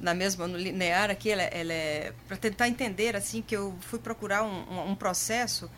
na 0.00 0.14
mesma 0.14 0.46
no 0.46 0.56
linear 0.56 1.10
aqui, 1.10 1.30
ela, 1.30 1.42
ela 1.42 1.72
é 1.72 2.12
para 2.26 2.36
tentar 2.36 2.68
entender 2.68 3.16
assim 3.16 3.42
que 3.42 3.56
eu 3.56 3.74
fui 3.80 3.98
procurar 3.98 4.42
um, 4.42 4.90
um 4.90 4.94
processo 4.94 5.70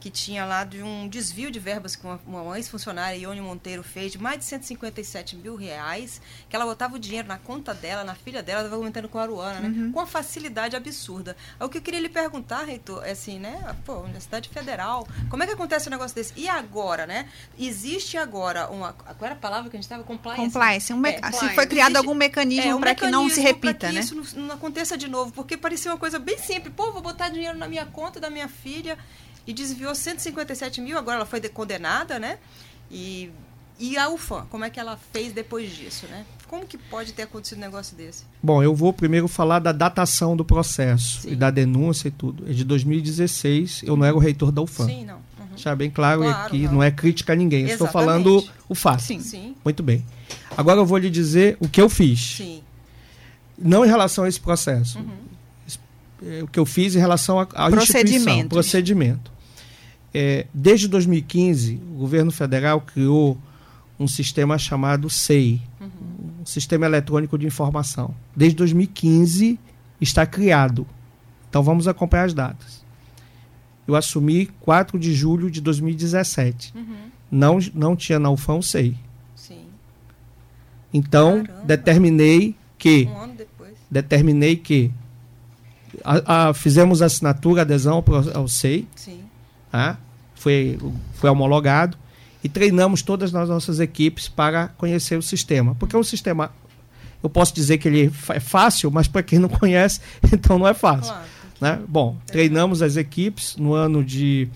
que 0.00 0.10
tinha 0.10 0.44
lá 0.44 0.64
de 0.64 0.82
um 0.82 1.08
desvio 1.08 1.50
de 1.50 1.58
verbas 1.58 1.96
que 1.96 2.06
uma, 2.06 2.20
uma 2.26 2.56
ex-funcionária, 2.56 3.16
Ione 3.16 3.40
Monteiro, 3.40 3.82
fez 3.82 4.12
de 4.12 4.18
mais 4.18 4.38
de 4.38 4.44
157 4.44 5.36
mil 5.36 5.56
reais, 5.56 6.20
que 6.48 6.54
ela 6.54 6.64
botava 6.64 6.96
o 6.96 6.98
dinheiro 6.98 7.26
na 7.26 7.38
conta 7.38 7.74
dela, 7.74 8.04
na 8.04 8.14
filha 8.14 8.42
dela, 8.42 8.60
estava 8.60 8.76
aumentando 8.76 9.08
com 9.08 9.18
a 9.18 9.22
Aruana, 9.22 9.60
né? 9.60 9.68
Uhum. 9.68 9.92
Com 9.92 9.98
uma 9.98 10.06
facilidade 10.06 10.76
absurda. 10.76 11.36
O 11.60 11.68
que 11.68 11.78
eu 11.78 11.82
queria 11.82 12.00
lhe 12.00 12.08
perguntar, 12.08 12.64
Reitor, 12.64 13.04
é 13.04 13.10
assim, 13.10 13.38
né? 13.38 13.76
Pô, 13.84 14.00
Universidade 14.00 14.48
Federal, 14.48 15.06
como 15.28 15.42
é 15.42 15.46
que 15.46 15.52
acontece 15.52 15.88
um 15.88 15.90
negócio 15.90 16.14
desse? 16.14 16.32
E 16.36 16.48
agora, 16.48 17.06
né? 17.06 17.28
Existe 17.58 18.16
agora 18.16 18.68
uma... 18.70 18.92
Qual 18.92 19.16
era 19.22 19.34
a 19.34 19.38
palavra 19.38 19.68
que 19.68 19.76
a 19.76 19.78
gente 19.78 19.84
estava? 19.84 20.04
Compliance. 20.04 20.42
Compliance. 20.42 20.92
Um 20.92 21.04
é, 21.04 21.32
Se 21.32 21.48
foi 21.50 21.66
criado 21.66 21.90
Existe, 21.90 21.96
algum 21.98 22.14
mecanismo 22.14 22.70
é, 22.70 22.74
um 22.74 22.80
para 22.80 22.94
que 22.94 23.08
não 23.08 23.28
se 23.28 23.40
repita, 23.40 23.90
né? 23.90 24.00
isso 24.00 24.14
não, 24.14 24.46
não 24.46 24.54
aconteça 24.54 24.96
de 24.96 25.08
novo, 25.08 25.32
porque 25.32 25.56
parecia 25.56 25.90
uma 25.90 25.98
coisa 25.98 26.18
bem 26.18 26.38
simples. 26.38 26.72
Pô, 26.74 26.92
vou 26.92 27.02
botar 27.02 27.28
dinheiro 27.28 27.58
na 27.58 27.66
minha 27.66 27.86
conta 27.86 28.20
da 28.20 28.30
minha 28.30 28.48
filha 28.48 28.96
e 29.48 29.52
desviou 29.54 29.94
157 29.94 30.80
mil, 30.80 30.98
agora 30.98 31.16
ela 31.16 31.26
foi 31.26 31.40
condenada, 31.48 32.18
né? 32.18 32.38
E, 32.90 33.30
e 33.78 33.96
a 33.96 34.08
UFAM, 34.10 34.44
como 34.50 34.64
é 34.64 34.70
que 34.70 34.78
ela 34.78 34.98
fez 35.12 35.32
depois 35.32 35.74
disso, 35.74 36.06
né? 36.06 36.24
como 36.48 36.66
que 36.66 36.78
pode 36.78 37.12
ter 37.12 37.22
acontecido 37.22 37.58
um 37.58 37.60
negócio 37.60 37.96
desse? 37.96 38.24
Bom, 38.42 38.62
eu 38.62 38.74
vou 38.74 38.92
primeiro 38.92 39.28
falar 39.28 39.58
da 39.58 39.70
datação 39.70 40.34
do 40.36 40.44
processo 40.44 41.22
Sim. 41.22 41.32
e 41.32 41.36
da 41.36 41.50
denúncia 41.50 42.08
e 42.08 42.10
tudo. 42.10 42.50
É 42.50 42.52
de 42.52 42.64
2016, 42.64 43.82
eu 43.84 43.96
não 43.96 44.04
era 44.04 44.16
o 44.16 44.18
reitor 44.18 44.50
da 44.50 44.62
UFAM. 44.62 44.86
Sim, 44.86 45.04
não. 45.04 45.16
Uhum. 45.16 45.46
Deixar 45.54 45.76
bem 45.76 45.90
claro 45.90 46.22
Claro, 46.22 46.46
aqui, 46.46 46.62
não. 46.64 46.72
não 46.74 46.82
é 46.82 46.90
crítica 46.90 47.34
a 47.34 47.36
ninguém. 47.36 47.66
eu 47.66 47.72
Estou 47.72 47.86
falando 47.86 48.42
o 48.68 48.74
fato. 48.74 49.02
Sim. 49.02 49.20
Sim, 49.20 49.54
Muito 49.64 49.82
bem. 49.82 50.04
Agora 50.56 50.80
eu 50.80 50.86
vou 50.86 50.96
lhe 50.96 51.10
dizer 51.10 51.56
o 51.60 51.68
que 51.68 51.80
eu 51.80 51.88
fiz. 51.88 52.36
sim. 52.36 52.62
Não 53.60 53.84
em 53.84 53.88
relação 53.88 54.22
a 54.24 54.28
esse 54.28 54.40
processo. 54.40 55.04
É, 56.22 56.42
O 56.44 56.46
que 56.46 56.58
eu 56.60 56.64
fiz 56.64 56.94
em 56.94 56.98
relação 56.98 57.40
instituição, 57.42 57.70
Procedimentos. 57.70 58.48
procedimento. 58.48 59.32
É, 60.14 60.46
desde 60.54 60.88
2015, 60.88 61.80
o 61.92 61.98
governo 61.98 62.30
federal 62.30 62.80
criou 62.80 63.36
um 64.00 64.06
sistema 64.08 64.56
chamado 64.58 65.10
SEI, 65.10 65.60
um 66.40 66.46
Sistema 66.46 66.86
Eletrônico 66.86 67.36
de 67.38 67.46
Informação. 67.46 68.14
Desde 68.34 68.56
2015 68.56 69.58
está 70.00 70.24
criado. 70.24 70.86
Então 71.50 71.62
vamos 71.62 71.86
acompanhar 71.88 72.24
as 72.24 72.32
datas. 72.34 72.84
Eu 73.86 73.94
assumi 73.96 74.46
4 74.60 74.98
de 74.98 75.12
julho 75.14 75.50
de 75.50 75.60
2017. 75.60 76.72
Uhum. 76.76 76.96
Não, 77.30 77.58
não 77.74 77.96
tinha 77.96 78.18
na 78.18 78.30
UFAM 78.30 78.54
o 78.58 78.62
SEI. 78.62 78.96
Sim. 79.34 79.62
Então, 80.92 81.42
Caramba. 81.44 81.64
determinei 81.66 82.54
que 82.78 83.04
Um 83.10 83.16
ano 83.18 83.34
depois. 83.36 83.72
determinei 83.90 84.56
que 84.56 84.90
a- 86.04 86.48
a- 86.48 86.54
fizemos 86.54 87.02
assinatura, 87.02 87.62
adesão 87.62 88.02
ao, 88.34 88.38
ao 88.42 88.48
SEI, 88.48 88.86
Sim. 88.94 89.20
Tá? 89.70 89.98
foi, 90.38 90.78
foi 91.14 91.28
homologado 91.28 91.96
e 92.42 92.48
treinamos 92.48 93.02
todas 93.02 93.34
as 93.34 93.48
nossas 93.48 93.80
equipes 93.80 94.28
para 94.28 94.68
conhecer 94.68 95.16
o 95.16 95.22
sistema. 95.22 95.74
Porque 95.74 95.94
é 95.94 95.98
um 95.98 96.04
sistema, 96.04 96.50
eu 97.22 97.28
posso 97.28 97.54
dizer 97.54 97.78
que 97.78 97.88
ele 97.88 98.12
é 98.28 98.40
fácil, 98.40 98.90
mas 98.90 99.08
para 99.08 99.22
quem 99.22 99.38
não 99.38 99.48
conhece, 99.48 100.00
então 100.32 100.58
não 100.58 100.66
é 100.68 100.74
fácil. 100.74 101.12
Claro. 101.12 101.28
Né? 101.60 101.80
Bom, 101.88 102.16
treinamos 102.26 102.82
as 102.82 102.96
equipes 102.96 103.56
no 103.56 103.74
ano 103.74 104.04
de 104.04 104.48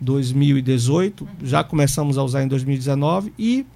2018, 0.00 1.26
já 1.42 1.64
começamos 1.64 2.18
a 2.18 2.22
usar 2.22 2.42
em 2.42 2.48
2019 2.48 3.32
e 3.38 3.66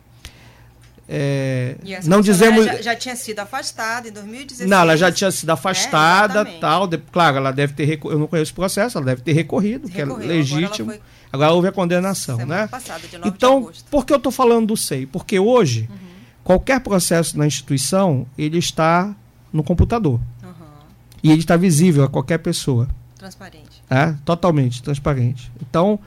é, 1.08 1.76
não 2.04 2.20
dizemos 2.20 2.66
Já, 2.66 2.82
já 2.82 2.94
tinha 2.96 3.16
sido 3.16 3.38
afastada 3.40 4.08
em 4.08 4.12
2016. 4.12 4.68
não, 4.68 4.78
ela 4.80 4.96
já 4.96 5.10
tinha 5.10 5.30
sido 5.30 5.48
afastada, 5.50 6.34
exatamente. 6.34 6.60
tal. 6.60 6.86
de- 6.86 6.98
claro, 6.98 7.38
ela 7.38 7.50
deve 7.50 7.72
ter 7.72 7.84
reco- 7.86 8.10
eu 8.10 8.18
não 8.18 8.26
conheço 8.26 8.52
o 8.52 8.54
processo, 8.54 8.98
ela 8.98 9.06
deve 9.06 9.22
ter 9.22 9.32
recorrido, 9.32 9.88
que 9.88 10.00
é 10.00 10.04
Recorreu, 10.04 10.28
legítimo. 10.28 10.90
Agora, 10.90 11.00
Agora, 11.32 11.46
ela 11.46 11.48
foi 11.48 11.56
houve 11.56 11.68
a 11.68 11.72
condenação, 11.72 12.36
semana 12.36 12.62
né? 12.62 12.66
passada, 12.68 13.00
de 13.08 13.16
9 13.16 13.30
de 13.30 13.36
Então. 13.36 13.58
Uhum. 13.62 13.70
por 13.90 14.04
que 14.04 14.12
eu 14.12 14.16
estou 14.18 14.30
falando 14.32 14.66
do 14.66 14.76
SEI? 14.76 15.06
Porque 15.06 15.38
hoje 15.38 15.88
qualquer 16.44 16.80
processo 16.80 17.36
na 17.38 17.46
instituição 17.46 18.26
ele 18.36 18.58
está 18.58 19.14
no 19.52 19.62
computador 19.62 20.20
Uhum. 20.42 20.50
e 21.22 21.30
ele 21.30 21.40
está 21.40 21.56
visível 21.56 22.04
a 22.04 22.08
qualquer 22.08 22.38
pessoa, 22.38 22.86
Transparente. 23.18 23.82
é? 23.88 24.14
Totalmente 24.24 24.82
transparente. 24.82 25.50
Então, 25.60 25.98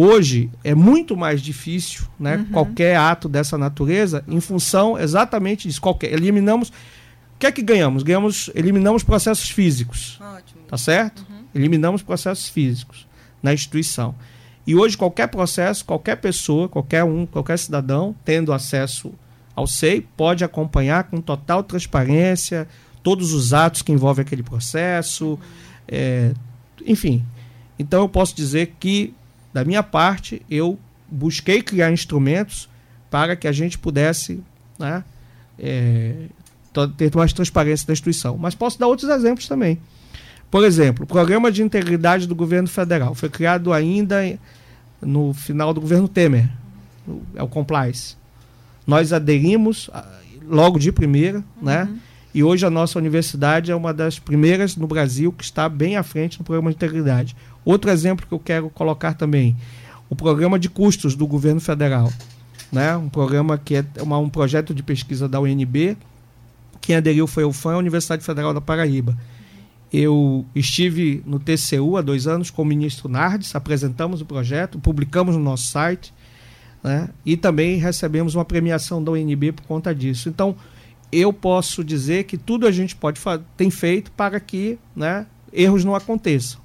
hoje 0.00 0.50
é 0.62 0.74
muito 0.74 1.16
mais 1.16 1.40
difícil, 1.42 2.04
né? 2.18 2.36
Uhum. 2.36 2.44
Qualquer 2.46 2.96
ato 2.96 3.28
dessa 3.28 3.58
natureza 3.58 4.24
em 4.28 4.40
função 4.40 4.98
exatamente 4.98 5.68
disso. 5.68 5.80
Qualquer, 5.80 6.12
eliminamos 6.12 6.68
o 6.68 7.38
que 7.40 7.46
é 7.46 7.52
que 7.52 7.62
ganhamos? 7.62 8.02
Ganhamos, 8.02 8.50
eliminamos 8.54 9.02
processos 9.02 9.50
físicos. 9.50 10.18
Ótimo. 10.20 10.60
Tá 10.68 10.76
certo? 10.76 11.26
Eliminamos 11.54 12.02
processos 12.02 12.48
físicos 12.48 13.06
na 13.42 13.52
instituição. 13.52 14.14
E 14.66 14.74
hoje 14.76 14.96
qualquer 14.96 15.26
processo, 15.28 15.84
qualquer 15.84 16.16
pessoa, 16.16 16.68
qualquer 16.68 17.02
um, 17.02 17.26
qualquer 17.26 17.58
cidadão, 17.58 18.14
tendo 18.24 18.52
acesso 18.52 19.12
ao 19.56 19.66
SEI, 19.66 20.06
pode 20.16 20.44
acompanhar 20.44 21.04
com 21.04 21.20
total 21.20 21.62
transparência 21.62 22.68
todos 23.02 23.32
os 23.32 23.52
atos 23.52 23.82
que 23.82 23.92
envolvem 23.92 24.22
aquele 24.22 24.42
processo, 24.42 25.38
é, 25.88 26.32
enfim. 26.86 27.24
Então 27.78 28.02
eu 28.02 28.08
posso 28.08 28.36
dizer 28.36 28.74
que, 28.78 29.14
da 29.52 29.64
minha 29.64 29.82
parte, 29.82 30.42
eu 30.50 30.78
busquei 31.10 31.62
criar 31.62 31.90
instrumentos 31.90 32.68
para 33.10 33.34
que 33.34 33.48
a 33.48 33.52
gente 33.52 33.78
pudesse 33.78 34.42
né, 34.78 35.02
é, 35.58 36.14
ter 36.96 37.14
mais 37.14 37.32
transparência 37.32 37.86
da 37.86 37.92
instituição. 37.92 38.36
Mas 38.38 38.54
posso 38.54 38.78
dar 38.78 38.86
outros 38.86 39.10
exemplos 39.10 39.48
também. 39.48 39.78
Por 40.50 40.64
exemplo, 40.64 41.04
o 41.04 41.06
Programa 41.06 41.50
de 41.50 41.62
Integridade 41.62 42.26
do 42.26 42.34
Governo 42.34 42.68
Federal 42.68 43.14
foi 43.14 43.28
criado 43.28 43.72
ainda 43.72 44.38
no 45.00 45.32
final 45.32 45.72
do 45.72 45.80
governo 45.80 46.08
Temer, 46.08 46.48
é 47.34 47.42
o 47.42 47.48
Complice. 47.48 48.16
Nós 48.86 49.12
aderimos 49.12 49.88
logo 50.46 50.78
de 50.78 50.90
primeira, 50.90 51.44
né? 51.60 51.88
E 52.32 52.44
hoje 52.44 52.64
a 52.64 52.70
nossa 52.70 52.98
universidade 52.98 53.70
é 53.70 53.74
uma 53.74 53.92
das 53.92 54.18
primeiras 54.18 54.76
no 54.76 54.86
Brasil 54.86 55.32
que 55.32 55.42
está 55.42 55.68
bem 55.68 55.96
à 55.96 56.02
frente 56.02 56.38
no 56.38 56.44
programa 56.44 56.70
de 56.70 56.76
integridade. 56.76 57.36
Outro 57.64 57.90
exemplo 57.90 58.26
que 58.26 58.32
eu 58.32 58.38
quero 58.38 58.70
colocar 58.70 59.14
também, 59.14 59.56
o 60.08 60.14
programa 60.14 60.58
de 60.58 60.68
custos 60.68 61.14
do 61.14 61.26
governo 61.26 61.60
federal, 61.60 62.12
né? 62.70 62.96
Um 62.96 63.08
programa 63.08 63.58
que 63.58 63.76
é 63.76 63.84
uma- 64.00 64.18
um 64.18 64.28
projeto 64.28 64.72
de 64.72 64.82
pesquisa 64.82 65.28
da 65.28 65.40
UNB. 65.40 65.96
Quem 66.80 66.96
aderiu 66.96 67.26
foi 67.26 67.44
o 67.44 67.52
FAM, 67.52 67.74
a 67.74 67.78
Universidade 67.78 68.24
Federal 68.24 68.54
da 68.54 68.60
Paraíba. 68.60 69.16
Eu 69.92 70.46
estive 70.54 71.20
no 71.26 71.40
TCU 71.40 71.96
há 71.96 72.00
dois 72.00 72.28
anos 72.28 72.48
com 72.48 72.62
o 72.62 72.64
ministro 72.64 73.08
Nardes, 73.08 73.54
apresentamos 73.56 74.20
o 74.20 74.24
projeto, 74.24 74.78
publicamos 74.78 75.34
no 75.36 75.42
nosso 75.42 75.66
site, 75.66 76.14
né? 76.82 77.08
e 77.26 77.36
também 77.36 77.76
recebemos 77.76 78.36
uma 78.36 78.44
premiação 78.44 79.02
da 79.02 79.10
UNB 79.10 79.52
por 79.52 79.64
conta 79.66 79.92
disso. 79.92 80.28
Então, 80.28 80.54
eu 81.12 81.32
posso 81.32 81.82
dizer 81.84 82.24
que 82.24 82.36
tudo 82.38 82.66
a 82.66 82.70
gente 82.72 82.94
pode 82.96 83.20
tem 83.56 83.70
feito 83.70 84.10
para 84.12 84.38
que 84.40 84.78
né, 84.94 85.26
erros 85.52 85.84
não 85.84 85.94
aconteçam. 85.94 86.60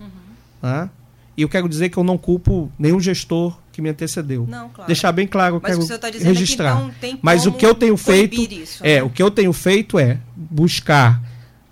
né? 0.62 0.90
E 1.38 1.42
eu 1.42 1.50
quero 1.50 1.68
dizer 1.68 1.90
que 1.90 1.98
eu 1.98 2.04
não 2.04 2.18
culpo 2.18 2.72
nenhum 2.80 3.00
gestor 3.00 3.58
que 3.74 3.82
me 3.82 3.90
antecedeu. 3.90 4.48
Não, 4.48 4.70
claro. 4.70 4.88
Deixar 4.88 5.12
bem 5.12 5.28
claro, 5.28 5.58
eu 5.58 5.62
Mas 5.62 5.78
quero 5.90 6.18
o 6.18 6.24
registrar. 6.24 6.82
é 7.02 7.08
que 7.12 7.20
Mas 7.22 7.42
o 7.42 7.48
como 7.48 7.58
que 7.60 7.66
eu 7.66 7.76
tenho 7.76 7.98
feito 7.98 8.42
isso, 8.54 8.86
é, 8.86 8.96
né? 8.98 9.04
o 9.04 9.10
que 9.10 9.22
eu 9.22 9.30
tenho 9.30 9.52
feito 9.52 10.00
é 10.00 10.18
buscar 10.34 11.22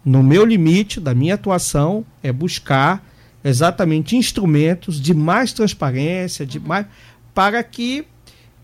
no 0.03 0.21
meu 0.21 0.43
limite 0.45 0.99
da 0.99 1.13
minha 1.15 1.35
atuação 1.35 2.05
é 2.21 2.29
buscar 2.29 3.01
exatamente 3.41 4.17
instrumentos 4.17 4.99
de 4.99 5.13
mais 5.13 5.53
transparência, 5.53 6.43
Uhum. 6.43 6.49
de 6.49 6.59
mais 6.59 6.85
para 7.33 7.63
que 7.63 8.05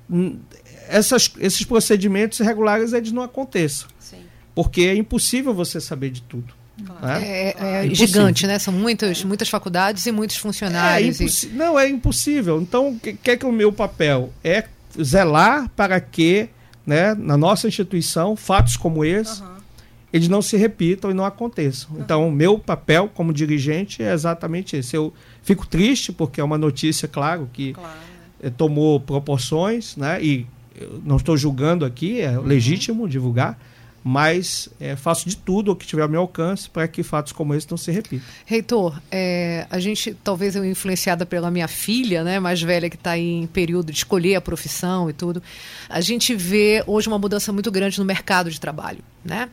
hum, 0.09 0.37
essas, 0.89 1.31
esses 1.39 1.63
procedimentos 1.63 2.39
irregulares 2.41 2.91
eles 2.91 3.11
não 3.13 3.23
aconteçam, 3.23 3.87
porque 4.55 4.81
é 4.81 4.95
impossível 4.95 5.53
você 5.53 5.79
saber 5.79 6.09
de 6.09 6.21
tudo. 6.21 6.53
claro. 6.85 7.05
né? 7.21 7.27
É, 7.27 7.55
é 7.59 7.85
É 7.87 7.93
gigante, 7.95 8.45
né? 8.47 8.57
São 8.59 8.73
muitas, 8.73 9.23
muitas 9.23 9.49
faculdades 9.49 10.05
e 10.05 10.11
muitos 10.11 10.37
É 10.37 10.39
funcionários. 10.39 11.19
e- 11.19 11.23
impossi- 11.23 11.47
Não, 11.49 11.77
é 11.79 11.87
impossível. 11.89 12.61
Então, 12.61 12.89
o 12.91 12.99
que, 12.99 13.13
que 13.13 13.31
é 13.31 13.37
que 13.37 13.45
o 13.45 13.51
meu 13.51 13.71
papel? 13.71 14.31
É 14.43 14.65
zelar 15.01 15.69
para 15.75 15.99
que, 15.99 16.49
né, 16.85 17.13
na 17.13 17.37
nossa 17.37 17.67
instituição, 17.67 18.35
fatos 18.35 18.75
como 18.77 19.05
esse, 19.05 19.41
Aham. 19.41 19.57
eles 20.11 20.27
não 20.27 20.41
se 20.41 20.57
repitam 20.57 21.11
e 21.11 21.13
não 21.13 21.23
aconteçam. 21.25 21.91
Então, 21.99 22.27
o 22.27 22.31
meu 22.31 22.57
papel 22.57 23.09
como 23.13 23.31
dirigente 23.31 24.01
é 24.01 24.11
exatamente 24.13 24.75
esse. 24.75 24.95
Eu 24.95 25.13
fico 25.43 25.67
triste 25.67 26.11
porque 26.11 26.41
é 26.41 26.43
uma 26.43 26.57
notícia, 26.57 27.07
claro, 27.07 27.49
que 27.53 27.73
Claro. 27.73 27.89
eh, 28.41 28.49
tomou 28.49 28.99
proporções, 28.99 29.95
né? 29.95 30.21
E 30.23 30.47
eu 30.79 31.01
não 31.05 31.17
estou 31.17 31.35
julgando 31.37 31.85
aqui, 31.85 32.19
é 32.21 32.37
legítimo 32.39 33.07
divulgar, 33.07 33.59
mas 34.03 34.69
eh, 34.79 34.95
faço 34.95 35.27
de 35.27 35.35
tudo 35.35 35.71
o 35.71 35.75
que 35.75 35.85
tiver 35.85 36.01
ao 36.01 36.09
meu 36.09 36.21
alcance 36.21 36.69
para 36.69 36.87
que 36.87 37.03
fatos 37.03 37.31
como 37.31 37.53
esse 37.53 37.69
não 37.69 37.77
se 37.77 37.91
repitam. 37.91 38.27
Reitor, 38.45 38.99
é, 39.11 39.67
a 39.69 39.79
gente, 39.79 40.15
talvez 40.23 40.55
eu 40.55 40.65
influenciada 40.65 41.25
pela 41.25 41.51
minha 41.51 41.67
filha, 41.67 42.23
né, 42.23 42.39
mais 42.39 42.61
velha, 42.61 42.89
que 42.89 42.95
está 42.95 43.17
em 43.17 43.47
período 43.47 43.91
de 43.91 43.97
escolher 43.97 44.35
a 44.35 44.41
profissão 44.41 45.09
e 45.09 45.13
tudo, 45.13 45.41
a 45.89 46.01
gente 46.01 46.35
vê 46.35 46.83
hoje 46.87 47.07
uma 47.07 47.19
mudança 47.19 47.51
muito 47.51 47.71
grande 47.71 47.99
no 47.99 48.05
mercado 48.05 48.49
de 48.49 48.59
trabalho. 48.59 48.99
Né? 49.23 49.49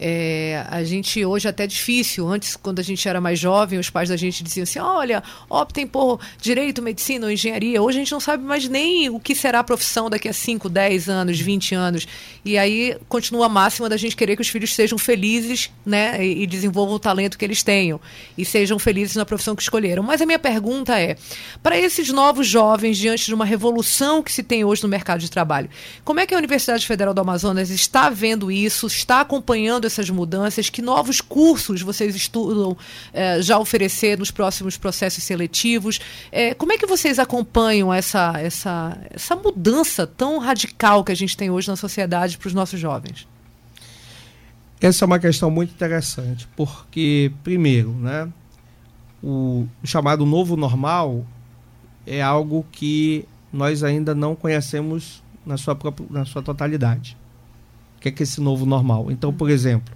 É, 0.00 0.64
a 0.68 0.84
gente 0.84 1.24
hoje 1.24 1.48
é 1.48 1.50
até 1.50 1.66
difícil. 1.66 2.28
Antes, 2.28 2.54
quando 2.54 2.78
a 2.78 2.82
gente 2.82 3.08
era 3.08 3.20
mais 3.20 3.38
jovem, 3.38 3.78
os 3.78 3.90
pais 3.90 4.08
da 4.08 4.16
gente 4.16 4.44
diziam 4.44 4.62
assim: 4.62 4.78
olha, 4.78 5.22
optem 5.50 5.86
por 5.86 6.20
direito, 6.40 6.80
medicina 6.80 7.26
ou 7.26 7.32
engenharia. 7.32 7.82
Hoje 7.82 7.98
a 7.98 8.00
gente 8.00 8.12
não 8.12 8.20
sabe 8.20 8.44
mais 8.44 8.68
nem 8.68 9.10
o 9.10 9.18
que 9.18 9.34
será 9.34 9.58
a 9.58 9.64
profissão 9.64 10.08
daqui 10.08 10.28
a 10.28 10.32
5, 10.32 10.68
10 10.68 11.08
anos, 11.08 11.40
20 11.40 11.74
anos. 11.74 12.06
E 12.44 12.56
aí 12.56 12.96
continua 13.08 13.46
a 13.46 13.48
máxima 13.48 13.88
da 13.88 13.96
gente 13.96 14.14
querer 14.14 14.36
que 14.36 14.42
os 14.42 14.48
filhos 14.48 14.72
sejam 14.72 14.96
felizes 14.96 15.70
né, 15.84 16.24
e, 16.24 16.46
desenvolvam 16.46 16.94
o 16.94 16.98
talento 16.98 17.36
que 17.36 17.44
eles 17.44 17.62
tenham 17.62 18.00
e 18.36 18.44
sejam 18.44 18.78
felizes 18.78 19.16
na 19.16 19.26
profissão 19.26 19.56
que 19.56 19.62
escolheram. 19.62 20.02
Mas 20.02 20.22
a 20.22 20.26
minha 20.26 20.38
pergunta 20.38 20.98
é: 20.98 21.16
para 21.60 21.76
esses 21.76 22.08
novos 22.10 22.46
jovens, 22.46 22.96
diante 22.96 23.26
de 23.26 23.34
uma 23.34 23.44
revolução 23.44 24.22
que 24.22 24.32
se 24.32 24.44
tem 24.44 24.64
hoje 24.64 24.82
no 24.84 24.88
mercado 24.88 25.20
de 25.20 25.30
trabalho, 25.30 25.68
como 26.04 26.20
é 26.20 26.26
que 26.26 26.34
a 26.34 26.38
Universidade 26.38 26.86
Federal 26.86 27.12
do 27.12 27.20
Amazonas 27.20 27.68
está 27.68 28.08
vendo 28.08 28.50
isso, 28.52 28.86
acompanhando 29.20 29.86
essas 29.86 30.08
mudanças? 30.10 30.70
Que 30.70 30.80
novos 30.82 31.20
cursos 31.20 31.82
vocês 31.82 32.14
estudam 32.14 32.76
eh, 33.12 33.42
já 33.42 33.58
oferecer 33.58 34.18
nos 34.18 34.30
próximos 34.30 34.76
processos 34.76 35.24
seletivos? 35.24 36.00
Eh, 36.30 36.54
como 36.54 36.72
é 36.72 36.78
que 36.78 36.86
vocês 36.86 37.18
acompanham 37.18 37.92
essa, 37.92 38.34
essa, 38.38 38.98
essa 39.10 39.34
mudança 39.34 40.06
tão 40.06 40.38
radical 40.38 41.02
que 41.02 41.12
a 41.12 41.16
gente 41.16 41.36
tem 41.36 41.50
hoje 41.50 41.68
na 41.68 41.76
sociedade 41.76 42.36
para 42.38 42.48
os 42.48 42.54
nossos 42.54 42.78
jovens? 42.78 43.26
Essa 44.80 45.04
é 45.04 45.06
uma 45.06 45.18
questão 45.18 45.50
muito 45.50 45.72
interessante, 45.72 46.46
porque, 46.54 47.32
primeiro, 47.42 47.92
né, 47.94 48.28
o 49.22 49.66
chamado 49.82 50.24
novo 50.24 50.56
normal 50.56 51.26
é 52.06 52.22
algo 52.22 52.64
que 52.70 53.24
nós 53.52 53.82
ainda 53.82 54.14
não 54.14 54.36
conhecemos 54.36 55.22
na 55.44 55.56
sua, 55.56 55.76
na 56.10 56.24
sua 56.24 56.42
totalidade. 56.42 57.16
O 57.98 58.00
que 58.00 58.08
é, 58.08 58.12
que 58.12 58.22
é 58.22 58.24
esse 58.24 58.40
novo 58.40 58.64
normal? 58.64 59.10
Então, 59.10 59.32
por 59.32 59.50
exemplo, 59.50 59.92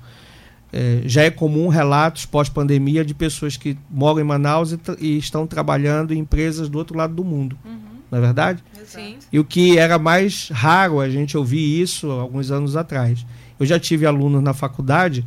é, 0.72 1.02
já 1.04 1.22
é 1.22 1.30
comum 1.30 1.68
relatos 1.68 2.26
pós-pandemia 2.26 3.04
de 3.04 3.14
pessoas 3.14 3.56
que 3.56 3.78
moram 3.88 4.20
em 4.20 4.24
Manaus 4.24 4.72
e, 4.72 4.80
e, 4.98 5.18
estão 5.18 5.46
trabalhando 5.46 6.12
em 6.12 6.18
empresas 6.18 6.68
do 6.68 6.78
outro 6.78 6.96
lado 6.96 7.14
do 7.14 7.22
mundo. 7.22 7.56
Uhum. 7.64 7.78
Não 8.10 8.18
é 8.18 8.20
verdade? 8.20 8.64
Sim. 8.84 9.16
E 9.30 9.38
o 9.38 9.44
que 9.44 9.78
era 9.78 9.98
mais 9.98 10.48
raro 10.50 11.00
a 11.00 11.08
gente 11.08 11.36
ouvir 11.36 11.80
isso 11.80 12.10
alguns 12.10 12.50
anos 12.50 12.76
atrás. 12.76 13.24
Eu 13.58 13.64
já 13.64 13.78
tive 13.78 14.04
alunos 14.04 14.42
na 14.42 14.52
faculdade 14.52 15.24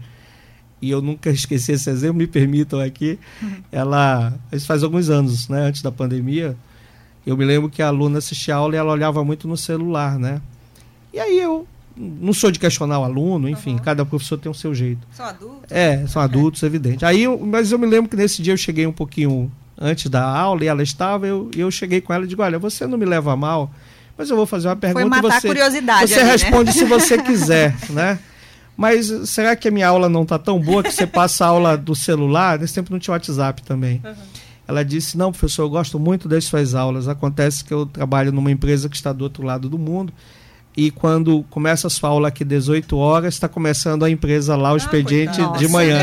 e 0.82 0.89
eu 0.89 1.01
nunca 1.01 1.30
esqueci 1.32 1.71
esse 1.71 1.89
exemplo, 1.89 2.17
me 2.17 2.28
permitam 2.28 2.80
aqui. 2.80 3.17
Uhum. 3.41 3.55
Ela, 3.71 4.34
isso 4.51 4.67
faz 4.67 4.84
alguns 4.84 5.09
anos, 5.09 5.47
né, 5.47 5.61
antes 5.61 5.82
da 5.82 5.91
pandemia, 5.91 6.57
eu 7.26 7.38
me 7.38 7.45
lembro 7.45 7.69
que 7.69 7.82
a 7.82 7.88
aluna 7.88 8.17
assistia 8.17 8.55
a 8.55 8.57
aula 8.57 8.76
e 8.76 8.78
ela 8.78 8.91
olhava 8.91 9.23
muito 9.23 9.47
no 9.47 9.57
celular, 9.57 10.19
né? 10.19 10.41
E 11.11 11.19
aí 11.19 11.39
eu 11.39 11.67
não 11.96 12.34
sou 12.34 12.52
de 12.52 12.60
questionar 12.60 13.00
o 13.00 13.04
aluno, 13.04 13.48
enfim, 13.48 13.74
uhum. 13.74 13.80
cada 13.80 14.06
professor 14.06 14.38
tem 14.38 14.52
o 14.52 14.56
seu 14.56 14.76
jeito. 14.76 15.08
São 15.12 15.26
adultos? 15.26 15.72
É, 15.72 16.06
são 16.08 16.22
adultos, 16.22 16.64
é. 16.64 16.66
evidente. 16.66 17.06
Aí, 17.06 17.24
eu, 17.24 17.39
mas 17.39 17.72
eu 17.72 17.80
me 17.80 17.88
lembro 17.88 18.10
que 18.10 18.16
nesse 18.18 18.41
dia 18.41 18.54
eu 18.54 18.58
cheguei 18.58 18.86
um 18.86 18.91
pouquinho 18.91 19.52
antes 19.78 20.10
da 20.10 20.24
aula 20.24 20.64
e 20.64 20.68
ela 20.68 20.84
estava, 20.84 21.26
eu, 21.28 21.50
eu 21.56 21.70
cheguei 21.72 22.02
com 22.02 22.14
ela 22.14 22.26
e 22.26 22.28
digo, 22.28 22.41
olha, 22.41 22.60
você 22.60 22.86
não 22.86 22.98
me 22.98 23.06
leva 23.06 23.36
mal, 23.36 23.72
mas 24.18 24.30
eu 24.30 24.36
vou 24.36 24.46
fazer 24.46 24.68
uma 24.68 24.76
pergunta 24.76 25.02
Foi 25.02 25.10
matar 25.10 25.38
e 25.38 25.41
você, 25.41 25.48
a 25.48 25.50
curiosidade 25.50 26.08
você 26.08 26.20
ali, 26.20 26.30
responde 26.32 26.66
né? 26.66 26.72
se 26.72 26.86
você 26.86 27.18
quiser, 27.24 27.76
né? 27.89 28.20
Mas 28.78 29.08
será 29.30 29.56
que 29.56 29.70
a 29.70 29.72
minha 29.72 29.88
aula 29.88 30.10
não 30.10 30.24
está 30.24 30.38
tão 30.38 30.60
boa 30.60 30.84
que 30.84 30.91
você 30.91 31.08
passa 31.08 31.46
a 31.46 31.48
aula 31.48 31.78
do 31.78 31.96
celular? 31.96 32.60
Nesse 32.60 32.74
tempo 32.74 32.91
não 32.91 33.00
tinha 33.00 33.14
WhatsApp 33.14 33.64
também. 33.64 34.02
Uhum. 34.04 34.14
Ela 34.68 34.84
disse: 34.84 35.18
Não, 35.18 35.32
professor, 35.32 35.64
eu 35.64 35.70
gosto 35.70 35.98
muito 35.98 36.28
das 36.28 36.43
suas 36.43 36.76
aulas. 36.76 37.08
Acontece 37.08 37.64
que 37.64 37.74
eu 37.74 37.86
trabalho 37.86 38.34
numa 38.34 38.52
empresa 38.52 38.89
que 38.89 38.96
está 38.98 39.14
do 39.14 39.24
outro 39.24 39.43
lado 39.43 39.70
do 39.70 39.80
mundo. 39.80 40.12
E 40.78 40.91
quando 40.91 41.43
começa 41.49 41.88
a 41.88 41.89
sua 41.89 42.09
aula 42.09 42.28
aqui 42.28 42.43
18 42.43 42.97
horas, 42.97 43.34
está 43.34 43.47
começando 43.47 44.03
a 44.03 44.09
empresa 44.09 44.57
lá, 44.57 44.71
o 44.71 44.73
ah, 44.73 44.78
expediente 44.78 45.39
de 45.57 45.67
manhã. 45.69 45.99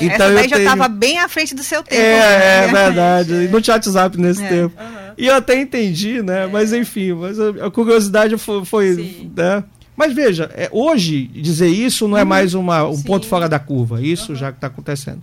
Então 0.00 0.26
Essa 0.26 0.34
daí 0.34 0.48
já 0.48 0.58
estava 0.58 0.84
tenho... 0.84 0.98
bem 0.98 1.18
à 1.18 1.28
frente 1.28 1.54
do 1.54 1.62
seu 1.64 1.82
tempo. 1.82 2.00
É, 2.00 2.18
né? 2.20 2.64
é 2.64 2.72
verdade. 2.72 3.32
E 3.32 3.48
não 3.48 3.60
tinha 3.60 3.74
WhatsApp 3.74 4.16
nesse 4.18 4.42
é. 4.42 4.48
tempo. 4.48 4.80
Uhum. 4.80 5.12
E 5.18 5.26
eu 5.26 5.34
até 5.34 5.60
entendi, 5.60 6.22
né? 6.22 6.44
É. 6.44 6.46
Mas 6.46 6.72
enfim, 6.72 7.12
mas 7.12 7.38
a, 7.40 7.66
a 7.66 7.70
curiosidade 7.70 8.36
foi. 8.38 8.64
foi 8.64 9.28
né? 9.36 9.64
Mas 9.96 10.12
veja, 10.12 10.50
é, 10.54 10.68
hoje 10.72 11.28
dizer 11.28 11.68
isso 11.68 12.08
não 12.08 12.18
é 12.18 12.22
uhum. 12.22 12.28
mais 12.28 12.54
uma, 12.54 12.84
um 12.84 12.96
Sim. 12.96 13.02
ponto 13.02 13.26
fora 13.26 13.48
da 13.48 13.58
curva. 13.58 14.00
Isso 14.00 14.32
uhum. 14.32 14.38
já 14.38 14.50
está 14.50 14.68
acontecendo. 14.68 15.22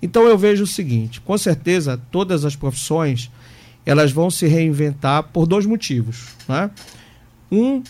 Então 0.00 0.26
eu 0.26 0.36
vejo 0.36 0.64
o 0.64 0.66
seguinte: 0.66 1.20
com 1.20 1.38
certeza 1.38 2.00
todas 2.10 2.44
as 2.44 2.56
profissões 2.56 3.30
elas 3.84 4.12
vão 4.12 4.30
se 4.30 4.46
reinventar 4.46 5.24
por 5.24 5.46
dois 5.46 5.66
motivos. 5.66 6.28
Né? 6.48 6.70
Um, 7.50 7.82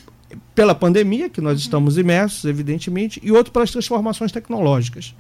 pela 0.55 0.75
pandemia, 0.75 1.29
que 1.29 1.41
nós 1.41 1.59
estamos 1.59 1.99
imersos, 1.99 2.45
evidentemente, 2.45 3.21
e 3.23 3.33
outro 3.33 3.53
pelas 3.53 3.71
transformações 3.71 4.33
tecnológicas. 4.33 5.15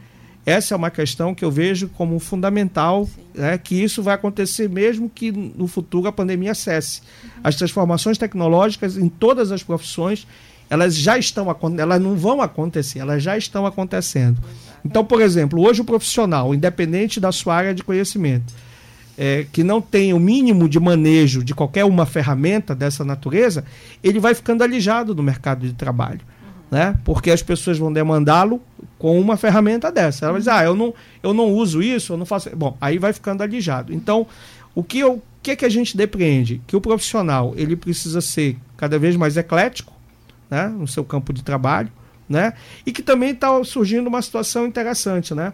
Essa 0.44 0.74
é 0.74 0.76
uma 0.76 0.90
questão 0.90 1.34
que 1.34 1.44
eu 1.44 1.50
vejo 1.50 1.88
como 1.88 2.18
fundamental, 2.18 3.08
né, 3.32 3.56
que 3.56 3.76
isso 3.80 4.02
vai 4.02 4.14
acontecer 4.14 4.68
mesmo 4.68 5.08
que 5.08 5.30
no 5.30 5.68
futuro 5.68 6.08
a 6.08 6.12
pandemia 6.12 6.54
cesse. 6.54 7.00
As 7.44 7.54
transformações 7.54 8.18
tecnológicas 8.18 8.96
em 8.96 9.08
todas 9.08 9.52
as 9.52 9.62
profissões 9.62 10.26
elas 10.72 10.96
já 10.96 11.18
estão 11.18 11.54
elas 11.78 12.00
não 12.00 12.16
vão 12.16 12.40
acontecer, 12.40 12.98
elas 12.98 13.22
já 13.22 13.36
estão 13.36 13.66
acontecendo. 13.66 14.42
Então, 14.82 15.04
por 15.04 15.20
exemplo, 15.20 15.60
hoje 15.60 15.82
o 15.82 15.84
profissional, 15.84 16.54
independente 16.54 17.20
da 17.20 17.30
sua 17.30 17.54
área 17.54 17.74
de 17.74 17.84
conhecimento, 17.84 18.54
é, 19.16 19.46
que 19.52 19.62
não 19.62 19.80
tem 19.80 20.12
o 20.12 20.18
mínimo 20.18 20.68
de 20.68 20.80
manejo 20.80 21.44
de 21.44 21.54
qualquer 21.54 21.84
uma 21.84 22.06
ferramenta 22.06 22.74
dessa 22.74 23.04
natureza, 23.04 23.64
ele 24.02 24.18
vai 24.18 24.34
ficando 24.34 24.62
alijado 24.62 25.14
do 25.14 25.22
mercado 25.22 25.66
de 25.66 25.74
trabalho. 25.74 26.20
Uhum. 26.42 26.52
Né? 26.70 26.98
Porque 27.04 27.30
as 27.30 27.42
pessoas 27.42 27.78
vão 27.78 27.92
demandá-lo 27.92 28.60
com 28.98 29.20
uma 29.20 29.36
ferramenta 29.36 29.90
dessa. 29.90 30.24
Ela 30.24 30.32
vai 30.32 30.40
dizer, 30.40 30.52
ah, 30.52 30.64
eu 30.64 30.74
não, 30.74 30.94
eu 31.22 31.34
não 31.34 31.50
uso 31.52 31.82
isso, 31.82 32.12
eu 32.12 32.16
não 32.16 32.26
faço. 32.26 32.54
Bom, 32.56 32.76
aí 32.80 32.98
vai 32.98 33.12
ficando 33.12 33.42
alijado. 33.42 33.92
Então, 33.92 34.26
o 34.74 34.82
que, 34.82 35.00
eu, 35.00 35.14
o 35.14 35.22
que, 35.42 35.50
é 35.50 35.56
que 35.56 35.64
a 35.64 35.68
gente 35.68 35.96
depreende? 35.96 36.62
Que 36.66 36.76
o 36.76 36.80
profissional 36.80 37.52
ele 37.56 37.76
precisa 37.76 38.20
ser 38.20 38.56
cada 38.76 38.98
vez 38.98 39.16
mais 39.16 39.36
eclético, 39.36 39.92
né, 40.50 40.68
no 40.68 40.86
seu 40.86 41.04
campo 41.04 41.32
de 41.32 41.42
trabalho, 41.42 41.90
né, 42.28 42.54
e 42.84 42.92
que 42.92 43.02
também 43.02 43.30
está 43.30 43.62
surgindo 43.64 44.06
uma 44.06 44.22
situação 44.22 44.66
interessante, 44.66 45.34
né, 45.34 45.52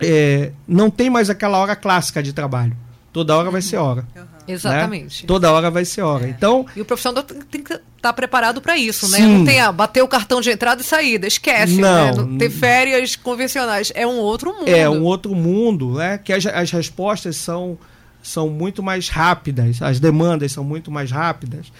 é, 0.00 0.52
não 0.66 0.90
tem 0.90 1.10
mais 1.10 1.30
aquela 1.30 1.58
hora 1.58 1.76
clássica 1.76 2.22
de 2.22 2.32
trabalho, 2.32 2.76
toda 3.12 3.36
hora 3.36 3.50
vai 3.50 3.62
ser 3.62 3.76
hora. 3.76 4.04
Uhum. 4.16 4.30
Exatamente. 4.48 5.22
Né? 5.22 5.26
Toda 5.26 5.52
hora 5.52 5.70
vai 5.70 5.84
ser 5.84 6.02
hora. 6.02 6.26
É. 6.26 6.30
Então, 6.30 6.66
e 6.74 6.80
o 6.80 6.84
profissional 6.84 7.22
tem 7.22 7.62
que 7.62 7.72
estar 7.72 7.82
tá 8.00 8.12
preparado 8.12 8.60
para 8.60 8.76
isso, 8.76 9.08
né? 9.08 9.18
Sim. 9.18 9.38
Não 9.38 9.44
tem 9.44 9.60
a 9.60 9.70
bater 9.70 10.02
o 10.02 10.08
cartão 10.08 10.40
de 10.40 10.50
entrada 10.50 10.80
e 10.82 10.84
saída, 10.84 11.26
esquece. 11.26 11.80
Né? 11.80 12.12
Não, 12.12 12.26
né? 12.26 12.38
ter 12.38 12.50
férias 12.50 13.16
convencionais 13.16 13.92
é 13.94 14.06
um 14.06 14.18
outro 14.18 14.52
mundo. 14.52 14.68
É 14.68 14.88
um 14.88 15.02
outro 15.04 15.34
mundo, 15.34 15.94
né? 15.94 16.18
Que 16.18 16.32
as, 16.32 16.46
as 16.46 16.70
respostas 16.70 17.36
são 17.36 17.78
são 18.22 18.50
muito 18.50 18.82
mais 18.82 19.08
rápidas, 19.08 19.80
as 19.80 19.98
demandas 19.98 20.52
são 20.52 20.62
muito 20.62 20.90
mais 20.90 21.10
rápidas. 21.10 21.72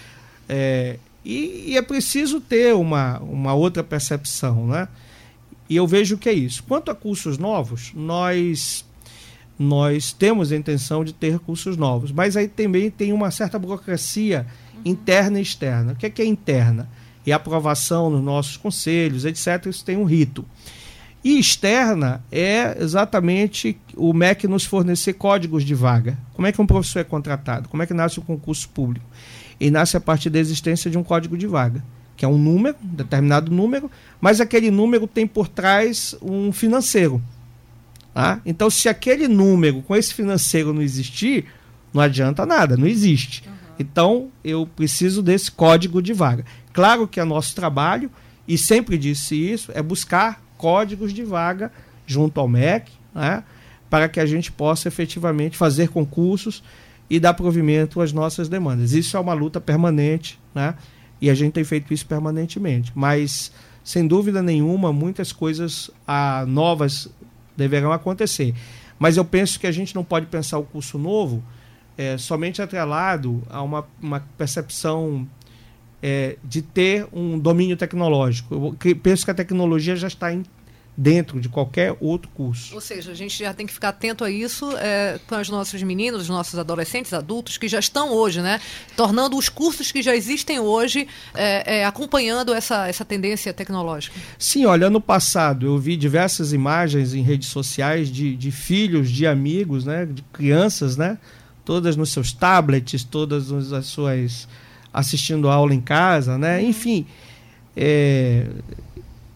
É, 0.49 0.97
e, 1.23 1.65
e, 1.67 1.77
é 1.77 1.81
preciso 1.83 2.41
ter 2.41 2.73
uma, 2.73 3.19
uma 3.19 3.53
outra 3.53 3.83
percepção, 3.83 4.65
né? 4.65 4.87
E 5.71 5.75
eu 5.77 5.87
vejo 5.87 6.17
que 6.17 6.27
é 6.27 6.33
isso. 6.33 6.61
Quanto 6.63 6.91
a 6.91 6.95
cursos 6.95 7.37
novos, 7.37 7.93
nós 7.95 8.85
nós 9.57 10.11
temos 10.11 10.51
a 10.51 10.57
intenção 10.57 11.01
de 11.01 11.13
ter 11.13 11.39
cursos 11.39 11.77
novos, 11.77 12.11
mas 12.11 12.35
aí 12.35 12.49
também 12.49 12.91
tem 12.91 13.13
uma 13.13 13.31
certa 13.31 13.57
burocracia 13.57 14.45
uhum. 14.73 14.81
interna 14.83 15.39
e 15.39 15.41
externa. 15.41 15.93
O 15.93 15.95
que 15.95 16.07
é, 16.07 16.09
que 16.09 16.21
é 16.21 16.25
interna? 16.25 16.89
E 17.25 17.31
aprovação 17.31 18.09
nos 18.09 18.21
nossos 18.21 18.57
conselhos, 18.57 19.23
etc. 19.23 19.65
Isso 19.67 19.85
tem 19.85 19.95
um 19.95 20.03
rito. 20.03 20.43
E 21.23 21.39
externa 21.39 22.21
é 22.29 22.75
exatamente 22.77 23.79
o 23.95 24.11
MEC 24.11 24.49
nos 24.49 24.65
fornecer 24.65 25.13
códigos 25.13 25.63
de 25.63 25.73
vaga. 25.73 26.17
Como 26.33 26.47
é 26.47 26.51
que 26.51 26.61
um 26.61 26.67
professor 26.67 26.99
é 26.99 27.05
contratado? 27.05 27.69
Como 27.69 27.81
é 27.81 27.87
que 27.87 27.93
nasce 27.93 28.19
o 28.19 28.23
concurso 28.23 28.67
público? 28.67 29.05
e 29.61 29.69
nasce 29.69 29.95
a 29.95 30.01
partir 30.01 30.31
da 30.31 30.39
existência 30.39 30.89
de 30.89 30.97
um 30.97 31.03
código 31.03 31.37
de 31.37 31.45
vaga, 31.45 31.83
que 32.15 32.25
é 32.25 32.27
um 32.27 32.37
número, 32.37 32.75
um 32.83 32.95
determinado 32.95 33.51
número, 33.51 33.89
mas 34.19 34.39
aquele 34.39 34.69
número 34.69 35.07
tem 35.07 35.25
por 35.25 35.47
trás 35.47 36.15
um 36.21 36.51
financeiro. 36.51 37.21
Tá? 38.13 38.41
Então, 38.45 38.69
se 38.69 38.89
aquele 38.89 39.27
número 39.27 39.81
com 39.81 39.95
esse 39.95 40.13
financeiro 40.13 40.73
não 40.73 40.81
existir, 40.81 41.45
não 41.93 42.01
adianta 42.01 42.45
nada, 42.45 42.75
não 42.75 42.87
existe. 42.87 43.43
Uhum. 43.47 43.53
Então, 43.79 44.29
eu 44.43 44.67
preciso 44.75 45.23
desse 45.23 45.49
código 45.51 46.01
de 46.01 46.13
vaga. 46.13 46.45
Claro 46.73 47.07
que 47.07 47.19
é 47.19 47.23
nosso 47.23 47.55
trabalho, 47.55 48.11
e 48.47 48.57
sempre 48.57 48.97
disse 48.97 49.35
isso, 49.35 49.71
é 49.73 49.81
buscar 49.81 50.43
códigos 50.57 51.13
de 51.13 51.23
vaga 51.23 51.71
junto 52.05 52.39
ao 52.39 52.47
MEC, 52.47 52.91
né, 53.15 53.43
para 53.89 54.07
que 54.07 54.19
a 54.19 54.25
gente 54.25 54.51
possa 54.51 54.87
efetivamente 54.87 55.57
fazer 55.57 55.89
concursos 55.89 56.63
e 57.09 57.19
dar 57.19 57.33
provimento 57.33 58.01
às 58.01 58.13
nossas 58.13 58.47
demandas. 58.47 58.93
Isso 58.93 59.17
é 59.17 59.19
uma 59.19 59.33
luta 59.33 59.59
permanente, 59.59 60.39
né? 60.55 60.75
E 61.21 61.29
a 61.29 61.35
gente 61.35 61.53
tem 61.53 61.63
feito 61.63 61.93
isso 61.93 62.05
permanentemente. 62.05 62.91
Mas, 62.95 63.51
sem 63.83 64.07
dúvida 64.07 64.41
nenhuma, 64.41 64.91
muitas 64.91 65.31
coisas 65.31 65.91
ah, 66.07 66.43
novas 66.47 67.07
deverão 67.55 67.91
acontecer. 67.91 68.55
Mas 68.97 69.17
eu 69.17 69.25
penso 69.25 69.59
que 69.59 69.67
a 69.67 69.71
gente 69.71 69.93
não 69.95 70.03
pode 70.03 70.25
pensar 70.25 70.57
o 70.57 70.63
curso 70.63 70.97
novo 70.97 71.43
é, 71.97 72.17
somente 72.17 72.61
atrelado 72.61 73.43
a 73.49 73.61
uma, 73.61 73.85
uma 74.01 74.19
percepção 74.37 75.27
é, 76.01 76.37
de 76.43 76.61
ter 76.61 77.07
um 77.13 77.37
domínio 77.37 77.77
tecnológico. 77.77 78.75
Eu 78.83 78.95
penso 78.95 79.23
que 79.23 79.31
a 79.31 79.33
tecnologia 79.33 79.95
já 79.95 80.07
está 80.07 80.33
em 80.33 80.43
dentro 81.01 81.41
de 81.41 81.49
qualquer 81.49 81.97
outro 81.99 82.29
curso. 82.29 82.75
Ou 82.75 82.79
seja, 82.79 83.11
a 83.11 83.15
gente 83.15 83.39
já 83.39 83.51
tem 83.55 83.65
que 83.65 83.73
ficar 83.73 83.89
atento 83.89 84.23
a 84.23 84.29
isso 84.29 84.71
é, 84.77 85.19
com 85.27 85.35
os 85.35 85.49
nossos 85.49 85.81
meninos, 85.81 86.21
os 86.21 86.29
nossos 86.29 86.59
adolescentes, 86.59 87.11
adultos 87.11 87.57
que 87.57 87.67
já 87.67 87.79
estão 87.79 88.11
hoje, 88.13 88.39
né? 88.39 88.61
Tornando 88.95 89.35
os 89.35 89.49
cursos 89.49 89.91
que 89.91 90.03
já 90.03 90.15
existem 90.15 90.59
hoje 90.59 91.07
é, 91.33 91.79
é, 91.79 91.85
acompanhando 91.85 92.53
essa, 92.53 92.87
essa 92.87 93.03
tendência 93.03 93.51
tecnológica. 93.51 94.15
Sim, 94.37 94.65
olha, 94.65 94.87
ano 94.87 95.01
passado 95.01 95.65
eu 95.65 95.79
vi 95.79 95.97
diversas 95.97 96.53
imagens 96.53 97.15
em 97.15 97.23
redes 97.23 97.47
sociais 97.47 98.07
de, 98.07 98.35
de 98.35 98.51
filhos, 98.51 99.09
de 99.09 99.25
amigos, 99.25 99.85
né? 99.85 100.05
De 100.05 100.21
crianças, 100.31 100.95
né? 100.97 101.17
Todas 101.65 101.95
nos 101.95 102.11
seus 102.11 102.31
tablets, 102.31 103.03
todas 103.03 103.51
as 103.73 103.87
suas 103.87 104.47
assistindo 104.93 105.49
aula 105.49 105.73
em 105.73 105.81
casa, 105.81 106.37
né? 106.37 106.59
Uhum. 106.59 106.69
Enfim, 106.69 107.07
é, 107.75 108.45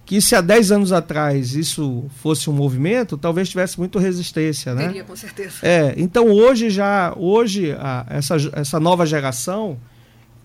que 0.05 0.21
se 0.21 0.35
há 0.35 0.41
10 0.41 0.71
anos 0.71 0.91
atrás 0.91 1.55
isso 1.55 2.05
fosse 2.21 2.49
um 2.49 2.53
movimento, 2.53 3.17
talvez 3.17 3.49
tivesse 3.49 3.79
muito 3.79 3.97
resistência, 3.97 4.75
né? 4.75 4.87
Teria, 4.87 5.03
com 5.03 5.15
certeza. 5.15 5.55
É, 5.63 5.95
então 5.97 6.27
hoje 6.27 6.69
já, 6.69 7.13
hoje 7.17 7.71
a, 7.71 8.05
essa, 8.09 8.35
essa 8.53 8.79
nova 8.79 9.05
geração 9.05 9.77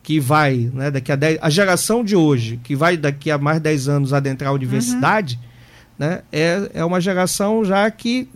que 0.03 0.19
vai, 0.19 0.71
né, 0.73 0.91
daqui 0.91 1.13
a 1.13 1.17
10, 1.17 1.39
a 1.43 1.51
geração 1.51 2.03
de 2.03 2.17
hoje, 2.17 2.59
que 2.65 2.75
vai 2.75 2.97
daqui 2.97 3.31
a 3.31 3.37
mais 3.37 3.61
10 3.61 3.89
anos 3.89 4.13
adentrar 4.15 4.51
a 4.51 4.55
universidade, 4.55 5.39
uhum. 5.39 6.07
né, 6.07 6.23
é, 6.33 6.71
é 6.75 6.85
uma 6.85 7.01
geração 7.01 7.63
já 7.63 7.89
que 7.91 8.27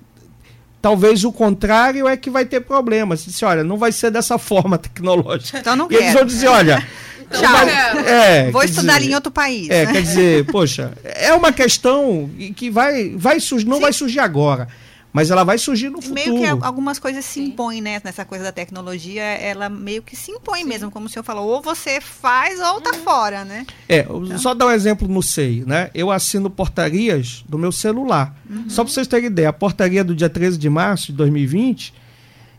talvez 0.82 1.24
o 1.24 1.32
contrário 1.32 2.06
é 2.06 2.14
que 2.18 2.28
vai 2.28 2.44
ter 2.44 2.60
problemas. 2.60 3.24
Disse, 3.24 3.42
olha, 3.46 3.64
não 3.64 3.78
vai 3.78 3.90
ser 3.90 4.10
dessa 4.10 4.36
forma 4.36 4.76
tecnológica. 4.78 5.58
Então 5.58 5.74
não 5.74 5.90
e 5.90 5.94
eles 5.94 6.12
vão 6.12 6.26
dizer, 6.26 6.48
olha, 6.48 6.86
Então, 7.26 7.40
Tchau. 7.40 7.68
é, 7.68 8.46
é, 8.46 8.50
Vou 8.50 8.62
estudar 8.62 8.98
dizer, 8.98 9.10
em 9.10 9.14
outro 9.14 9.30
país. 9.32 9.68
É, 9.70 9.86
né? 9.86 9.92
quer 9.92 10.02
dizer, 10.02 10.46
poxa, 10.46 10.92
é 11.04 11.32
uma 11.32 11.52
questão 11.52 12.30
que 12.54 12.70
vai, 12.70 13.10
vai 13.16 13.40
surgir, 13.40 13.66
não 13.66 13.80
vai 13.80 13.92
surgir 13.92 14.20
agora, 14.20 14.68
mas 15.12 15.30
ela 15.30 15.44
vai 15.44 15.56
surgir 15.58 15.90
no 15.90 16.00
E 16.00 16.02
futuro. 16.02 16.14
meio 16.14 16.58
que 16.58 16.64
algumas 16.64 16.98
coisas 16.98 17.24
se 17.24 17.40
impõem, 17.40 17.80
né? 17.80 18.00
Nessa 18.02 18.24
coisa 18.24 18.42
da 18.44 18.50
tecnologia, 18.52 19.22
ela 19.22 19.68
meio 19.68 20.02
que 20.02 20.16
se 20.16 20.32
impõe 20.32 20.64
mesmo, 20.64 20.90
como 20.90 21.06
o 21.06 21.08
senhor 21.08 21.22
falou. 21.22 21.48
Ou 21.48 21.62
você 21.62 22.00
faz 22.00 22.58
ou 22.60 22.80
tá 22.80 22.92
fora, 22.94 23.44
né? 23.44 23.64
É, 23.88 24.04
só 24.38 24.54
dar 24.54 24.66
um 24.66 24.70
exemplo 24.72 25.06
no 25.06 25.22
SEI, 25.22 25.62
né? 25.66 25.88
Eu 25.94 26.10
assino 26.10 26.50
portarias 26.50 27.44
do 27.48 27.56
meu 27.56 27.70
celular. 27.70 28.34
Só 28.68 28.82
para 28.82 28.92
vocês 28.92 29.06
terem 29.06 29.26
ideia, 29.26 29.50
a 29.50 29.52
portaria 29.52 30.02
do 30.02 30.14
dia 30.16 30.28
13 30.28 30.58
de 30.58 30.68
março 30.68 31.06
de 31.06 31.12
2020, 31.12 31.94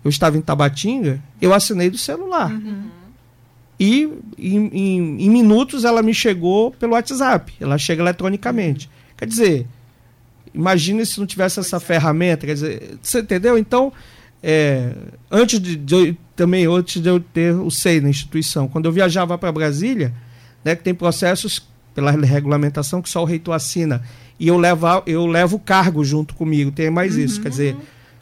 eu 0.03 0.09
estava 0.09 0.37
em 0.37 0.41
Tabatinga, 0.41 1.21
eu 1.41 1.53
assinei 1.53 1.89
do 1.89 1.97
celular. 1.97 2.51
E 3.79 4.09
em, 4.37 4.67
em- 4.67 5.21
em 5.25 5.29
minutos 5.29 5.83
ela 5.83 6.01
me 6.01 6.13
chegou 6.13 6.71
pelo 6.71 6.93
WhatsApp, 6.93 7.53
ela 7.59 7.77
chega 7.77 8.01
eletronicamente. 8.01 8.89
Quer 9.17 9.25
dizer, 9.27 9.67
imagine 10.53 11.05
se 11.05 11.19
não 11.19 11.25
tivesse 11.27 11.59
essa 11.59 11.79
ferramenta, 11.79 12.45
quer 12.45 12.53
dizer, 12.53 12.97
você 13.01 13.19
entendeu? 13.19 13.57
Então, 13.57 13.91
é, 14.41 14.91
antes 15.29 15.59
de, 15.59 15.75
de 15.75 15.93
eu- 15.95 16.17
também 16.35 16.65
antes 16.65 17.01
de 17.01 17.09
eu 17.09 17.19
ter 17.19 17.53
o 17.53 17.69
SEI 17.71 18.01
na 18.01 18.09
instituição, 18.09 18.67
quando 18.67 18.85
eu 18.85 18.91
viajava 18.91 19.37
para 19.37 19.51
Brasília, 19.51 20.13
né, 20.63 20.75
que 20.75 20.83
tem 20.83 20.93
processos 20.93 21.65
pela 21.93 22.11
regulamentação 22.11 23.01
que 23.01 23.09
só 23.09 23.21
o 23.21 23.25
reitor 23.25 23.53
assina 23.55 24.01
e 24.37 24.47
eu 24.49 24.57
levo 24.57 24.85
eu 25.05 25.25
levo 25.25 25.55
o 25.55 25.59
cargo 25.59 26.03
junto 26.03 26.33
comigo, 26.35 26.71
tem 26.71 26.89
mais 26.89 27.15
isso, 27.15 27.41
quer 27.41 27.49
dizer, 27.49 27.75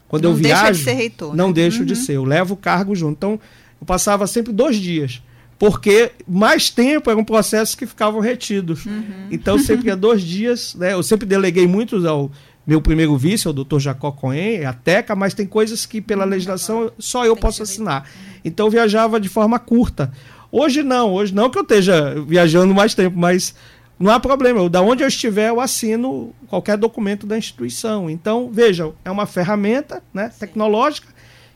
quando 0.08 0.24
Não 0.26 0.32
eu 0.32 0.38
deixa 0.38 0.56
de 0.58 0.62
viajo, 0.64 0.84
ser 0.84 0.93
reitor, 0.93 1.36
não 1.36 1.47
né? 1.47 1.54
deixo 1.54 1.84
de 1.86 1.95
ser, 1.95 2.14
eu 2.14 2.24
levo 2.24 2.54
o 2.54 2.58
cargo 2.58 2.95
junto. 2.95 3.14
Então, 3.18 3.39
eu 3.82 3.86
passava 3.86 4.28
sempre 4.28 4.54
dois 4.54 4.76
dias, 4.76 5.24
porque 5.64 6.11
mais 6.28 6.70
tempo 6.70 7.09
eram 7.09 7.24
processos 7.24 7.74
que 7.74 7.86
ficavam 7.86 8.20
retidos. 8.20 8.84
Então, 9.32 9.57
sempre 9.57 9.88
ia 9.88 9.95
dois 9.95 10.22
dias, 10.22 10.76
né? 10.76 10.91
Eu 10.91 11.01
sempre 11.01 11.26
deleguei 11.26 11.66
muitos 11.66 12.03
ao 12.03 12.30
meu 12.68 12.82
primeiro 12.82 13.16
vice, 13.16 13.47
o 13.47 13.53
doutor 13.53 13.80
Jacó 13.80 14.11
Cohen, 14.11 14.66
a 14.66 14.74
TECA, 14.74 15.16
mas 15.16 15.34
tem 15.34 15.45
coisas 15.45 15.86
que 15.86 16.01
pela 16.01 16.26
legislação 16.26 16.91
só 16.99 17.26
eu 17.26 17.34
posso 17.38 17.64
assinar. 17.64 18.09
Então, 18.43 18.68
eu 18.68 18.72
viajava 18.72 19.22
de 19.22 19.30
forma 19.30 19.57
curta. 19.57 20.11
Hoje 20.51 20.84
não, 20.84 21.14
hoje 21.14 21.34
não 21.34 21.49
que 21.49 21.57
eu 21.57 21.64
esteja 21.64 22.14
viajando 22.28 22.76
mais 22.76 22.93
tempo, 22.93 23.18
mas 23.18 23.55
não 23.97 24.11
há 24.11 24.20
problema. 24.20 24.59
Eu, 24.59 24.68
da 24.68 24.82
onde 24.82 25.01
eu 25.01 25.07
estiver, 25.07 25.47
eu 25.47 25.61
assino 25.61 26.36
qualquer 26.49 26.76
documento 26.76 27.26
da 27.26 27.38
instituição. 27.38 28.09
Então, 28.09 28.49
vejam, 28.51 28.95
é 29.05 29.09
uma 29.09 29.26
ferramenta 29.26 30.03
né, 30.14 30.30
tecnológica 30.38 31.07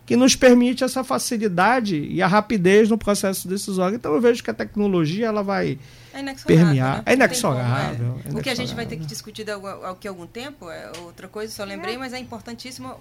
que 0.07 0.15
nos 0.15 0.37
permite 0.37 0.85
essa 0.85 1.03
facilidade 1.03 1.97
e 1.97 2.21
a 2.21 2.27
rapidez 2.27 2.89
no 2.89 2.97
processo 2.97 3.45
decisório. 3.47 3.97
Então, 3.97 4.13
eu 4.13 4.21
vejo 4.21 4.41
que 4.41 4.49
a 4.49 4.53
tecnologia 4.53 5.27
ela 5.27 5.43
vai 5.43 5.77
É 6.13 6.23
permear. 6.45 6.97
né? 6.99 7.03
É 7.05 7.13
inexorável, 7.13 8.19
é 8.25 8.29
O 8.33 8.41
que 8.41 8.49
a 8.49 8.55
gente 8.55 8.73
vai 8.73 8.85
ter 8.85 8.95
que 8.95 9.05
discutir 9.05 9.43
daqui 9.43 10.07
a 10.07 10.09
algum 10.11 10.25
tempo 10.25 10.71
é 10.71 10.91
outra 11.03 11.27
coisa, 11.27 11.53
só 11.53 11.65
lembrei, 11.65 11.97
mas 11.97 12.13
é 12.13 12.19
importantíssimo 12.19 12.95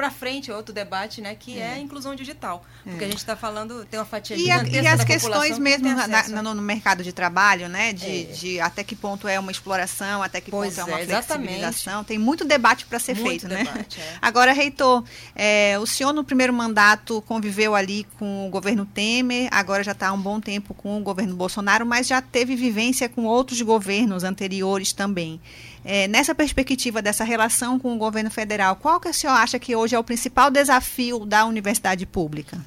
para 0.00 0.10
frente 0.10 0.50
outro 0.50 0.72
debate, 0.72 1.20
né, 1.20 1.34
que 1.38 1.58
é, 1.58 1.74
a 1.74 1.78
inclusão 1.78 2.14
digital, 2.14 2.64
porque 2.84 3.04
a 3.04 3.08
gente 3.08 3.18
está 3.18 3.36
falando 3.36 3.84
tem 3.84 4.00
uma 4.00 4.06
fatia 4.06 4.34
E, 4.34 4.50
a- 4.50 4.62
e 4.64 4.86
as 4.86 5.04
questões 5.04 5.54
que 5.56 5.60
mesmo 5.60 5.84
tem 5.84 5.94
na- 5.94 6.42
no, 6.42 6.54
no 6.54 6.62
mercado 6.62 7.02
de 7.04 7.12
trabalho, 7.12 7.68
né? 7.68 7.92
De, 7.92 8.22
É. 8.22 8.24
de 8.32 8.60
até 8.60 8.82
que 8.82 8.96
ponto 8.96 9.28
é 9.28 9.38
uma 9.38 9.50
exploração, 9.52 10.22
até 10.22 10.40
que 10.40 10.50
Pois 10.50 10.74
ponto 10.76 10.88
é 10.88 10.92
uma 10.92 11.00
é, 11.00 11.04
flexibilização. 11.06 12.02
Tem 12.04 12.18
muito 12.18 12.44
debate 12.46 12.86
para 12.86 12.98
ser 12.98 13.14
Muito 13.14 13.28
feito, 13.28 13.48
né? 13.48 13.64
debate, 13.64 14.00
é. 14.00 14.14
Agora, 14.22 14.52
reitor, 14.52 15.04
é, 15.36 15.78
o 15.78 15.86
senhor 15.86 16.12
no 16.14 16.24
primeiro 16.24 16.52
mandato 16.52 17.20
conviveu 17.22 17.74
ali 17.74 18.06
com 18.18 18.46
o 18.46 18.50
governo 18.50 18.86
Temer, 18.86 19.48
agora 19.50 19.82
já 19.84 19.92
está 19.92 20.08
há 20.08 20.12
um 20.12 20.20
bom 20.20 20.40
tempo 20.40 20.72
com 20.72 20.96
o 20.98 21.02
governo 21.02 21.34
Bolsonaro, 21.36 21.84
mas 21.84 22.06
já 22.06 22.22
teve 22.22 22.56
vivência 22.56 23.08
com 23.08 23.24
outros 23.24 23.60
governos 23.60 24.24
anteriores 24.24 24.92
também. 24.92 25.40
É, 25.84 26.06
nessa 26.08 26.34
perspectiva 26.34 27.00
dessa 27.00 27.24
relação 27.24 27.78
com 27.78 27.94
o 27.94 27.98
governo 27.98 28.30
federal, 28.30 28.76
qual 28.76 29.00
que 29.00 29.08
o 29.08 29.14
senhor 29.14 29.32
acha 29.32 29.58
que 29.58 29.74
hoje 29.74 29.94
é 29.94 29.98
o 29.98 30.04
principal 30.04 30.50
desafio 30.50 31.24
da 31.24 31.46
universidade 31.46 32.04
pública? 32.04 32.58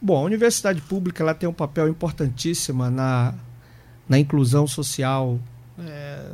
Bom, 0.00 0.16
a 0.16 0.22
universidade 0.22 0.80
pública 0.80 1.22
ela 1.22 1.34
tem 1.34 1.48
um 1.48 1.52
papel 1.52 1.88
importantíssimo 1.88 2.88
na, 2.90 3.34
na 4.08 4.18
inclusão 4.18 4.66
social, 4.66 5.38
é, 5.78 6.32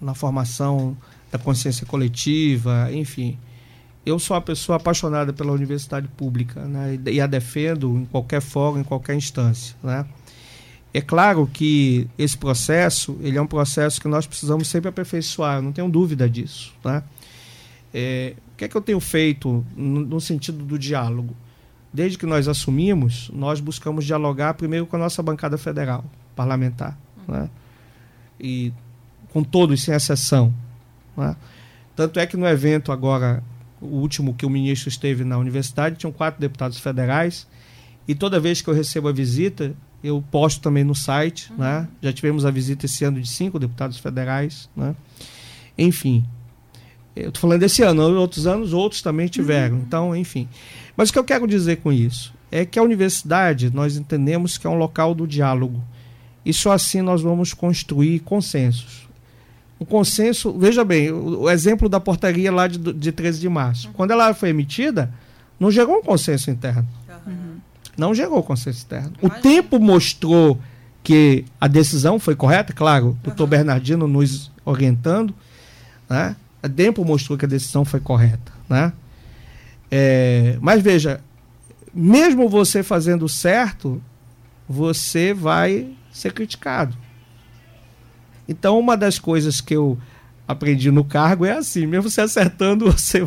na 0.00 0.14
formação 0.14 0.96
da 1.30 1.38
consciência 1.38 1.86
coletiva, 1.86 2.88
enfim. 2.92 3.38
Eu 4.04 4.18
sou 4.18 4.34
uma 4.34 4.40
pessoa 4.40 4.76
apaixonada 4.76 5.32
pela 5.32 5.52
universidade 5.52 6.08
pública 6.08 6.60
né, 6.62 6.98
e 7.06 7.20
a 7.20 7.26
defendo 7.26 7.98
em 7.98 8.04
qualquer 8.06 8.40
fórum, 8.40 8.80
em 8.80 8.84
qualquer 8.84 9.14
instância. 9.14 9.76
Né? 9.82 10.04
É 10.92 11.00
claro 11.00 11.48
que 11.52 12.08
esse 12.18 12.36
processo 12.36 13.16
ele 13.20 13.38
é 13.38 13.42
um 13.42 13.46
processo 13.46 14.00
que 14.00 14.08
nós 14.08 14.26
precisamos 14.26 14.66
sempre 14.68 14.88
aperfeiçoar, 14.88 15.62
não 15.62 15.72
tenho 15.72 15.88
dúvida 15.88 16.28
disso. 16.28 16.74
Né? 16.84 17.02
É, 17.94 18.34
o 18.54 18.56
que 18.56 18.64
é 18.64 18.68
que 18.68 18.76
eu 18.76 18.80
tenho 18.80 18.98
feito 18.98 19.64
no, 19.76 20.00
no 20.00 20.20
sentido 20.20 20.64
do 20.64 20.78
diálogo? 20.78 21.34
Desde 21.92 22.18
que 22.18 22.26
nós 22.26 22.48
assumimos, 22.48 23.30
nós 23.32 23.60
buscamos 23.60 24.04
dialogar 24.04 24.54
primeiro 24.54 24.86
com 24.86 24.96
a 24.96 24.98
nossa 24.98 25.22
bancada 25.22 25.56
federal, 25.56 26.04
parlamentar, 26.34 26.98
né? 27.26 27.48
e 28.38 28.72
com 29.32 29.44
todos, 29.44 29.82
sem 29.82 29.94
exceção. 29.94 30.52
né? 31.16 31.36
Tanto 31.94 32.18
é 32.18 32.26
que 32.26 32.36
no 32.36 32.46
evento 32.46 32.90
agora, 32.90 33.42
o 33.80 33.86
último 33.86 34.34
que 34.34 34.46
o 34.46 34.50
ministro 34.50 34.88
esteve 34.88 35.22
na 35.22 35.38
universidade, 35.38 35.96
tinham 35.96 36.12
quatro 36.12 36.40
deputados 36.40 36.78
federais, 36.78 37.46
e 38.08 38.14
toda 38.14 38.40
vez 38.40 38.60
que 38.60 38.68
eu 38.68 38.74
recebo 38.74 39.08
a 39.08 39.12
visita, 39.12 39.74
eu 40.02 40.22
posto 40.30 40.60
também 40.60 40.84
no 40.84 40.94
site. 40.94 41.52
Né? 41.56 41.86
Já 42.02 42.12
tivemos 42.12 42.44
a 42.44 42.50
visita 42.50 42.86
esse 42.86 43.04
ano 43.04 43.20
de 43.20 43.28
cinco 43.28 43.58
deputados 43.58 43.98
federais. 43.98 44.68
Né? 44.76 44.94
Enfim, 45.76 46.24
eu 47.14 47.28
estou 47.28 47.40
falando 47.40 47.60
desse 47.60 47.82
ano, 47.82 48.02
outros 48.18 48.46
anos 48.46 48.72
outros 48.72 49.02
também 49.02 49.28
tiveram. 49.28 49.78
Então, 49.78 50.14
enfim. 50.14 50.48
Mas 50.96 51.10
o 51.10 51.12
que 51.12 51.18
eu 51.18 51.24
quero 51.24 51.46
dizer 51.46 51.76
com 51.76 51.92
isso 51.92 52.32
é 52.50 52.64
que 52.64 52.78
a 52.78 52.82
universidade 52.82 53.72
nós 53.72 53.96
entendemos 53.96 54.58
que 54.58 54.66
é 54.66 54.70
um 54.70 54.76
local 54.76 55.14
do 55.14 55.26
diálogo. 55.26 55.82
E 56.44 56.52
só 56.52 56.72
assim 56.72 57.02
nós 57.02 57.22
vamos 57.22 57.52
construir 57.52 58.20
consensos. 58.20 59.08
O 59.78 59.86
consenso, 59.86 60.52
veja 60.58 60.84
bem, 60.84 61.10
o, 61.10 61.42
o 61.42 61.50
exemplo 61.50 61.88
da 61.88 62.00
portaria 62.00 62.52
lá 62.52 62.66
de, 62.66 62.78
de 62.78 63.12
13 63.12 63.40
de 63.40 63.48
março. 63.48 63.90
Quando 63.92 64.10
ela 64.10 64.32
foi 64.34 64.50
emitida, 64.50 65.12
não 65.58 65.70
gerou 65.70 65.98
um 65.98 66.02
consenso 66.02 66.50
interno. 66.50 66.86
Não 68.00 68.14
gerou 68.14 68.42
consenso 68.42 68.82
interno. 68.86 69.12
O 69.20 69.26
Imagina. 69.26 69.42
tempo 69.42 69.78
mostrou 69.78 70.58
que 71.02 71.44
a 71.60 71.68
decisão 71.68 72.18
foi 72.18 72.34
correta, 72.34 72.72
claro, 72.72 73.10
o 73.10 73.24
doutor 73.24 73.46
Bernardino 73.46 74.08
nos 74.08 74.50
orientando, 74.64 75.34
né? 76.08 76.34
O 76.62 76.68
tempo 76.68 77.04
mostrou 77.04 77.36
que 77.36 77.44
a 77.44 77.48
decisão 77.48 77.84
foi 77.84 78.00
correta, 78.00 78.52
né? 78.70 78.90
É, 79.90 80.56
mas 80.62 80.80
veja, 80.82 81.20
mesmo 81.92 82.48
você 82.48 82.82
fazendo 82.82 83.28
certo, 83.28 84.00
você 84.66 85.34
vai 85.34 85.90
ser 86.10 86.32
criticado. 86.32 86.96
Então, 88.48 88.78
uma 88.78 88.96
das 88.96 89.18
coisas 89.18 89.60
que 89.60 89.76
eu 89.76 89.98
aprendi 90.50 90.90
no 90.90 91.04
cargo 91.04 91.44
é 91.44 91.52
assim, 91.52 91.86
mesmo 91.86 92.10
você 92.10 92.20
acertando, 92.20 92.90
você. 92.92 93.24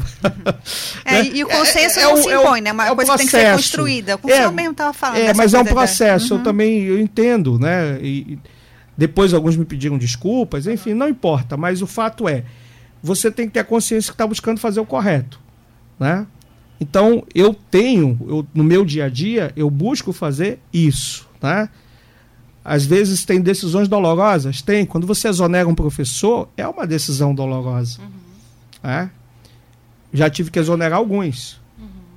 É, 1.06 1.24
né? 1.24 1.30
e 1.34 1.44
o 1.44 1.48
consenso 1.48 2.00
É- 2.00 2.04
é 2.04 2.06
não 2.06 2.14
o- 2.14 2.18
se 2.18 2.30
é 2.30 2.36
impõe, 2.36 2.62
né? 2.62 2.72
Uma 2.72 2.88
é 2.88 2.96
coisa 2.96 3.12
que 3.12 3.18
tem 3.18 3.26
que 3.28 3.32
ser 3.32 3.38
processo. 3.38 3.58
construída. 3.64 4.20
O 4.22 4.30
É, 4.30 4.52
mesmo 4.52 4.72
estava 4.72 4.94
falando. 4.94 5.18
É, 5.20 5.34
mas 5.34 5.54
é 5.54 5.60
um 5.60 5.66
processo, 5.66 6.34
Uhum. 6.34 6.40
eu 6.40 6.44
também 6.44 6.84
eu 6.84 7.00
entendo, 7.00 7.58
né? 7.60 8.00
E, 8.02 8.38
depois 8.98 9.34
alguns 9.34 9.56
me 9.58 9.66
pediram 9.66 9.98
desculpas, 9.98 10.68
enfim, 10.68 10.94
não 10.94 11.10
importa, 11.10 11.58
mas 11.58 11.82
o 11.82 11.88
fato 11.88 12.30
é, 12.30 12.44
você 13.02 13.32
tem 13.32 13.48
que 13.48 13.54
ter 13.54 13.60
a 13.62 13.64
consciência 13.64 14.12
que 14.12 14.16
está 14.16 14.28
buscando 14.28 14.60
fazer 14.60 14.80
o 14.80 14.86
correto, 14.86 15.40
né? 16.00 16.28
Então, 16.80 17.24
eu 17.34 17.54
tenho, 17.54 18.18
eu, 18.28 18.46
no 18.54 18.64
meu 18.64 18.84
dia 18.86 19.06
a 19.06 19.10
dia, 19.10 19.52
eu 19.56 19.70
busco 19.70 20.12
fazer 20.14 20.60
isso, 20.72 21.28
né? 21.42 21.70
Às 22.64 22.86
vezes 22.86 23.26
tem 23.26 23.42
decisões 23.42 23.88
dolorosas, 23.88 24.62
tem. 24.62 24.86
Quando 24.86 25.06
você 25.06 25.28
exonera 25.28 25.68
um 25.68 25.76
professor, 25.76 26.48
é 26.56 26.68
uma 26.68 26.88
decisão 26.88 27.36
dolorosa. 27.36 28.00
né? 28.82 29.12
Já 30.14 30.30
tive 30.30 30.50
que 30.50 30.60
exonerar 30.60 31.00
alguns 31.00 31.62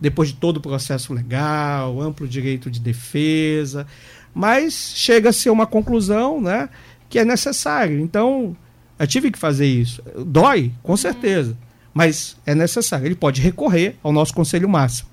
depois 0.01 0.29
de 0.29 0.35
todo 0.35 0.59
o 0.59 0.61
processo 0.61 1.13
legal, 1.13 2.01
amplo 2.01 2.29
direito 2.29 2.71
de 2.71 2.81
defesa, 2.81 3.87
mas 4.35 4.93
chega-se 4.95 5.49
a 5.49 5.53
uma 5.53 5.67
conclusão 5.67 6.41
né, 6.41 6.69
que 7.09 7.19
é 7.19 7.25
necessário. 7.25 7.99
Então, 7.99 8.57
eu 8.99 9.07
tive 9.07 9.31
que 9.31 9.39
fazer 9.39 9.67
isso. 9.67 10.03
Dói, 10.25 10.73
com 10.83 10.97
certeza, 10.97 11.57
mas 11.95 12.37
é 12.45 12.55
necessário. 12.55 13.07
Ele 13.07 13.15
pode 13.15 13.41
recorrer 13.41 13.97
ao 14.03 14.13
nosso 14.13 14.35
conselho 14.35 14.69
máximo. 14.69 15.09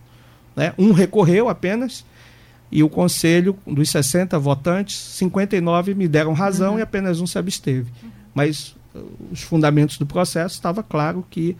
Né? 0.55 0.73
Um 0.77 0.91
recorreu 0.91 1.49
apenas, 1.49 2.05
e 2.71 2.83
o 2.83 2.89
conselho 2.89 3.57
dos 3.67 3.89
60 3.89 4.37
votantes, 4.39 4.97
59 4.97 5.93
me 5.93 6.07
deram 6.07 6.33
razão 6.33 6.79
e 6.79 6.81
apenas 6.81 7.21
um 7.21 7.27
se 7.27 7.37
absteve. 7.37 7.91
Mas 8.33 8.75
os 9.31 9.41
fundamentos 9.41 9.97
do 9.97 10.05
processo, 10.05 10.55
estava 10.55 10.83
claro 10.83 11.25
que 11.29 11.55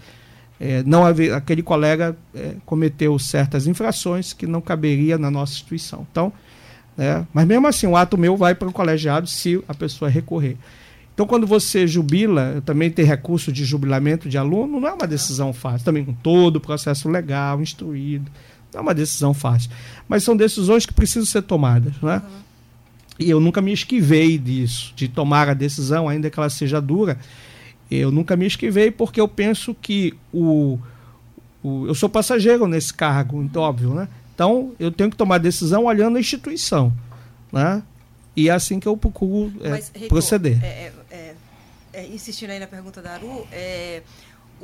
é, 0.60 0.84
não 0.84 1.06
haver, 1.06 1.34
aquele 1.34 1.62
colega 1.62 2.16
é, 2.34 2.56
cometeu 2.66 3.18
certas 3.20 3.68
infrações 3.68 4.34
que 4.34 4.48
não 4.48 4.62
caberia 4.62 5.18
na 5.18 5.30
nossa 5.30 5.54
instituição. 5.54 6.08
Então, 6.12 6.32
né, 6.96 7.26
mas 7.34 7.46
mesmo 7.46 7.68
assim, 7.68 7.88
o 7.88 7.98
ato 7.98 8.18
meu 8.18 8.38
vai 8.38 8.56
para 8.56 8.68
o 8.68 8.72
colegiado 8.72 9.28
se 9.28 9.62
a 9.68 9.74
pessoa 9.74 10.10
recorrer. 10.10 10.58
Então, 11.14 11.28
quando 11.28 11.46
você 11.46 11.86
jubila, 11.86 12.62
também 12.66 12.90
tem 12.90 13.06
recurso 13.06 13.52
de 13.52 13.64
jubilamento 13.64 14.28
de 14.28 14.38
aluno, 14.38 14.80
não 14.80 14.88
é 14.88 14.94
uma 14.94 15.06
decisão 15.06 15.54
fácil. 15.54 15.86
Também 15.86 16.04
com 16.04 16.14
todo 16.14 16.56
o 16.56 16.62
processo 16.62 17.08
legal, 17.08 17.62
instruído. 17.62 18.32
Não 18.74 18.80
é 18.80 18.84
uma 18.84 18.94
decisão 18.94 19.34
fácil. 19.34 19.70
Mas 20.08 20.24
são 20.24 20.36
decisões 20.36 20.86
que 20.86 20.94
precisam 20.94 21.26
ser 21.26 21.44
tomadas. 21.44 21.94
Né? 22.02 22.16
Uhum. 22.16 22.44
E 23.20 23.30
eu 23.30 23.40
nunca 23.40 23.62
me 23.62 23.72
esquivei 23.72 24.38
disso, 24.38 24.94
de 24.96 25.08
tomar 25.08 25.50
a 25.50 25.54
decisão, 25.54 26.10
ainda 26.10 26.30
que 26.30 26.40
ela 26.40 26.50
seja 26.50 26.82
dura. 26.82 27.18
Eu 27.90 28.12
nunca 28.12 28.36
me 28.36 28.46
esquivei 28.46 28.90
porque 28.90 29.22
eu 29.22 29.28
penso 29.28 29.76
que 29.76 30.14
o, 30.34 30.80
o 31.62 31.88
eu 31.88 31.94
sou 31.96 32.10
passageiro 32.10 32.68
nesse 32.68 32.94
cargo, 32.94 33.42
então, 33.44 33.62
óbvio, 33.62 33.94
né? 33.94 34.08
Então, 34.34 34.74
eu 34.80 34.92
tenho 34.92 35.12
que 35.12 35.16
tomar 35.16 35.38
decisão 35.38 35.86
olhando 35.86 36.18
a 36.18 36.20
instituição. 36.20 36.92
Né? 37.52 37.84
E 38.36 38.50
é 38.50 38.52
assim 38.52 38.80
que 38.80 38.88
eu 38.88 38.98
procuro 38.98 39.54
é, 39.62 39.70
Mas, 39.70 39.92
Heitor, 39.94 40.10
proceder. 40.10 40.64
É, 40.64 40.92
é, 41.12 41.36
é, 41.94 42.08
insistindo 42.08 42.50
aí 42.50 42.60
na 42.60 42.66
pergunta 42.66 43.02
da 43.02 43.12
Aru, 43.12 43.46
é, 43.52 44.02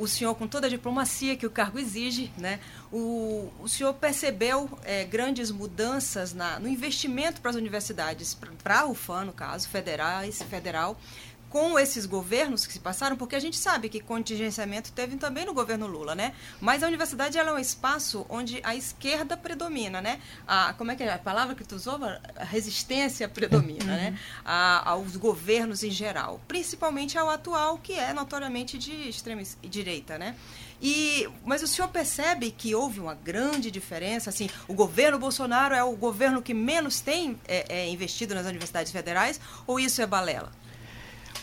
o 0.00 0.08
senhor, 0.08 0.34
com 0.34 0.48
toda 0.48 0.66
a 0.66 0.70
diplomacia 0.70 1.36
que 1.36 1.46
o 1.46 1.50
cargo 1.50 1.78
exige, 1.78 2.32
né, 2.38 2.58
o, 2.90 3.52
o 3.60 3.68
senhor 3.68 3.92
percebeu 3.94 4.68
é, 4.82 5.04
grandes 5.04 5.50
mudanças 5.50 6.32
na, 6.32 6.58
no 6.58 6.66
investimento 6.66 7.40
para 7.40 7.50
as 7.50 7.56
universidades, 7.56 8.36
para 8.62 8.80
a 8.80 8.86
UFAM, 8.86 9.26
no 9.26 9.32
caso, 9.32 9.68
federais, 9.68 10.42
federal, 10.42 10.98
com 11.50 11.76
esses 11.78 12.06
governos 12.06 12.64
que 12.64 12.72
se 12.72 12.78
passaram, 12.78 13.16
porque 13.16 13.34
a 13.34 13.40
gente 13.40 13.58
sabe 13.58 13.88
que 13.88 14.00
contingenciamento 14.00 14.92
teve 14.92 15.16
também 15.16 15.44
no 15.44 15.52
governo 15.52 15.86
Lula, 15.86 16.14
né? 16.14 16.32
Mas 16.60 16.84
a 16.84 16.86
universidade 16.86 17.36
ela 17.36 17.50
é 17.50 17.54
um 17.54 17.58
espaço 17.58 18.24
onde 18.28 18.60
a 18.62 18.74
esquerda 18.76 19.36
predomina, 19.36 20.00
né? 20.00 20.20
A, 20.46 20.72
como 20.74 20.92
é 20.92 20.96
que 20.96 21.02
é 21.02 21.12
a 21.12 21.18
palavra 21.18 21.56
que 21.56 21.64
tu 21.64 21.74
usou? 21.74 21.98
A 22.36 22.44
resistência 22.44 23.28
predomina, 23.28 23.96
né? 23.96 24.18
A, 24.44 24.90
aos 24.90 25.16
governos 25.16 25.82
em 25.82 25.90
geral, 25.90 26.40
principalmente 26.46 27.18
ao 27.18 27.28
atual, 27.28 27.78
que 27.78 27.94
é 27.94 28.12
notoriamente 28.12 28.78
de 28.78 29.08
extrema 29.08 29.42
direita, 29.62 30.16
né? 30.16 30.36
E, 30.82 31.28
mas 31.44 31.62
o 31.62 31.66
senhor 31.66 31.88
percebe 31.88 32.50
que 32.50 32.74
houve 32.74 33.00
uma 33.00 33.14
grande 33.14 33.70
diferença? 33.70 34.30
Assim, 34.30 34.48
o 34.66 34.72
governo 34.72 35.18
Bolsonaro 35.18 35.74
é 35.74 35.84
o 35.84 35.94
governo 35.94 36.40
que 36.40 36.54
menos 36.54 37.00
tem 37.00 37.38
é, 37.46 37.66
é, 37.68 37.88
investido 37.88 38.34
nas 38.34 38.46
universidades 38.46 38.90
federais 38.90 39.38
ou 39.66 39.78
isso 39.78 40.00
é 40.00 40.06
balela? 40.06 40.50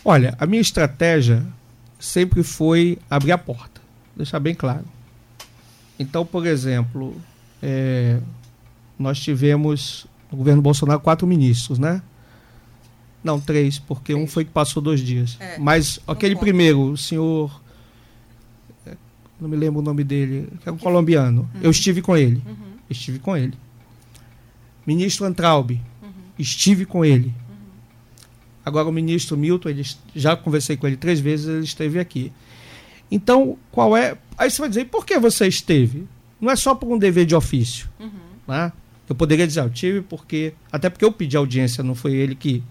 Olha, 0.08 0.34
a 0.38 0.46
minha 0.46 0.62
estratégia 0.62 1.46
sempre 2.00 2.42
foi 2.42 2.96
abrir 3.10 3.30
a 3.30 3.36
porta, 3.36 3.78
deixar 4.16 4.40
bem 4.40 4.54
claro. 4.54 4.86
Então, 5.98 6.24
por 6.24 6.46
exemplo, 6.46 7.14
é, 7.62 8.18
nós 8.98 9.20
tivemos 9.20 10.06
no 10.32 10.38
governo 10.38 10.62
Bolsonaro 10.62 10.98
quatro 10.98 11.26
ministros, 11.26 11.78
né? 11.78 12.00
Não, 13.22 13.38
três, 13.38 13.78
porque 13.78 14.14
três. 14.14 14.24
um 14.24 14.26
foi 14.26 14.46
que 14.46 14.50
passou 14.50 14.82
dois 14.82 15.00
dias. 15.00 15.36
É, 15.40 15.58
Mas 15.58 16.00
aquele 16.08 16.36
primeiro, 16.36 16.80
o 16.92 16.96
senhor. 16.96 17.60
É, 18.86 18.96
não 19.38 19.46
me 19.46 19.58
lembro 19.58 19.80
o 19.80 19.84
nome 19.84 20.04
dele, 20.04 20.48
que 20.62 20.70
é 20.70 20.72
um 20.72 20.78
colombiano. 20.78 21.42
Uhum. 21.54 21.60
Eu 21.64 21.70
estive 21.70 22.00
com 22.00 22.16
ele. 22.16 22.42
Uhum. 22.46 22.78
Estive 22.88 23.18
com 23.18 23.36
ele. 23.36 23.52
Ministro 24.86 25.26
Antraub, 25.26 25.72
uhum. 25.72 26.08
estive 26.38 26.86
com 26.86 27.04
ele. 27.04 27.34
Agora 28.68 28.88
o 28.88 28.92
ministro 28.92 29.36
Milton, 29.36 29.70
ele, 29.70 29.84
já 30.14 30.36
conversei 30.36 30.76
com 30.76 30.86
ele 30.86 30.96
três 30.96 31.18
vezes, 31.18 31.48
ele 31.48 31.64
esteve 31.64 31.98
aqui. 31.98 32.32
Então, 33.10 33.56
qual 33.72 33.96
é. 33.96 34.16
Aí 34.36 34.50
você 34.50 34.60
vai 34.60 34.68
dizer, 34.68 34.84
por 34.86 35.04
que 35.04 35.18
você 35.18 35.46
esteve? 35.48 36.06
Não 36.40 36.50
é 36.50 36.56
só 36.56 36.74
por 36.74 36.92
um 36.92 36.98
dever 36.98 37.26
de 37.26 37.34
ofício. 37.34 37.88
Uhum. 37.98 38.10
Né? 38.46 38.72
Eu 39.08 39.14
poderia 39.14 39.46
dizer, 39.46 39.60
eu 39.60 39.70
tive 39.70 40.02
porque. 40.02 40.52
Até 40.70 40.88
porque 40.90 41.04
eu 41.04 41.12
pedi 41.12 41.36
audiência, 41.36 41.82
não 41.82 41.94
foi 41.94 42.12
ele 42.12 42.34
que. 42.34 42.62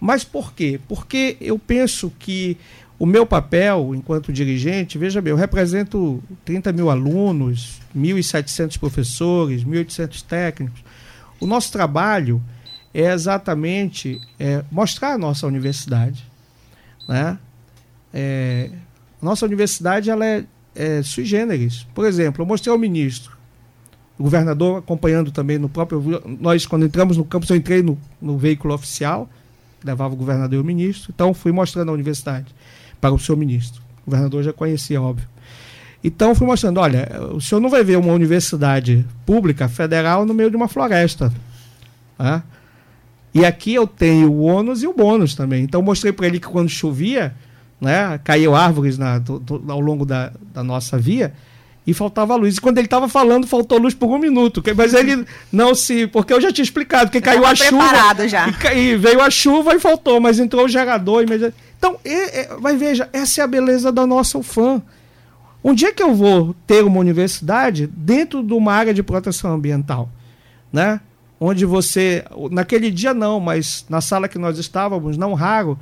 Mas 0.00 0.24
por 0.24 0.54
quê? 0.54 0.80
Porque 0.88 1.36
eu 1.40 1.58
penso 1.58 2.10
que 2.18 2.56
o 2.98 3.04
meu 3.04 3.26
papel 3.26 3.94
enquanto 3.94 4.32
dirigente, 4.32 4.96
veja 4.96 5.20
bem, 5.20 5.30
eu 5.30 5.36
represento 5.36 6.22
30 6.44 6.72
mil 6.72 6.90
alunos, 6.90 7.80
1.700 7.96 8.78
professores, 8.78 9.64
1.800 9.64 10.22
técnicos. 10.22 10.80
O 11.40 11.46
nosso 11.46 11.72
trabalho 11.72 12.42
é 12.92 13.12
exatamente 13.12 14.20
é, 14.38 14.64
mostrar 14.70 15.14
a 15.14 15.18
nossa 15.18 15.46
universidade. 15.46 16.24
Né? 17.08 17.38
É, 18.12 18.70
nossa 19.22 19.46
universidade 19.46 20.10
ela 20.10 20.24
é, 20.26 20.44
é 20.74 21.02
sui 21.02 21.24
generis. 21.24 21.86
Por 21.94 22.06
exemplo, 22.06 22.42
eu 22.42 22.46
mostrei 22.46 22.72
ao 22.72 22.78
ministro, 22.78 23.36
o 24.18 24.24
governador 24.24 24.78
acompanhando 24.78 25.30
também 25.30 25.58
no 25.58 25.68
próprio. 25.68 26.22
Nós, 26.40 26.66
quando 26.66 26.84
entramos 26.84 27.16
no 27.16 27.24
campus, 27.24 27.48
eu 27.48 27.56
entrei 27.56 27.82
no, 27.82 27.98
no 28.20 28.36
veículo 28.36 28.74
oficial, 28.74 29.28
levava 29.82 30.12
o 30.12 30.16
governador 30.16 30.58
e 30.58 30.60
o 30.60 30.64
ministro, 30.64 31.12
então 31.14 31.32
fui 31.32 31.52
mostrando 31.52 31.88
a 31.88 31.92
universidade 31.92 32.54
para 33.00 33.14
o 33.14 33.18
seu 33.18 33.36
ministro. 33.36 33.80
O 34.02 34.10
governador 34.10 34.42
já 34.42 34.52
conhecia, 34.52 35.00
óbvio. 35.00 35.26
Então 36.02 36.34
fui 36.34 36.46
mostrando, 36.46 36.80
olha, 36.80 37.08
o 37.32 37.40
senhor 37.40 37.60
não 37.60 37.68
vai 37.68 37.84
ver 37.84 37.96
uma 37.96 38.12
universidade 38.12 39.06
pública 39.24 39.68
federal 39.68 40.24
no 40.24 40.34
meio 40.34 40.50
de 40.50 40.56
uma 40.56 40.68
floresta. 40.68 41.32
Tá? 42.16 42.42
E 43.32 43.44
aqui 43.44 43.74
eu 43.74 43.86
tenho 43.86 44.30
o 44.30 44.42
ônus 44.42 44.82
e 44.82 44.86
o 44.86 44.92
bônus 44.92 45.34
também. 45.34 45.62
Então 45.62 45.80
mostrei 45.80 46.12
para 46.12 46.26
ele 46.26 46.40
que 46.40 46.48
quando 46.48 46.68
chovia, 46.68 47.34
né, 47.80 48.18
caiu 48.24 48.54
árvores 48.54 48.98
na, 48.98 49.18
do, 49.18 49.38
do, 49.38 49.72
ao 49.72 49.80
longo 49.80 50.04
da, 50.04 50.32
da, 50.52 50.64
nossa 50.64 50.98
via 50.98 51.32
e 51.86 51.94
faltava 51.94 52.34
luz. 52.34 52.56
E 52.56 52.60
quando 52.60 52.78
ele 52.78 52.86
estava 52.86 53.08
falando, 53.08 53.46
faltou 53.46 53.78
luz 53.78 53.94
por 53.94 54.08
um 54.08 54.18
minuto. 54.18 54.62
Mas 54.76 54.94
ele 54.94 55.24
não 55.52 55.74
se. 55.74 56.06
Porque 56.08 56.32
eu 56.32 56.40
já 56.40 56.52
tinha 56.52 56.64
explicado, 56.64 57.10
que 57.10 57.20
caiu 57.20 57.46
a 57.46 57.54
chuva. 57.54 58.28
Já. 58.28 58.48
E, 58.74 58.78
e, 58.78 58.96
veio 58.96 59.20
a 59.20 59.30
chuva 59.30 59.74
e 59.74 59.80
faltou, 59.80 60.20
mas 60.20 60.38
entrou 60.38 60.64
o 60.64 60.68
gerador. 60.68 61.22
E, 61.22 61.52
então, 61.78 61.96
é, 62.04 62.40
é, 62.40 62.56
mas 62.60 62.78
veja, 62.78 63.08
essa 63.12 63.40
é 63.40 63.44
a 63.44 63.46
beleza 63.46 63.92
da 63.92 64.06
nossa 64.06 64.36
UFAM. 64.38 64.82
Um 65.62 65.74
dia 65.74 65.92
que 65.92 66.02
eu 66.02 66.14
vou 66.14 66.54
ter 66.66 66.82
uma 66.84 66.98
universidade 66.98 67.86
dentro 67.86 68.42
de 68.42 68.52
uma 68.54 68.72
área 68.72 68.94
de 68.94 69.02
proteção 69.02 69.52
ambiental, 69.52 70.08
né? 70.72 71.00
Onde 71.40 71.64
você, 71.64 72.22
naquele 72.50 72.90
dia 72.90 73.14
não, 73.14 73.40
mas 73.40 73.86
na 73.88 74.02
sala 74.02 74.28
que 74.28 74.38
nós 74.38 74.58
estávamos, 74.58 75.16
não 75.16 75.32
raro, 75.32 75.78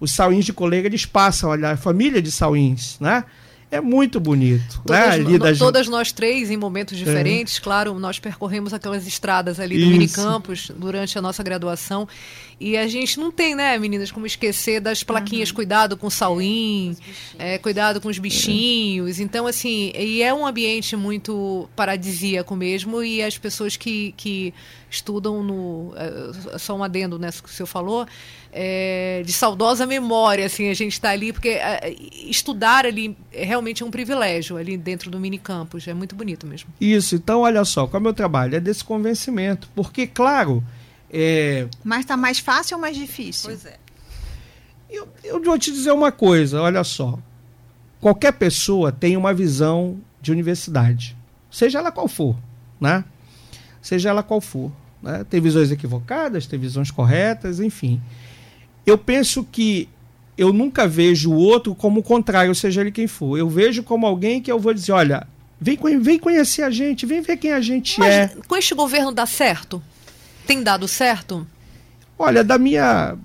os 0.00 0.12
sauins 0.12 0.44
de 0.44 0.52
colega 0.52 0.88
eles 0.88 1.06
passam, 1.06 1.50
olha, 1.50 1.70
a 1.70 1.76
família 1.76 2.20
de 2.20 2.32
sauins, 2.32 2.98
né? 2.98 3.24
É 3.70 3.80
muito 3.80 4.20
bonito. 4.20 4.80
Todas, 4.86 5.18
né? 5.18 5.38
no, 5.38 5.58
todas 5.58 5.88
nós 5.88 6.12
três, 6.12 6.50
em 6.50 6.56
momentos 6.56 6.96
diferentes, 6.96 7.58
é. 7.58 7.60
claro, 7.60 7.98
nós 7.98 8.18
percorremos 8.18 8.72
aquelas 8.72 9.06
estradas 9.06 9.58
ali 9.58 9.78
do. 9.78 9.86
Minicampus 9.86 10.70
durante 10.76 11.18
a 11.18 11.22
nossa 11.22 11.42
graduação. 11.42 12.06
E 12.58 12.76
a 12.76 12.86
gente 12.86 13.20
não 13.20 13.30
tem, 13.30 13.54
né, 13.54 13.76
meninas, 13.76 14.10
como 14.10 14.24
esquecer 14.24 14.80
das 14.80 15.02
plaquinhas 15.02 15.50
uhum. 15.50 15.56
cuidado 15.56 15.96
com 15.96 16.06
o 16.06 16.10
sauim, 16.10 16.96
é, 17.38 17.58
cuidado 17.58 18.00
com 18.00 18.08
os 18.08 18.18
bichinhos. 18.18 19.18
Então, 19.18 19.46
assim, 19.46 19.92
e 19.94 20.22
é 20.22 20.32
um 20.32 20.46
ambiente 20.46 20.96
muito 20.96 21.68
paradisíaco 21.76 22.56
mesmo, 22.56 23.02
e 23.02 23.22
as 23.22 23.36
pessoas 23.36 23.76
que, 23.76 24.14
que 24.16 24.54
estudam 24.88 25.42
no. 25.42 25.92
É, 25.96 26.58
só 26.58 26.74
um 26.74 26.82
adendo 26.82 27.18
nessa 27.18 27.42
que 27.42 27.48
o 27.48 27.52
senhor 27.52 27.66
falou, 27.66 28.06
é, 28.58 29.22
de 29.22 29.32
saudosa 29.34 29.84
memória, 29.84 30.46
assim, 30.46 30.70
a 30.70 30.74
gente 30.74 30.94
está 30.94 31.10
ali, 31.10 31.30
porque 31.30 31.50
é, 31.50 31.94
estudar 32.24 32.86
ali 32.86 33.14
é 33.30 33.44
realmente 33.44 33.82
é 33.82 33.86
um 33.86 33.90
privilégio 33.90 34.56
ali 34.56 34.78
dentro 34.78 35.10
do 35.10 35.20
mini 35.20 35.38
campus, 35.38 35.86
é 35.86 35.92
muito 35.92 36.16
bonito 36.16 36.46
mesmo. 36.46 36.70
Isso, 36.80 37.14
então 37.14 37.40
olha 37.40 37.62
só, 37.66 37.86
qual 37.86 37.98
é 37.98 38.00
o 38.00 38.02
meu 38.02 38.14
trabalho? 38.14 38.56
É 38.56 38.60
desse 38.60 38.82
convencimento, 38.82 39.68
porque, 39.74 40.06
claro. 40.06 40.64
É... 41.12 41.68
Mas 41.84 42.00
está 42.00 42.16
mais 42.16 42.38
fácil 42.38 42.76
ou 42.76 42.80
mais 42.80 42.96
difícil? 42.96 43.50
Pois 43.50 43.66
é. 43.66 43.76
Eu, 44.88 45.06
eu 45.22 45.42
vou 45.42 45.58
te 45.58 45.70
dizer 45.70 45.92
uma 45.92 46.10
coisa, 46.10 46.62
olha 46.62 46.82
só. 46.82 47.18
Qualquer 48.00 48.32
pessoa 48.32 48.90
tem 48.90 49.16
uma 49.16 49.34
visão 49.34 49.98
de 50.22 50.32
universidade, 50.32 51.14
seja 51.50 51.78
ela 51.78 51.92
qual 51.92 52.08
for, 52.08 52.36
né? 52.80 53.04
seja 53.86 54.08
ela 54.08 54.22
qual 54.22 54.40
for. 54.40 54.72
Né? 55.02 55.24
Tem 55.28 55.40
visões 55.40 55.70
equivocadas, 55.70 56.46
tem 56.46 56.58
visões 56.58 56.90
corretas, 56.90 57.60
enfim. 57.60 58.00
Eu 58.86 58.96
penso 58.96 59.44
que 59.44 59.88
eu 60.38 60.52
nunca 60.52 60.86
vejo 60.86 61.32
o 61.32 61.36
outro 61.36 61.74
como 61.74 62.00
o 62.00 62.02
contrário, 62.02 62.54
seja 62.54 62.80
ele 62.80 62.92
quem 62.92 63.06
for. 63.06 63.36
Eu 63.36 63.48
vejo 63.48 63.82
como 63.82 64.06
alguém 64.06 64.40
que 64.40 64.52
eu 64.52 64.58
vou 64.58 64.72
dizer, 64.72 64.92
olha, 64.92 65.26
vem, 65.60 65.76
vem 65.98 66.18
conhecer 66.18 66.62
a 66.62 66.70
gente, 66.70 67.04
vem 67.04 67.20
ver 67.20 67.36
quem 67.36 67.52
a 67.52 67.60
gente 67.60 67.98
Mas, 67.98 68.14
é. 68.14 68.28
Com 68.46 68.56
este 68.56 68.74
governo 68.74 69.10
dá 69.10 69.26
certo? 69.26 69.82
Tem 70.46 70.62
dado 70.62 70.86
certo? 70.86 71.46
Olha, 72.18 72.44
da 72.44 72.56
minha. 72.56 73.16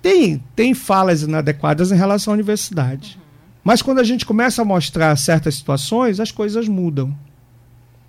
Tem, 0.00 0.42
tem 0.56 0.74
falas 0.74 1.22
inadequadas 1.22 1.92
em 1.92 1.96
relação 1.96 2.32
à 2.32 2.34
universidade. 2.34 3.16
Uhum. 3.16 3.22
Mas 3.64 3.82
quando 3.82 4.00
a 4.00 4.04
gente 4.04 4.26
começa 4.26 4.62
a 4.62 4.64
mostrar 4.64 5.14
certas 5.16 5.54
situações, 5.54 6.18
as 6.18 6.32
coisas 6.32 6.66
mudam. 6.66 7.16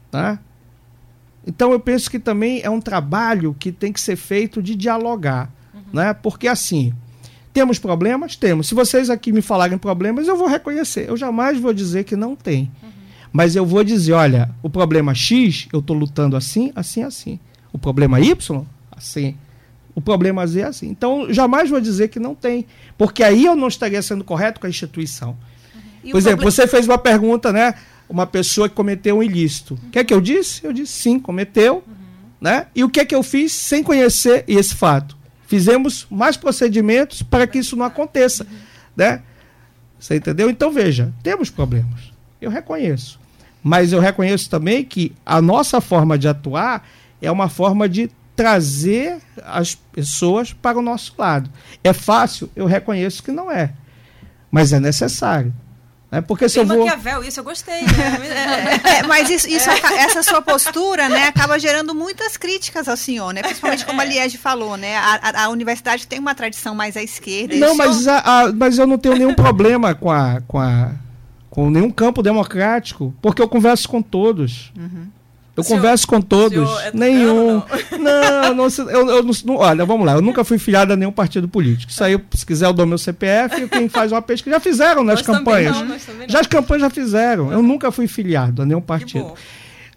Tá? 0.09 0.39
Então 1.45 1.71
eu 1.71 1.79
penso 1.79 2.09
que 2.09 2.19
também 2.19 2.61
é 2.63 2.69
um 2.69 2.81
trabalho 2.81 3.55
que 3.59 3.71
tem 3.71 3.91
que 3.91 4.01
ser 4.01 4.15
feito 4.15 4.61
de 4.61 4.75
dialogar. 4.75 5.51
Né? 5.93 6.13
Porque 6.13 6.47
assim, 6.47 6.93
Temos 7.53 7.77
problemas? 7.77 8.35
Temos. 8.35 8.67
Se 8.67 8.73
vocês 8.73 9.11
aqui 9.11 9.31
me 9.31 9.41
falarem 9.41 9.77
problemas, 9.77 10.27
eu 10.27 10.35
vou 10.35 10.47
reconhecer. 10.47 11.07
Eu 11.07 11.15
jamais 11.15 11.59
vou 11.59 11.71
dizer 11.71 12.03
que 12.03 12.15
não 12.15 12.35
tem. 12.35 12.71
Uhum. 12.81 12.89
Mas 13.31 13.55
eu 13.55 13.63
vou 13.63 13.83
dizer, 13.83 14.13
olha, 14.13 14.49
o 14.63 14.69
problema 14.69 15.13
X, 15.13 15.67
eu 15.71 15.79
estou 15.79 15.95
lutando 15.95 16.35
assim, 16.35 16.71
assim, 16.75 17.03
assim. 17.03 17.39
O 17.71 17.77
problema 17.77 18.19
Y, 18.19 18.65
assim. 18.95 19.35
O 19.93 20.01
problema 20.01 20.45
Z, 20.47 20.63
assim. 20.63 20.89
Então, 20.89 21.31
jamais 21.31 21.69
vou 21.69 21.79
dizer 21.79 22.07
que 22.07 22.19
não 22.19 22.33
tem. 22.33 22.65
Porque 22.97 23.21
aí 23.21 23.45
eu 23.45 23.55
não 23.55 23.67
estaria 23.67 24.01
sendo 24.01 24.23
correto 24.23 24.59
com 24.59 24.65
a 24.65 24.69
instituição. 24.69 25.37
Uhum. 26.03 26.11
Por 26.11 26.17
exemplo, 26.17 26.43
você 26.43 26.65
fez 26.65 26.87
uma 26.87 26.97
pergunta, 26.97 27.53
né? 27.53 27.75
Uma 28.09 28.25
pessoa 28.25 28.67
que 28.67 28.73
cometeu 28.73 29.17
um 29.17 29.23
ilícito. 29.23 29.75
O 29.75 29.77
uhum. 29.77 29.91
que 29.91 29.99
é 29.99 30.03
que 30.03 30.13
eu 30.13 30.19
disse? 30.19 30.65
Eu 30.65 30.73
disse 30.73 30.93
sim, 30.93 31.19
cometeu. 31.19 31.83
Uhum. 31.85 31.93
Né? 32.41 32.65
E 32.73 32.83
o 32.83 32.89
que 32.89 32.99
é 32.99 33.05
que 33.05 33.13
eu 33.13 33.21
fiz 33.21 33.51
sem 33.51 33.83
conhecer 33.83 34.43
esse 34.47 34.73
fato? 34.73 35.15
Fizemos 35.53 36.07
mais 36.09 36.35
procedimentos 36.35 37.21
para 37.21 37.45
que 37.45 37.59
isso 37.59 37.75
não 37.75 37.85
aconteça. 37.85 38.43
Né? 38.97 39.21
Você 39.99 40.15
entendeu? 40.15 40.49
Então, 40.49 40.71
veja, 40.71 41.13
temos 41.21 41.51
problemas. 41.51 42.11
Eu 42.41 42.49
reconheço. 42.49 43.19
Mas 43.61 43.93
eu 43.93 43.99
reconheço 43.99 44.49
também 44.49 44.83
que 44.83 45.13
a 45.23 45.39
nossa 45.39 45.79
forma 45.79 46.17
de 46.17 46.27
atuar 46.27 46.89
é 47.21 47.29
uma 47.29 47.49
forma 47.49 47.87
de 47.87 48.09
trazer 48.35 49.19
as 49.45 49.75
pessoas 49.75 50.51
para 50.51 50.79
o 50.79 50.81
nosso 50.81 51.13
lado. 51.19 51.51
É 51.83 51.93
fácil? 51.93 52.49
Eu 52.55 52.65
reconheço 52.65 53.21
que 53.21 53.31
não 53.31 53.51
é. 53.51 53.73
Mas 54.49 54.73
é 54.73 54.79
necessário. 54.79 55.53
É 56.13 56.21
porque 56.21 56.47
se 56.47 56.59
eu 56.59 56.65
vou... 56.65 56.85
Maquiavel, 56.85 57.23
isso 57.23 57.39
eu 57.39 57.43
gostei. 57.43 57.81
Né? 57.81 58.79
É, 58.83 58.99
é, 58.99 59.03
mas 59.03 59.29
isso, 59.29 59.49
isso, 59.49 59.67
essa 59.69 60.21
sua 60.21 60.41
postura, 60.43 61.09
né, 61.09 61.27
acaba 61.27 61.57
gerando 61.57 61.95
muitas 61.95 62.37
críticas 62.37 62.87
ao 62.87 62.95
senhor, 62.95 63.33
né? 63.33 63.41
Principalmente 63.41 63.83
como 63.83 63.99
a 63.99 64.03
Liege 64.03 64.37
falou, 64.37 64.77
né? 64.77 64.95
A, 64.95 65.19
a, 65.21 65.43
a 65.45 65.49
universidade 65.49 66.05
tem 66.05 66.19
uma 66.19 66.35
tradição 66.35 66.75
mais 66.75 66.95
à 66.95 67.01
esquerda. 67.01 67.55
Não, 67.55 67.75
mas, 67.75 68.07
a, 68.07 68.19
a, 68.19 68.53
mas 68.53 68.77
eu 68.77 68.85
não 68.85 68.97
tenho 68.97 69.15
nenhum 69.15 69.33
problema 69.33 69.95
com 69.95 70.11
a, 70.11 70.39
com 70.47 70.59
a 70.59 70.91
com 71.49 71.69
nenhum 71.69 71.91
campo 71.91 72.23
democrático, 72.23 73.13
porque 73.21 73.39
eu 73.39 73.47
converso 73.47 73.87
com 73.87 74.01
todos. 74.01 74.71
Uhum. 74.75 75.05
Eu 75.55 75.63
senhor, 75.63 75.77
converso 75.77 76.07
com 76.07 76.19
todos. 76.19 76.67
É 76.81 76.91
nenhum. 76.93 77.61
Não, 77.99 78.53
não, 78.55 78.67
eu, 78.89 79.09
eu 79.09 79.23
não, 79.45 79.55
olha, 79.55 79.85
vamos 79.85 80.05
lá. 80.05 80.13
Eu 80.13 80.21
nunca 80.21 80.43
fui 80.43 80.57
filiado 80.57 80.91
a 80.91 80.95
nenhum 80.95 81.11
partido 81.11 81.47
político. 81.47 81.91
Isso 81.91 82.03
aí, 82.03 82.19
se 82.31 82.45
quiser, 82.45 82.65
eu 82.65 82.73
dou 82.73 82.85
meu 82.85 82.97
CPF 82.97 83.63
e 83.63 83.69
quem 83.69 83.87
faz 83.87 84.11
uma 84.11 84.21
pesquisa. 84.21 84.55
Já 84.55 84.59
fizeram 84.59 85.03
nas 85.03 85.19
nós 85.19 85.25
campanhas. 85.25 85.79
Não, 85.79 85.97
já 86.27 86.39
as 86.41 86.47
campanhas 86.47 86.81
já 86.81 86.89
fizeram. 86.89 87.51
Eu 87.51 87.61
nunca 87.61 87.91
fui 87.91 88.07
filiado 88.07 88.61
a 88.61 88.65
nenhum 88.65 88.81
partido. 88.81 89.33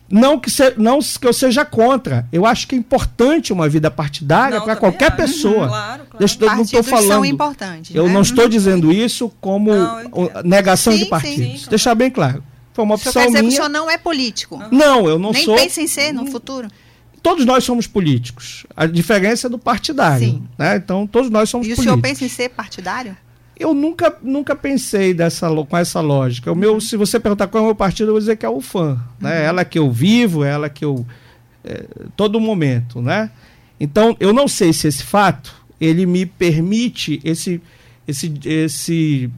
Não 0.09 0.39
que, 0.39 0.51
se, 0.51 0.75
não 0.77 1.01
que 1.01 1.27
eu 1.27 1.33
seja 1.33 1.65
contra. 1.65 2.27
Eu 2.31 2.47
acho 2.47 2.69
que 2.69 2.75
é 2.75 2.79
importante 2.79 3.53
uma 3.53 3.69
vida 3.69 3.91
partidária 3.91 4.61
para 4.61 4.77
qualquer 4.77 5.09
acho. 5.09 5.17
pessoa. 5.17 5.63
Uhum, 5.63 5.69
claro, 5.69 6.03
claro. 6.05 6.19
Deixa, 6.19 6.39
eu 6.41 6.55
não 6.55 6.63
estou 6.63 6.83
falando. 6.83 7.09
São 7.09 7.25
importantes, 7.25 7.95
eu 7.95 8.07
né? 8.07 8.13
não 8.13 8.23
estou 8.23 8.49
dizendo 8.49 8.93
isso 8.93 9.33
como 9.41 9.73
não, 9.73 10.43
negação 10.45 10.93
sim, 10.93 11.01
de 11.01 11.07
partidos. 11.07 11.37
Sim, 11.37 11.59
sim, 11.59 11.71
Deixar 11.71 11.95
bem 11.95 12.11
claro. 12.11 12.43
Foi 12.77 12.85
uma 12.85 12.97
opção 12.97 13.11
quer 13.11 13.27
dizer 13.29 13.39
minha. 13.39 13.49
que 13.49 13.55
o 13.55 13.57
senhor 13.57 13.71
não 13.71 13.91
é 13.91 13.97
político? 13.97 14.63
Não, 14.71 15.09
eu 15.09 15.19
não 15.19 15.33
Nem 15.33 15.45
sou. 15.47 15.57
Nem 15.57 15.65
pensa 15.65 15.81
em 15.81 15.87
ser 15.87 16.13
no 16.13 16.27
futuro? 16.27 16.69
Todos 17.23 17.47
nós 17.47 17.65
somos 17.65 17.87
políticos. 17.87 18.67
A 18.77 18.85
diferença 18.85 19.47
é 19.47 19.51
do 19.51 19.59
partidário. 19.59 20.27
Sim. 20.27 20.47
Né? 20.59 20.77
Então, 20.77 21.07
todos 21.07 21.31
nós 21.31 21.49
somos 21.49 21.67
e 21.67 21.71
políticos. 21.71 21.87
E 21.87 21.89
o 21.89 21.91
senhor 21.91 22.03
pensa 22.03 22.27
em 22.27 22.29
ser 22.29 22.51
partidário? 22.51 23.17
Eu 23.59 23.73
nunca, 23.73 24.15
nunca 24.23 24.55
pensei 24.55 25.15
dessa, 25.15 25.49
com 25.65 25.77
essa 25.79 26.03
lógica. 26.03 26.53
O 26.53 26.55
meu, 26.55 26.75
uhum. 26.75 26.81
se 26.81 26.99
você 26.99 27.19
perguntar 27.19 27.47
qual 27.47 27.63
é 27.63 27.65
o 27.65 27.69
meu 27.69 27.75
partido, 27.75 28.09
eu 28.09 28.13
vou 28.13 28.21
dizer 28.21 28.37
que 28.37 28.45
é 28.45 28.49
o 28.49 28.61
fã. 28.61 29.03
Né? 29.19 29.41
Uhum. 29.41 29.47
Ela 29.47 29.65
que 29.65 29.79
eu 29.79 29.91
vivo, 29.91 30.45
ela 30.45 30.69
que 30.69 30.85
eu. 30.85 31.07
É, 31.65 31.87
todo 32.15 32.39
momento. 32.39 33.01
Né? 33.01 33.31
Então, 33.81 34.15
eu 34.21 34.35
não 34.35 34.47
sei 34.47 34.75
se 34.75 34.87
esse 34.87 35.03
fato 35.03 35.65
ele 35.81 36.05
me 36.05 36.27
permite 36.27 37.23
esse, 37.25 37.59
esse, 38.07 38.35
esse, 38.45 39.31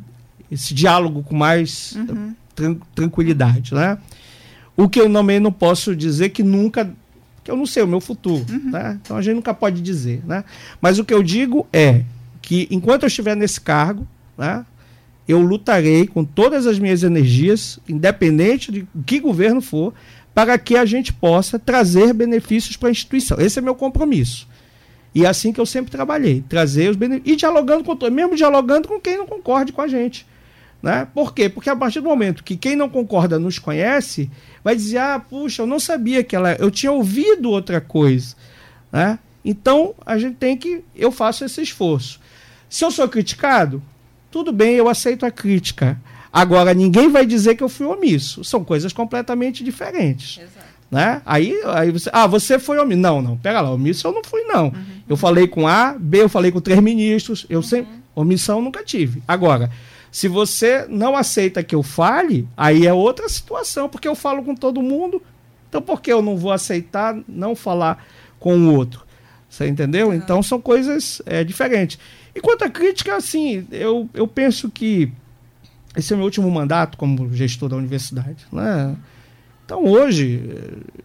esse 0.50 0.74
diálogo 0.74 1.22
com 1.22 1.36
mais 1.36 1.92
uhum 1.92 2.34
tran 2.58 2.76
tranquilidade, 2.94 3.72
né? 3.72 3.96
O 4.76 4.88
que 4.88 5.00
eu 5.00 5.10
também 5.12 5.38
não 5.38 5.52
posso 5.52 5.94
dizer 5.94 6.30
que 6.30 6.42
nunca, 6.42 6.92
que 7.44 7.50
eu 7.50 7.56
não 7.56 7.66
sei 7.66 7.82
o 7.82 7.86
meu 7.86 8.00
futuro, 8.00 8.44
uhum. 8.50 8.70
né? 8.70 8.98
Então 9.00 9.16
a 9.16 9.22
gente 9.22 9.36
nunca 9.36 9.54
pode 9.54 9.80
dizer, 9.80 10.22
né? 10.26 10.44
Mas 10.80 10.98
o 10.98 11.04
que 11.04 11.14
eu 11.14 11.22
digo 11.22 11.66
é 11.72 12.04
que 12.42 12.66
enquanto 12.70 13.04
eu 13.04 13.06
estiver 13.06 13.36
nesse 13.36 13.60
cargo, 13.60 14.06
né? 14.36 14.66
Eu 15.26 15.40
lutarei 15.40 16.06
com 16.06 16.24
todas 16.24 16.66
as 16.66 16.78
minhas 16.78 17.02
energias, 17.02 17.78
independente 17.86 18.72
de 18.72 18.88
que 19.04 19.20
governo 19.20 19.60
for, 19.60 19.92
para 20.34 20.56
que 20.56 20.74
a 20.74 20.86
gente 20.86 21.12
possa 21.12 21.58
trazer 21.58 22.14
benefícios 22.14 22.76
para 22.76 22.88
a 22.88 22.92
instituição. 22.92 23.38
Esse 23.38 23.58
é 23.58 23.62
meu 23.62 23.74
compromisso. 23.74 24.48
E 25.14 25.26
é 25.26 25.28
assim 25.28 25.52
que 25.52 25.60
eu 25.60 25.66
sempre 25.66 25.90
trabalhei, 25.90 26.42
trazer 26.48 26.88
os 26.88 26.96
benefícios. 26.96 27.32
E 27.34 27.36
dialogando 27.36 27.84
com 27.84 27.94
todos, 27.94 28.14
mesmo 28.14 28.36
dialogando 28.36 28.88
com 28.88 28.98
quem 28.98 29.18
não 29.18 29.26
concorde 29.26 29.72
com 29.72 29.82
a 29.82 29.88
gente. 29.88 30.26
Né? 30.82 31.08
Por 31.12 31.34
quê? 31.34 31.48
Porque 31.48 31.68
a 31.68 31.76
partir 31.76 32.00
do 32.00 32.08
momento 32.08 32.44
que 32.44 32.56
quem 32.56 32.76
não 32.76 32.88
concorda 32.88 33.38
nos 33.38 33.58
conhece, 33.58 34.30
vai 34.62 34.76
dizer: 34.76 34.98
ah, 34.98 35.18
puxa, 35.18 35.62
eu 35.62 35.66
não 35.66 35.80
sabia 35.80 36.22
que 36.22 36.36
ela. 36.36 36.52
Eu 36.54 36.70
tinha 36.70 36.92
ouvido 36.92 37.50
outra 37.50 37.80
coisa. 37.80 38.36
Né? 38.92 39.18
Então, 39.44 39.94
a 40.06 40.16
gente 40.18 40.36
tem 40.36 40.56
que. 40.56 40.84
Eu 40.94 41.10
faço 41.10 41.44
esse 41.44 41.60
esforço. 41.60 42.20
Se 42.68 42.84
eu 42.84 42.90
sou 42.90 43.08
criticado, 43.08 43.82
tudo 44.30 44.52
bem, 44.52 44.74
eu 44.74 44.88
aceito 44.88 45.26
a 45.26 45.30
crítica. 45.30 46.00
Agora, 46.32 46.74
ninguém 46.74 47.10
vai 47.10 47.26
dizer 47.26 47.56
que 47.56 47.62
eu 47.62 47.68
fui 47.68 47.86
omisso. 47.86 48.44
São 48.44 48.62
coisas 48.62 48.92
completamente 48.92 49.64
diferentes. 49.64 50.38
Exato. 50.38 50.68
Né? 50.90 51.20
Aí, 51.26 51.58
aí 51.64 51.90
você. 51.90 52.08
Ah, 52.12 52.26
você 52.28 52.58
foi 52.58 52.78
omisso. 52.78 53.00
Não, 53.00 53.20
não, 53.20 53.36
pega 53.36 53.60
lá, 53.60 53.72
omisso 53.72 54.06
eu 54.06 54.12
não 54.12 54.22
fui, 54.22 54.42
não. 54.42 54.66
Uhum. 54.66 54.84
Eu 55.08 55.16
falei 55.16 55.48
com 55.48 55.66
A, 55.66 55.96
B, 55.98 56.22
eu 56.22 56.28
falei 56.28 56.52
com 56.52 56.60
três 56.60 56.80
ministros. 56.80 57.46
Eu 57.50 57.58
uhum. 57.58 57.62
sempre. 57.62 57.98
Omissão 58.14 58.60
nunca 58.60 58.82
tive. 58.82 59.22
Agora, 59.28 59.70
se 60.10 60.28
você 60.28 60.86
não 60.88 61.16
aceita 61.16 61.62
que 61.62 61.74
eu 61.74 61.82
fale, 61.82 62.48
aí 62.56 62.86
é 62.86 62.92
outra 62.92 63.28
situação, 63.28 63.88
porque 63.88 64.08
eu 64.08 64.14
falo 64.14 64.42
com 64.42 64.54
todo 64.54 64.82
mundo. 64.82 65.22
Então 65.68 65.82
por 65.82 66.00
que 66.00 66.12
eu 66.12 66.22
não 66.22 66.36
vou 66.36 66.52
aceitar 66.52 67.16
não 67.28 67.54
falar 67.54 68.04
com 68.38 68.56
o 68.56 68.74
outro? 68.74 69.06
Você 69.48 69.66
entendeu? 69.66 70.08
Uhum. 70.08 70.14
Então 70.14 70.42
são 70.42 70.60
coisas 70.60 71.22
é, 71.26 71.42
diferentes. 71.44 71.98
E 72.34 72.40
quanto 72.40 72.64
à 72.64 72.70
crítica, 72.70 73.16
assim, 73.16 73.66
eu, 73.70 74.08
eu 74.14 74.26
penso 74.26 74.70
que 74.70 75.10
esse 75.96 76.12
é 76.12 76.16
o 76.16 76.18
meu 76.18 76.26
último 76.26 76.50
mandato 76.50 76.96
como 76.96 77.32
gestor 77.32 77.68
da 77.68 77.76
universidade. 77.76 78.46
Né? 78.52 78.96
Então 79.64 79.84
hoje, 79.84 80.42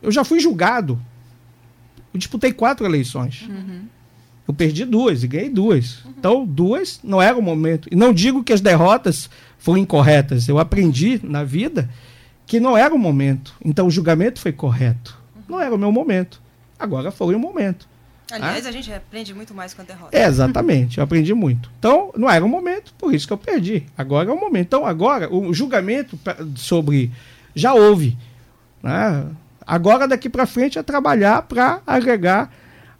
eu 0.01 0.11
já 0.11 0.23
fui 0.23 0.39
julgado. 0.39 0.99
Eu 2.13 2.19
disputei 2.19 2.53
quatro 2.53 2.85
eleições. 2.85 3.47
Uhum. 3.49 3.87
Eu 4.47 4.53
perdi 4.53 4.85
duas 4.85 5.23
e 5.23 5.27
ganhei 5.27 5.49
duas. 5.49 6.03
Uhum. 6.03 6.13
Então, 6.17 6.45
duas 6.45 6.99
não 7.03 7.21
era 7.21 7.37
o 7.37 7.41
momento. 7.41 7.87
E 7.91 7.95
não 7.95 8.13
digo 8.13 8.43
que 8.43 8.53
as 8.53 8.61
derrotas 8.61 9.29
foram 9.57 9.77
incorretas. 9.77 10.47
Eu 10.47 10.59
aprendi 10.59 11.19
na 11.23 11.43
vida 11.43 11.89
que 12.45 12.59
não 12.59 12.77
era 12.77 12.93
o 12.93 12.99
momento. 12.99 13.53
Então, 13.63 13.87
o 13.87 13.91
julgamento 13.91 14.39
foi 14.39 14.51
correto. 14.51 15.17
Não 15.47 15.61
era 15.61 15.73
o 15.73 15.77
meu 15.77 15.91
momento. 15.91 16.41
Agora 16.77 17.11
foi 17.11 17.35
o 17.35 17.39
momento. 17.39 17.87
Aliás, 18.31 18.65
ah? 18.65 18.69
a 18.69 18.71
gente 18.71 18.91
aprende 18.91 19.33
muito 19.33 19.53
mais 19.53 19.73
com 19.73 19.81
a 19.81 19.85
derrota. 19.85 20.17
É, 20.17 20.25
exatamente, 20.25 20.97
eu 20.97 21.03
aprendi 21.03 21.33
muito. 21.33 21.69
Então, 21.77 22.11
não 22.17 22.29
era 22.29 22.43
o 22.43 22.49
momento, 22.49 22.93
por 22.97 23.13
isso 23.13 23.27
que 23.27 23.33
eu 23.33 23.37
perdi. 23.37 23.85
Agora 23.97 24.29
é 24.29 24.33
o 24.33 24.39
momento. 24.39 24.67
Então, 24.67 24.85
agora, 24.85 25.33
o 25.33 25.53
julgamento 25.53 26.17
sobre. 26.55 27.11
Já 27.55 27.73
houve. 27.73 28.17
Né? 28.81 29.25
Agora, 29.65 30.07
daqui 30.07 30.29
para 30.29 30.45
frente, 30.45 30.79
é 30.79 30.83
trabalhar 30.83 31.43
para 31.43 31.81
agregar 31.85 32.51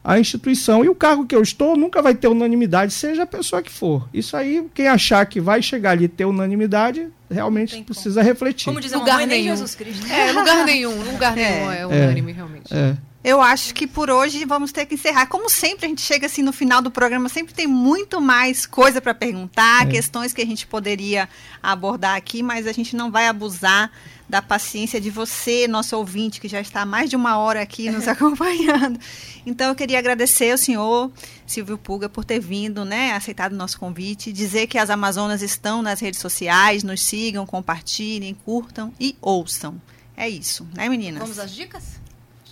a 0.03 0.19
instituição. 0.19 0.83
E 0.83 0.89
o 0.89 0.95
cargo 0.95 1.25
que 1.25 1.35
eu 1.35 1.41
estou 1.41 1.77
nunca 1.77 2.01
vai 2.01 2.13
ter 2.13 2.27
unanimidade, 2.27 2.93
seja 2.93 3.23
a 3.23 3.27
pessoa 3.27 3.61
que 3.61 3.71
for. 3.71 4.07
Isso 4.13 4.35
aí, 4.35 4.67
quem 4.73 4.87
achar 4.87 5.25
que 5.25 5.39
vai 5.39 5.61
chegar 5.61 5.91
ali 5.91 6.05
e 6.05 6.09
ter 6.09 6.25
unanimidade, 6.25 7.07
realmente 7.31 7.81
precisa 7.83 8.21
como. 8.21 8.27
refletir. 8.27 8.65
Como 8.65 8.81
diz 8.81 8.93
a 8.93 8.97
lugar 8.97 9.25
nenhum. 9.25 9.55
Jesus 9.55 9.75
Cristo. 9.75 10.05
É, 10.11 10.31
lugar 10.33 10.65
nenhum, 10.65 11.11
lugar 11.11 11.35
nenhum 11.35 11.71
é, 11.71 11.79
é 11.79 11.87
unânime, 11.87 12.31
é, 12.31 12.35
realmente. 12.35 12.73
É. 12.73 12.97
Eu 13.23 13.41
acho 13.41 13.73
que 13.73 13.87
por 13.87 14.09
hoje 14.09 14.43
vamos 14.43 14.73
ter 14.73 14.85
que 14.85 14.95
encerrar. 14.95 15.27
Como 15.27 15.49
sempre, 15.49 15.85
a 15.85 15.89
gente 15.89 16.01
chega 16.01 16.25
assim 16.25 16.41
no 16.41 16.51
final 16.51 16.81
do 16.81 16.91
programa, 16.91 17.29
sempre 17.29 17.53
tem 17.53 17.65
muito 17.65 18.19
mais 18.19 18.65
coisa 18.65 18.99
para 18.99 19.13
perguntar, 19.13 19.87
é. 19.87 19.91
questões 19.91 20.33
que 20.33 20.41
a 20.41 20.45
gente 20.45 20.67
poderia 20.67 21.29
abordar 21.61 22.17
aqui, 22.17 22.43
mas 22.43 22.67
a 22.67 22.73
gente 22.73 22.97
não 22.97 23.09
vai 23.09 23.27
abusar 23.27 23.89
da 24.33 24.41
paciência 24.41 24.99
de 24.99 25.11
você, 25.11 25.67
nosso 25.67 25.95
ouvinte, 25.95 26.41
que 26.41 26.47
já 26.47 26.59
está 26.59 26.81
há 26.81 26.85
mais 26.87 27.07
de 27.07 27.15
uma 27.15 27.37
hora 27.37 27.61
aqui 27.61 27.91
nos 27.91 28.07
acompanhando. 28.09 28.99
Então, 29.45 29.69
eu 29.69 29.75
queria 29.75 29.99
agradecer 29.99 30.49
ao 30.49 30.57
senhor, 30.57 31.11
Silvio 31.45 31.77
Puga, 31.77 32.09
por 32.09 32.25
ter 32.25 32.39
vindo, 32.39 32.83
né, 32.83 33.11
aceitado 33.11 33.51
o 33.53 33.55
nosso 33.55 33.79
convite, 33.79 34.33
dizer 34.33 34.65
que 34.65 34.79
as 34.79 34.89
Amazonas 34.89 35.43
estão 35.43 35.83
nas 35.83 35.99
redes 35.99 36.19
sociais, 36.19 36.81
nos 36.81 36.99
sigam, 37.01 37.45
compartilhem, 37.45 38.33
curtam 38.33 38.91
e 38.99 39.15
ouçam. 39.21 39.79
É 40.17 40.27
isso, 40.27 40.67
né, 40.75 40.89
meninas? 40.89 41.21
Vamos 41.21 41.37
às 41.37 41.51
dicas? 41.51 42.01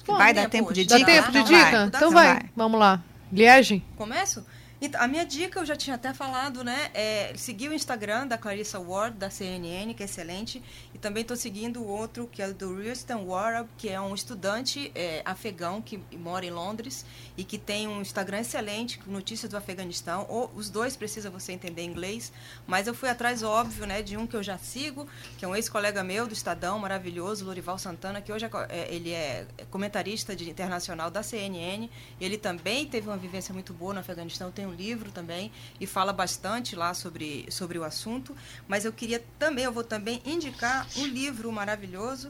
Vai 0.06 0.36
dar 0.36 0.48
tempo 0.52 0.72
de 0.72 0.86
dica? 0.86 1.00
Dá 1.00 1.06
tempo 1.06 1.32
de 1.32 1.40
então 1.40 1.52
dica? 1.52 1.86
Então, 1.88 1.90
vai. 1.90 1.90
então 1.90 2.12
vai. 2.12 2.50
Vamos 2.56 2.80
lá. 2.80 3.04
Liege? 3.34 3.84
Começo? 3.98 4.46
Então, 4.84 5.00
a 5.00 5.08
minha 5.08 5.24
dica, 5.24 5.60
eu 5.60 5.66
já 5.66 5.76
tinha 5.76 5.96
até 5.96 6.12
falado, 6.12 6.64
né? 6.64 6.90
É 6.96 7.34
seguir 7.36 7.70
o 7.70 7.74
Instagram 7.74 8.26
da 8.26 8.36
Clarissa 8.36 8.80
Ward, 8.80 9.16
da 9.16 9.30
CNN, 9.30 9.94
que 9.94 10.02
é 10.02 10.06
excelente. 10.08 10.60
E 10.92 10.98
também 10.98 11.22
estou 11.22 11.38
seguindo 11.38 11.84
o 11.84 11.88
outro, 11.88 12.26
que 12.26 12.42
é 12.42 12.52
do 12.52 12.72
Wilston 12.72 13.24
Warab, 13.28 13.70
que 13.78 13.90
é 13.90 14.02
um 14.02 14.16
estudante 14.16 14.92
é, 14.96 15.22
afegão 15.24 15.84
que 15.84 16.00
mora 16.14 16.48
em 16.48 16.50
Londres 16.50 17.06
e 17.38 17.44
que 17.44 17.60
tem 17.60 17.88
um 17.88 18.02
Instagram 18.02 18.40
excelente, 18.40 19.00
notícias 19.06 19.52
do 19.52 19.56
Afeganistão. 19.56 20.26
Ou, 20.28 20.52
os 20.56 20.72
dois 20.72 20.96
precisam 20.96 21.32
você 21.32 21.52
entender 21.52 21.84
inglês. 21.84 22.34
Mas 22.66 22.88
eu 22.88 22.96
fui 22.96 23.08
atrás, 23.08 23.44
óbvio, 23.44 23.86
né, 23.86 24.02
de 24.02 24.18
um 24.18 24.26
que 24.26 24.36
eu 24.36 24.42
já 24.42 24.58
sigo, 24.58 25.08
que 25.38 25.46
é 25.46 25.48
um 25.48 25.56
ex-colega 25.56 26.04
meu 26.04 26.26
do 26.26 26.34
Estadão, 26.34 26.80
maravilhoso, 26.80 27.46
Lorival 27.46 27.78
Santana, 27.78 28.20
que 28.20 28.34
hoje 28.34 28.46
é, 28.46 28.50
é, 28.70 28.96
ele 28.96 29.12
é 29.12 29.46
comentarista 29.70 30.36
de, 30.36 30.50
internacional 30.50 31.12
da 31.12 31.22
CNN. 31.22 31.88
Ele 32.20 32.36
também 32.36 32.88
teve 32.88 33.08
uma 33.08 33.18
vivência 33.18 33.54
muito 33.54 33.76
boa 33.76 33.94
no 33.94 34.00
Afeganistão, 34.00 34.50
tem 34.50 34.71
um 34.72 34.76
livro 34.76 35.12
também 35.12 35.52
e 35.80 35.86
fala 35.86 36.14
bastante 36.14 36.76
lá 36.76 36.94
sobre, 36.94 37.46
sobre 37.50 37.78
o 37.78 37.84
assunto. 37.84 38.36
Mas 38.68 38.86
eu 38.86 38.94
queria 38.94 39.24
também, 39.38 39.66
eu 39.66 39.72
vou 39.72 39.84
também 39.84 40.22
indicar 40.26 40.88
um 40.98 41.06
livro 41.06 41.52
maravilhoso 41.52 42.30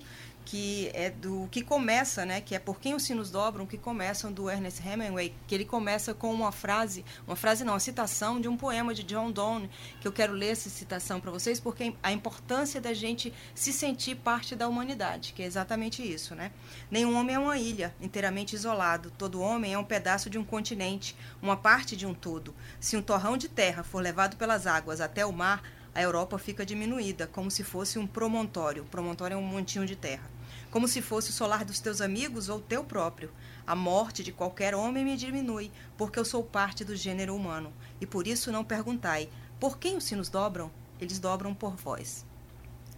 que 0.52 0.92
é 0.94 1.10
do 1.10 1.48
que 1.50 1.62
começa, 1.62 2.26
né, 2.26 2.42
que 2.42 2.54
é 2.54 2.60
Por 2.60 2.78
quem 2.78 2.94
os 2.94 3.04
sinos 3.04 3.32
dobram, 3.32 3.66
que 3.66 3.78
começam 3.78 4.34
do 4.34 4.50
Ernest 4.50 4.86
Hemingway, 4.86 5.34
que 5.48 5.56
ele 5.56 5.64
começa 5.64 6.14
com 6.14 6.30
uma 6.34 6.52
frase, 6.52 7.06
uma 7.26 7.38
frase 7.38 7.64
não, 7.64 7.72
uma 7.72 7.80
citação 7.80 8.42
de 8.42 8.50
um 8.50 8.58
poema 8.58 8.94
de 8.94 9.02
John 9.02 9.32
Donne, 9.32 9.70
que 10.02 10.08
eu 10.10 10.12
quero 10.12 10.34
ler 10.34 10.50
essa 10.50 10.70
citação 10.70 11.22
para 11.22 11.32
vocês, 11.32 11.58
porque 11.58 11.94
a 12.04 12.12
importância 12.12 12.82
da 12.82 12.94
gente 12.94 13.34
se 13.56 13.72
sentir 13.72 14.16
parte 14.16 14.54
da 14.54 14.68
humanidade, 14.68 15.32
que 15.32 15.42
é 15.42 15.46
exatamente 15.46 16.04
isso, 16.04 16.36
né? 16.36 16.52
Nenhum 16.92 17.16
homem 17.16 17.38
é 17.38 17.40
uma 17.40 17.58
ilha, 17.58 17.96
inteiramente 18.02 18.54
isolado. 18.54 19.10
Todo 19.18 19.40
homem 19.40 19.72
é 19.72 19.78
um 19.78 19.86
pedaço 19.86 20.30
de 20.30 20.38
um 20.38 20.44
continente, 20.44 21.16
uma 21.42 21.56
parte 21.56 21.96
de 21.96 22.06
um 22.06 22.14
todo. 22.14 22.54
Se 22.78 22.98
um 22.98 23.02
torrão 23.02 23.38
de 23.38 23.48
terra 23.48 23.84
for 23.84 24.04
levado 24.04 24.36
pelas 24.36 24.68
águas 24.68 25.00
até 25.00 25.26
o 25.26 25.32
mar, 25.32 25.64
a 25.96 26.02
Europa 26.02 26.38
fica 26.38 26.66
diminuída, 26.66 27.26
como 27.26 27.50
se 27.50 27.64
fosse 27.64 27.98
um 27.98 28.06
promontório. 28.06 28.84
Promontório 28.84 29.36
é 29.36 29.38
um 29.38 29.42
montinho 29.42 29.86
de 29.86 29.96
terra. 29.96 30.41
Como 30.72 30.88
se 30.88 31.02
fosse 31.02 31.30
o 31.30 31.34
solar 31.34 31.66
dos 31.66 31.80
teus 31.80 32.02
amigos 32.02 32.50
ou 32.50 32.60
teu 32.60 32.84
próprio. 32.84 33.30
A 33.68 33.76
morte 33.76 34.24
de 34.24 34.32
qualquer 34.32 34.74
homem 34.74 35.06
me 35.06 35.16
diminui, 35.16 35.70
porque 35.98 36.18
eu 36.18 36.26
sou 36.26 36.44
parte 36.44 36.84
do 36.84 36.96
gênero 36.96 37.36
humano. 37.36 37.72
E 38.00 38.06
por 38.06 38.26
isso 38.26 38.52
não 38.52 38.64
perguntai: 38.64 39.30
por 39.60 39.78
quem 39.78 39.98
os 39.98 40.06
sinos 40.06 40.30
dobram? 40.30 40.72
Eles 41.00 41.20
dobram 41.20 41.54
por 41.54 41.76
vós. 41.76 42.26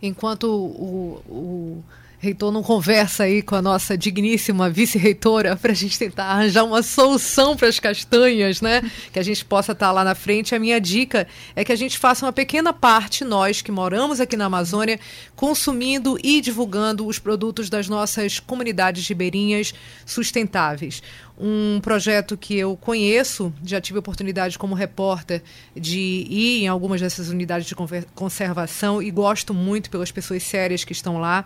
Enquanto 0.00 0.44
o, 0.44 1.22
o 1.28 1.84
reitor 2.18 2.50
não 2.50 2.62
conversa 2.62 3.24
aí 3.24 3.42
com 3.42 3.54
a 3.54 3.62
nossa 3.62 3.96
digníssima 3.96 4.68
vice-reitora 4.68 5.56
para 5.56 5.70
a 5.70 5.74
gente 5.74 5.96
tentar 5.96 6.24
arranjar 6.24 6.64
uma 6.64 6.82
solução 6.82 7.56
para 7.56 7.68
as 7.68 7.78
castanhas, 7.78 8.60
né? 8.60 8.82
Que 9.12 9.20
a 9.20 9.22
gente 9.22 9.44
possa 9.44 9.72
estar 9.72 9.86
tá 9.86 9.92
lá 9.92 10.02
na 10.02 10.16
frente. 10.16 10.54
A 10.54 10.58
minha 10.58 10.80
dica 10.80 11.28
é 11.54 11.64
que 11.64 11.70
a 11.70 11.76
gente 11.76 11.96
faça 11.96 12.26
uma 12.26 12.32
pequena 12.32 12.72
parte, 12.72 13.24
nós 13.24 13.62
que 13.62 13.70
moramos 13.70 14.20
aqui 14.20 14.36
na 14.36 14.46
Amazônia, 14.46 14.98
consumindo 15.36 16.18
e 16.22 16.40
divulgando 16.40 17.06
os 17.06 17.20
produtos 17.20 17.70
das 17.70 17.88
nossas 17.88 18.40
comunidades 18.40 19.06
ribeirinhas 19.06 19.72
sustentáveis 20.04 21.00
um 21.38 21.80
projeto 21.80 22.36
que 22.36 22.58
eu 22.58 22.76
conheço, 22.76 23.52
já 23.64 23.80
tive 23.80 23.98
oportunidade 23.98 24.58
como 24.58 24.74
repórter 24.74 25.42
de 25.74 26.26
ir 26.28 26.64
em 26.64 26.68
algumas 26.68 27.00
dessas 27.00 27.28
unidades 27.28 27.66
de 27.66 27.74
conservação 28.14 29.00
e 29.00 29.10
gosto 29.10 29.54
muito 29.54 29.88
pelas 29.88 30.10
pessoas 30.10 30.42
sérias 30.42 30.82
que 30.82 30.92
estão 30.92 31.18
lá, 31.18 31.44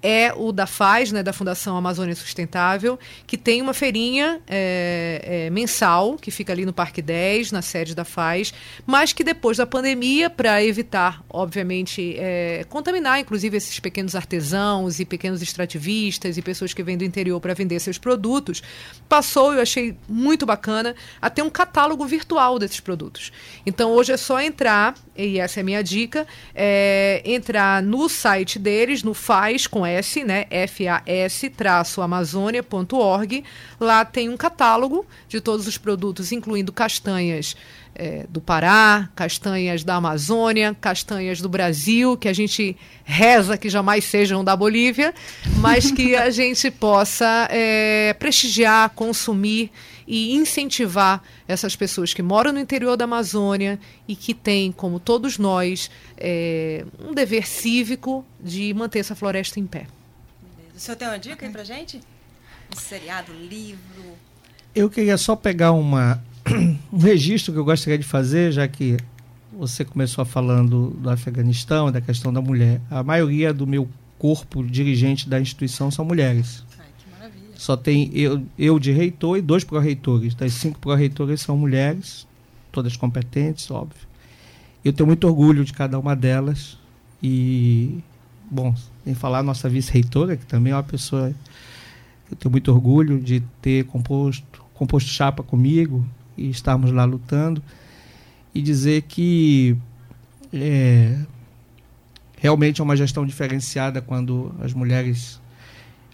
é 0.00 0.32
o 0.34 0.52
da 0.52 0.66
FAZ, 0.66 1.12
né, 1.12 1.22
da 1.22 1.32
Fundação 1.32 1.76
Amazônia 1.76 2.14
Sustentável, 2.14 2.98
que 3.26 3.36
tem 3.36 3.60
uma 3.60 3.74
feirinha 3.74 4.40
é, 4.46 5.46
é, 5.46 5.50
mensal, 5.50 6.16
que 6.16 6.30
fica 6.30 6.52
ali 6.52 6.64
no 6.64 6.72
Parque 6.72 7.02
10, 7.02 7.50
na 7.50 7.62
sede 7.62 7.94
da 7.94 8.04
FAZ, 8.04 8.52
mas 8.86 9.12
que 9.12 9.24
depois 9.24 9.56
da 9.56 9.66
pandemia, 9.66 10.30
para 10.30 10.62
evitar, 10.62 11.24
obviamente, 11.28 12.14
é, 12.18 12.64
contaminar, 12.68 13.18
inclusive, 13.20 13.56
esses 13.56 13.78
pequenos 13.80 14.14
artesãos 14.14 15.00
e 15.00 15.04
pequenos 15.04 15.42
extrativistas 15.42 16.36
e 16.36 16.42
pessoas 16.42 16.72
que 16.72 16.82
vêm 16.82 16.96
do 16.96 17.04
interior 17.04 17.40
para 17.40 17.54
vender 17.54 17.78
seus 17.80 17.98
produtos, 17.98 18.62
passou 19.08 19.31
passou, 19.32 19.54
eu 19.54 19.62
achei 19.62 19.96
muito 20.06 20.44
bacana, 20.44 20.94
a 21.20 21.30
ter 21.30 21.40
um 21.40 21.48
catálogo 21.48 22.04
virtual 22.04 22.58
desses 22.58 22.80
produtos. 22.80 23.32
Então 23.64 23.92
hoje 23.92 24.12
é 24.12 24.18
só 24.18 24.38
entrar, 24.40 24.94
e 25.16 25.38
essa 25.38 25.60
é 25.60 25.62
a 25.62 25.64
minha 25.64 25.82
dica, 25.82 26.26
é, 26.54 27.22
entrar 27.24 27.82
no 27.82 28.10
site 28.10 28.58
deles, 28.58 29.02
no 29.02 29.14
FAS 29.14 29.66
com 29.66 29.86
S, 29.86 30.22
né? 30.22 30.44
FAS-amazônia.org. 30.68 33.42
Lá 33.80 34.04
tem 34.04 34.28
um 34.28 34.36
catálogo 34.36 35.06
de 35.28 35.40
todos 35.40 35.66
os 35.66 35.78
produtos, 35.78 36.30
incluindo 36.30 36.70
castanhas 36.70 37.56
é, 37.94 38.26
do 38.28 38.40
Pará, 38.40 39.08
castanhas 39.14 39.84
da 39.84 39.96
Amazônia, 39.96 40.76
castanhas 40.80 41.40
do 41.40 41.48
Brasil, 41.48 42.16
que 42.16 42.28
a 42.28 42.32
gente 42.32 42.76
reza 43.04 43.58
que 43.58 43.68
jamais 43.68 44.04
sejam 44.04 44.42
da 44.42 44.56
Bolívia, 44.56 45.14
mas 45.58 45.90
que 45.90 46.16
a 46.16 46.28
gente 46.30 46.70
possa 46.70 47.48
é, 47.50 48.14
prestigiar, 48.14 48.90
consumir 48.90 49.70
e 50.06 50.34
incentivar 50.34 51.22
essas 51.46 51.76
pessoas 51.76 52.12
que 52.12 52.22
moram 52.22 52.52
no 52.52 52.58
interior 52.58 52.96
da 52.96 53.04
Amazônia 53.04 53.78
e 54.08 54.16
que 54.16 54.34
têm, 54.34 54.72
como 54.72 54.98
todos 54.98 55.38
nós, 55.38 55.90
é, 56.16 56.84
um 56.98 57.14
dever 57.14 57.46
cívico 57.46 58.24
de 58.40 58.72
manter 58.74 59.00
essa 59.00 59.14
floresta 59.14 59.60
em 59.60 59.66
pé. 59.66 59.86
O 60.74 60.80
senhor 60.80 60.96
tem 60.96 61.08
uma 61.08 61.18
dica 61.18 61.46
aí 61.46 61.52
pra 61.52 61.62
gente? 61.62 62.00
Um 62.74 62.80
seriado, 62.80 63.32
livro? 63.32 64.16
Eu 64.74 64.88
queria 64.88 65.18
só 65.18 65.36
pegar 65.36 65.72
uma 65.72 66.22
um 66.92 66.98
registro 66.98 67.52
que 67.52 67.58
eu 67.58 67.64
gostaria 67.64 67.98
de 67.98 68.04
fazer, 68.04 68.52
já 68.52 68.66
que 68.66 68.96
você 69.52 69.84
começou 69.84 70.24
falando 70.24 70.90
do 70.90 71.10
Afeganistão, 71.10 71.92
da 71.92 72.00
questão 72.00 72.32
da 72.32 72.40
mulher. 72.40 72.80
A 72.90 73.02
maioria 73.02 73.52
do 73.52 73.66
meu 73.66 73.88
corpo 74.18 74.64
dirigente 74.64 75.28
da 75.28 75.40
instituição 75.40 75.90
são 75.90 76.04
mulheres. 76.04 76.64
Ai, 76.78 76.86
que 76.98 77.10
maravilha. 77.10 77.54
Só 77.54 77.76
tem 77.76 78.10
eu, 78.14 78.42
eu 78.58 78.78
de 78.78 78.92
reitor 78.92 79.38
e 79.38 79.42
dois 79.42 79.64
pró-reitores. 79.64 80.34
Das 80.34 80.52
cinco 80.54 80.78
pró-reitores 80.78 81.40
são 81.40 81.56
mulheres, 81.56 82.26
todas 82.70 82.96
competentes, 82.96 83.70
óbvio. 83.70 84.08
Eu 84.84 84.92
tenho 84.92 85.06
muito 85.06 85.26
orgulho 85.26 85.64
de 85.64 85.72
cada 85.72 85.98
uma 85.98 86.16
delas. 86.16 86.78
E, 87.22 87.98
bom, 88.50 88.74
em 89.06 89.14
falar 89.14 89.38
a 89.40 89.42
nossa 89.44 89.68
vice-reitora, 89.68 90.36
que 90.36 90.44
também 90.44 90.72
é 90.72 90.76
uma 90.76 90.82
pessoa 90.82 91.32
que 92.26 92.32
eu 92.32 92.36
tenho 92.36 92.50
muito 92.50 92.72
orgulho 92.72 93.20
de 93.20 93.40
ter 93.60 93.84
composto, 93.84 94.64
composto 94.74 95.08
chapa 95.08 95.42
comigo, 95.42 96.04
e 96.36 96.50
estarmos 96.50 96.90
lá 96.90 97.04
lutando 97.04 97.62
e 98.54 98.60
dizer 98.60 99.02
que 99.02 99.76
é, 100.52 101.18
realmente 102.38 102.80
é 102.80 102.84
uma 102.84 102.96
gestão 102.96 103.24
diferenciada 103.24 104.00
quando 104.00 104.54
as 104.60 104.72
mulheres 104.74 105.40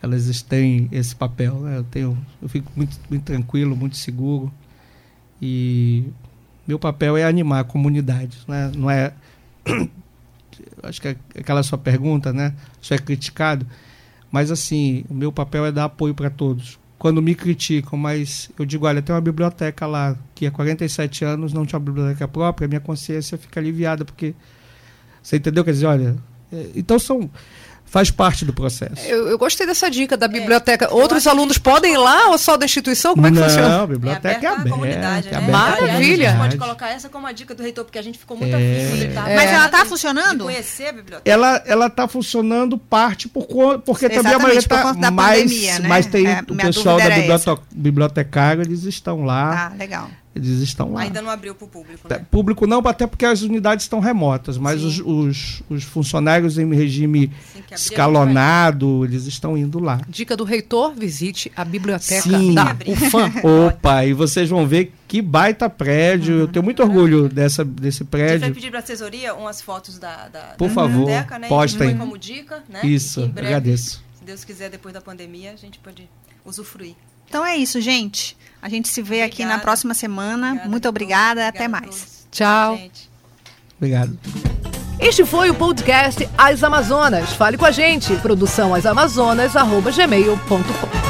elas 0.02 0.42
têm 0.42 0.88
esse 0.92 1.14
papel. 1.14 1.54
Né? 1.60 1.78
Eu, 1.78 1.84
tenho, 1.84 2.18
eu 2.40 2.48
fico 2.48 2.70
muito, 2.76 2.96
muito 3.10 3.24
tranquilo, 3.24 3.76
muito 3.76 3.96
seguro 3.96 4.52
e 5.40 6.04
meu 6.66 6.78
papel 6.78 7.16
é 7.16 7.24
animar 7.24 7.60
a 7.60 7.64
comunidade, 7.64 8.38
né? 8.46 8.70
não 8.76 8.90
é 8.90 9.12
acho 10.82 11.00
que 11.00 11.08
é 11.08 11.16
aquela 11.38 11.62
sua 11.62 11.78
pergunta, 11.78 12.32
né? 12.32 12.54
Isso 12.80 12.92
é 12.92 12.98
criticado, 12.98 13.66
mas 14.30 14.50
assim, 14.50 15.04
o 15.08 15.14
meu 15.14 15.32
papel 15.32 15.64
é 15.64 15.72
dar 15.72 15.84
apoio 15.84 16.14
para 16.14 16.30
todos, 16.30 16.78
quando 16.98 17.22
me 17.22 17.34
criticam, 17.34 17.98
mas 17.98 18.50
eu 18.58 18.64
digo, 18.64 18.86
olha, 18.86 19.00
tem 19.00 19.14
uma 19.14 19.20
biblioteca 19.20 19.86
lá 19.86 20.16
que 20.34 20.46
há 20.46 20.50
47 20.50 21.24
anos 21.24 21.52
não 21.52 21.64
tinha 21.64 21.78
uma 21.78 21.84
biblioteca 21.84 22.26
própria, 22.26 22.66
minha 22.66 22.80
consciência 22.80 23.38
fica 23.38 23.60
aliviada, 23.60 24.04
porque 24.04 24.34
você 25.22 25.36
entendeu? 25.36 25.64
Quer 25.64 25.72
dizer, 25.72 25.86
olha, 25.86 26.16
é, 26.52 26.70
então 26.74 26.98
são 26.98 27.30
faz 27.90 28.10
parte 28.10 28.44
do 28.44 28.52
processo. 28.52 29.06
Eu, 29.06 29.28
eu 29.28 29.38
gostei 29.38 29.66
dessa 29.66 29.90
dica 29.90 30.16
da 30.16 30.26
é, 30.26 30.28
biblioteca. 30.28 30.86
É, 30.86 30.88
Outros 30.88 31.26
alunos 31.26 31.58
podem 31.58 31.94
ir 31.94 31.98
lá 31.98 32.28
ou 32.28 32.38
só 32.38 32.56
da 32.56 32.64
instituição? 32.64 33.14
Como 33.14 33.26
é 33.26 33.30
que 33.30 33.36
não, 33.36 33.44
funciona? 33.44 33.68
Não, 33.68 33.84
a 33.84 33.86
biblioteca 33.86 34.28
é 34.28 34.50
aberta. 34.50 34.68
É 34.68 34.70
comunidade, 34.70 35.30
né? 35.30 35.40
Maravilha. 35.40 36.28
a 36.28 36.32
gente 36.32 36.40
pode 36.40 36.56
colocar 36.58 36.88
essa 36.90 37.08
como 37.08 37.26
a 37.26 37.32
dica 37.32 37.54
do 37.54 37.62
reitor, 37.62 37.84
porque 37.84 37.98
a 37.98 38.02
gente 38.02 38.18
ficou 38.18 38.36
muito 38.36 38.54
é, 38.54 38.86
afim. 38.86 39.12
Tá 39.12 39.22
Mas 39.22 39.50
ela 39.50 39.66
está 39.66 39.84
funcionando? 39.84 40.44
conhecer 40.44 40.88
a 40.88 40.92
biblioteca. 40.92 41.30
Ela 41.30 41.62
ela 41.66 41.86
está 41.86 42.06
funcionando 42.06 42.78
parte 42.78 43.28
por 43.28 43.46
porque 43.46 44.06
Exatamente, 44.06 44.14
também 44.16 44.34
a 44.34 44.38
maioria 44.38 44.58
está 44.58 44.94
mais, 45.10 45.42
pandemia, 45.42 45.78
né? 45.78 45.88
mas 45.88 46.06
tem 46.06 46.26
é, 46.26 46.42
o 46.48 46.54
pessoal 46.54 46.98
da 46.98 47.58
bibliotecário, 47.70 48.62
eles 48.62 48.84
estão 48.84 49.24
lá. 49.24 49.70
Ah, 49.72 49.76
legal 49.76 50.10
Eles 50.38 50.60
estão 50.60 50.92
lá. 50.92 51.02
Ainda 51.02 51.20
não 51.20 51.30
abriu 51.30 51.54
para 51.54 51.64
o 51.64 51.68
público, 51.68 52.08
né? 52.08 52.24
Público 52.30 52.66
não, 52.66 52.78
até 52.86 53.06
porque 53.06 53.26
as 53.26 53.42
unidades 53.42 53.84
estão 53.84 54.00
remotas, 54.00 54.56
mas 54.56 54.82
os, 54.82 55.00
os, 55.00 55.62
os 55.68 55.84
funcionários 55.84 56.58
em 56.58 56.72
regime 56.74 57.32
escalonado, 57.72 59.04
eles 59.04 59.26
estão 59.26 59.56
indo 59.56 59.78
lá. 59.78 60.00
Dica 60.08 60.36
do 60.36 60.44
reitor, 60.44 60.94
visite 60.94 61.50
a 61.56 61.64
biblioteca 61.64 62.22
Sim. 62.22 62.54
da. 62.54 62.76
UFAM. 62.86 63.32
Opa, 63.66 64.04
e 64.04 64.12
vocês 64.12 64.48
vão 64.48 64.66
ver 64.66 64.92
que 65.06 65.20
baita 65.20 65.68
prédio. 65.68 66.40
Eu 66.40 66.48
tenho 66.48 66.64
muito 66.64 66.82
orgulho 66.82 67.28
dessa, 67.28 67.64
desse 67.64 68.02
A 68.02 68.04
gente 68.04 68.10
vai 68.10 68.38
prédio. 68.38 68.54
pedir 68.54 68.70
para 68.70 68.78
a 68.78 68.82
assessoria 68.82 69.34
umas 69.34 69.60
fotos 69.60 69.98
da, 69.98 70.28
da, 70.28 70.40
Por 70.56 70.68
da 70.68 70.74
favor, 70.74 71.06
biblioteca, 71.06 71.38
né? 71.38 71.48
postem. 71.48 71.96
Como 71.96 72.16
dica, 72.18 72.62
né? 72.68 72.80
Isso, 72.84 73.26
breve, 73.28 73.48
agradeço. 73.48 74.02
Se 74.18 74.24
Deus 74.24 74.44
quiser, 74.44 74.70
depois 74.70 74.94
da 74.94 75.00
pandemia, 75.00 75.52
a 75.52 75.56
gente 75.56 75.78
pode 75.78 76.08
usufruir. 76.44 76.94
Então 77.28 77.44
é 77.44 77.56
isso, 77.56 77.80
gente. 77.80 78.36
A 78.60 78.68
gente 78.68 78.88
se 78.88 79.00
vê 79.02 79.22
aqui 79.22 79.42
na 79.42 79.50
Obrigada. 79.50 79.62
próxima 79.62 79.94
semana. 79.94 80.48
Obrigada 80.48 80.70
Muito 80.70 80.88
obrigada, 80.88 81.46
até 81.48 81.66
obrigada 81.66 81.86
a 81.86 81.90
mais. 81.90 82.26
Tchau. 82.30 82.76
gente. 82.76 83.08
Obrigado. 83.76 84.18
Este 84.98 85.24
foi 85.24 85.48
o 85.48 85.54
podcast 85.54 86.28
As 86.36 86.64
Amazonas. 86.64 87.32
Fale 87.34 87.56
com 87.56 87.66
a 87.66 87.70
gente. 87.70 88.16
Produção 88.16 88.74
asamazonas.gmail.com 88.74 91.07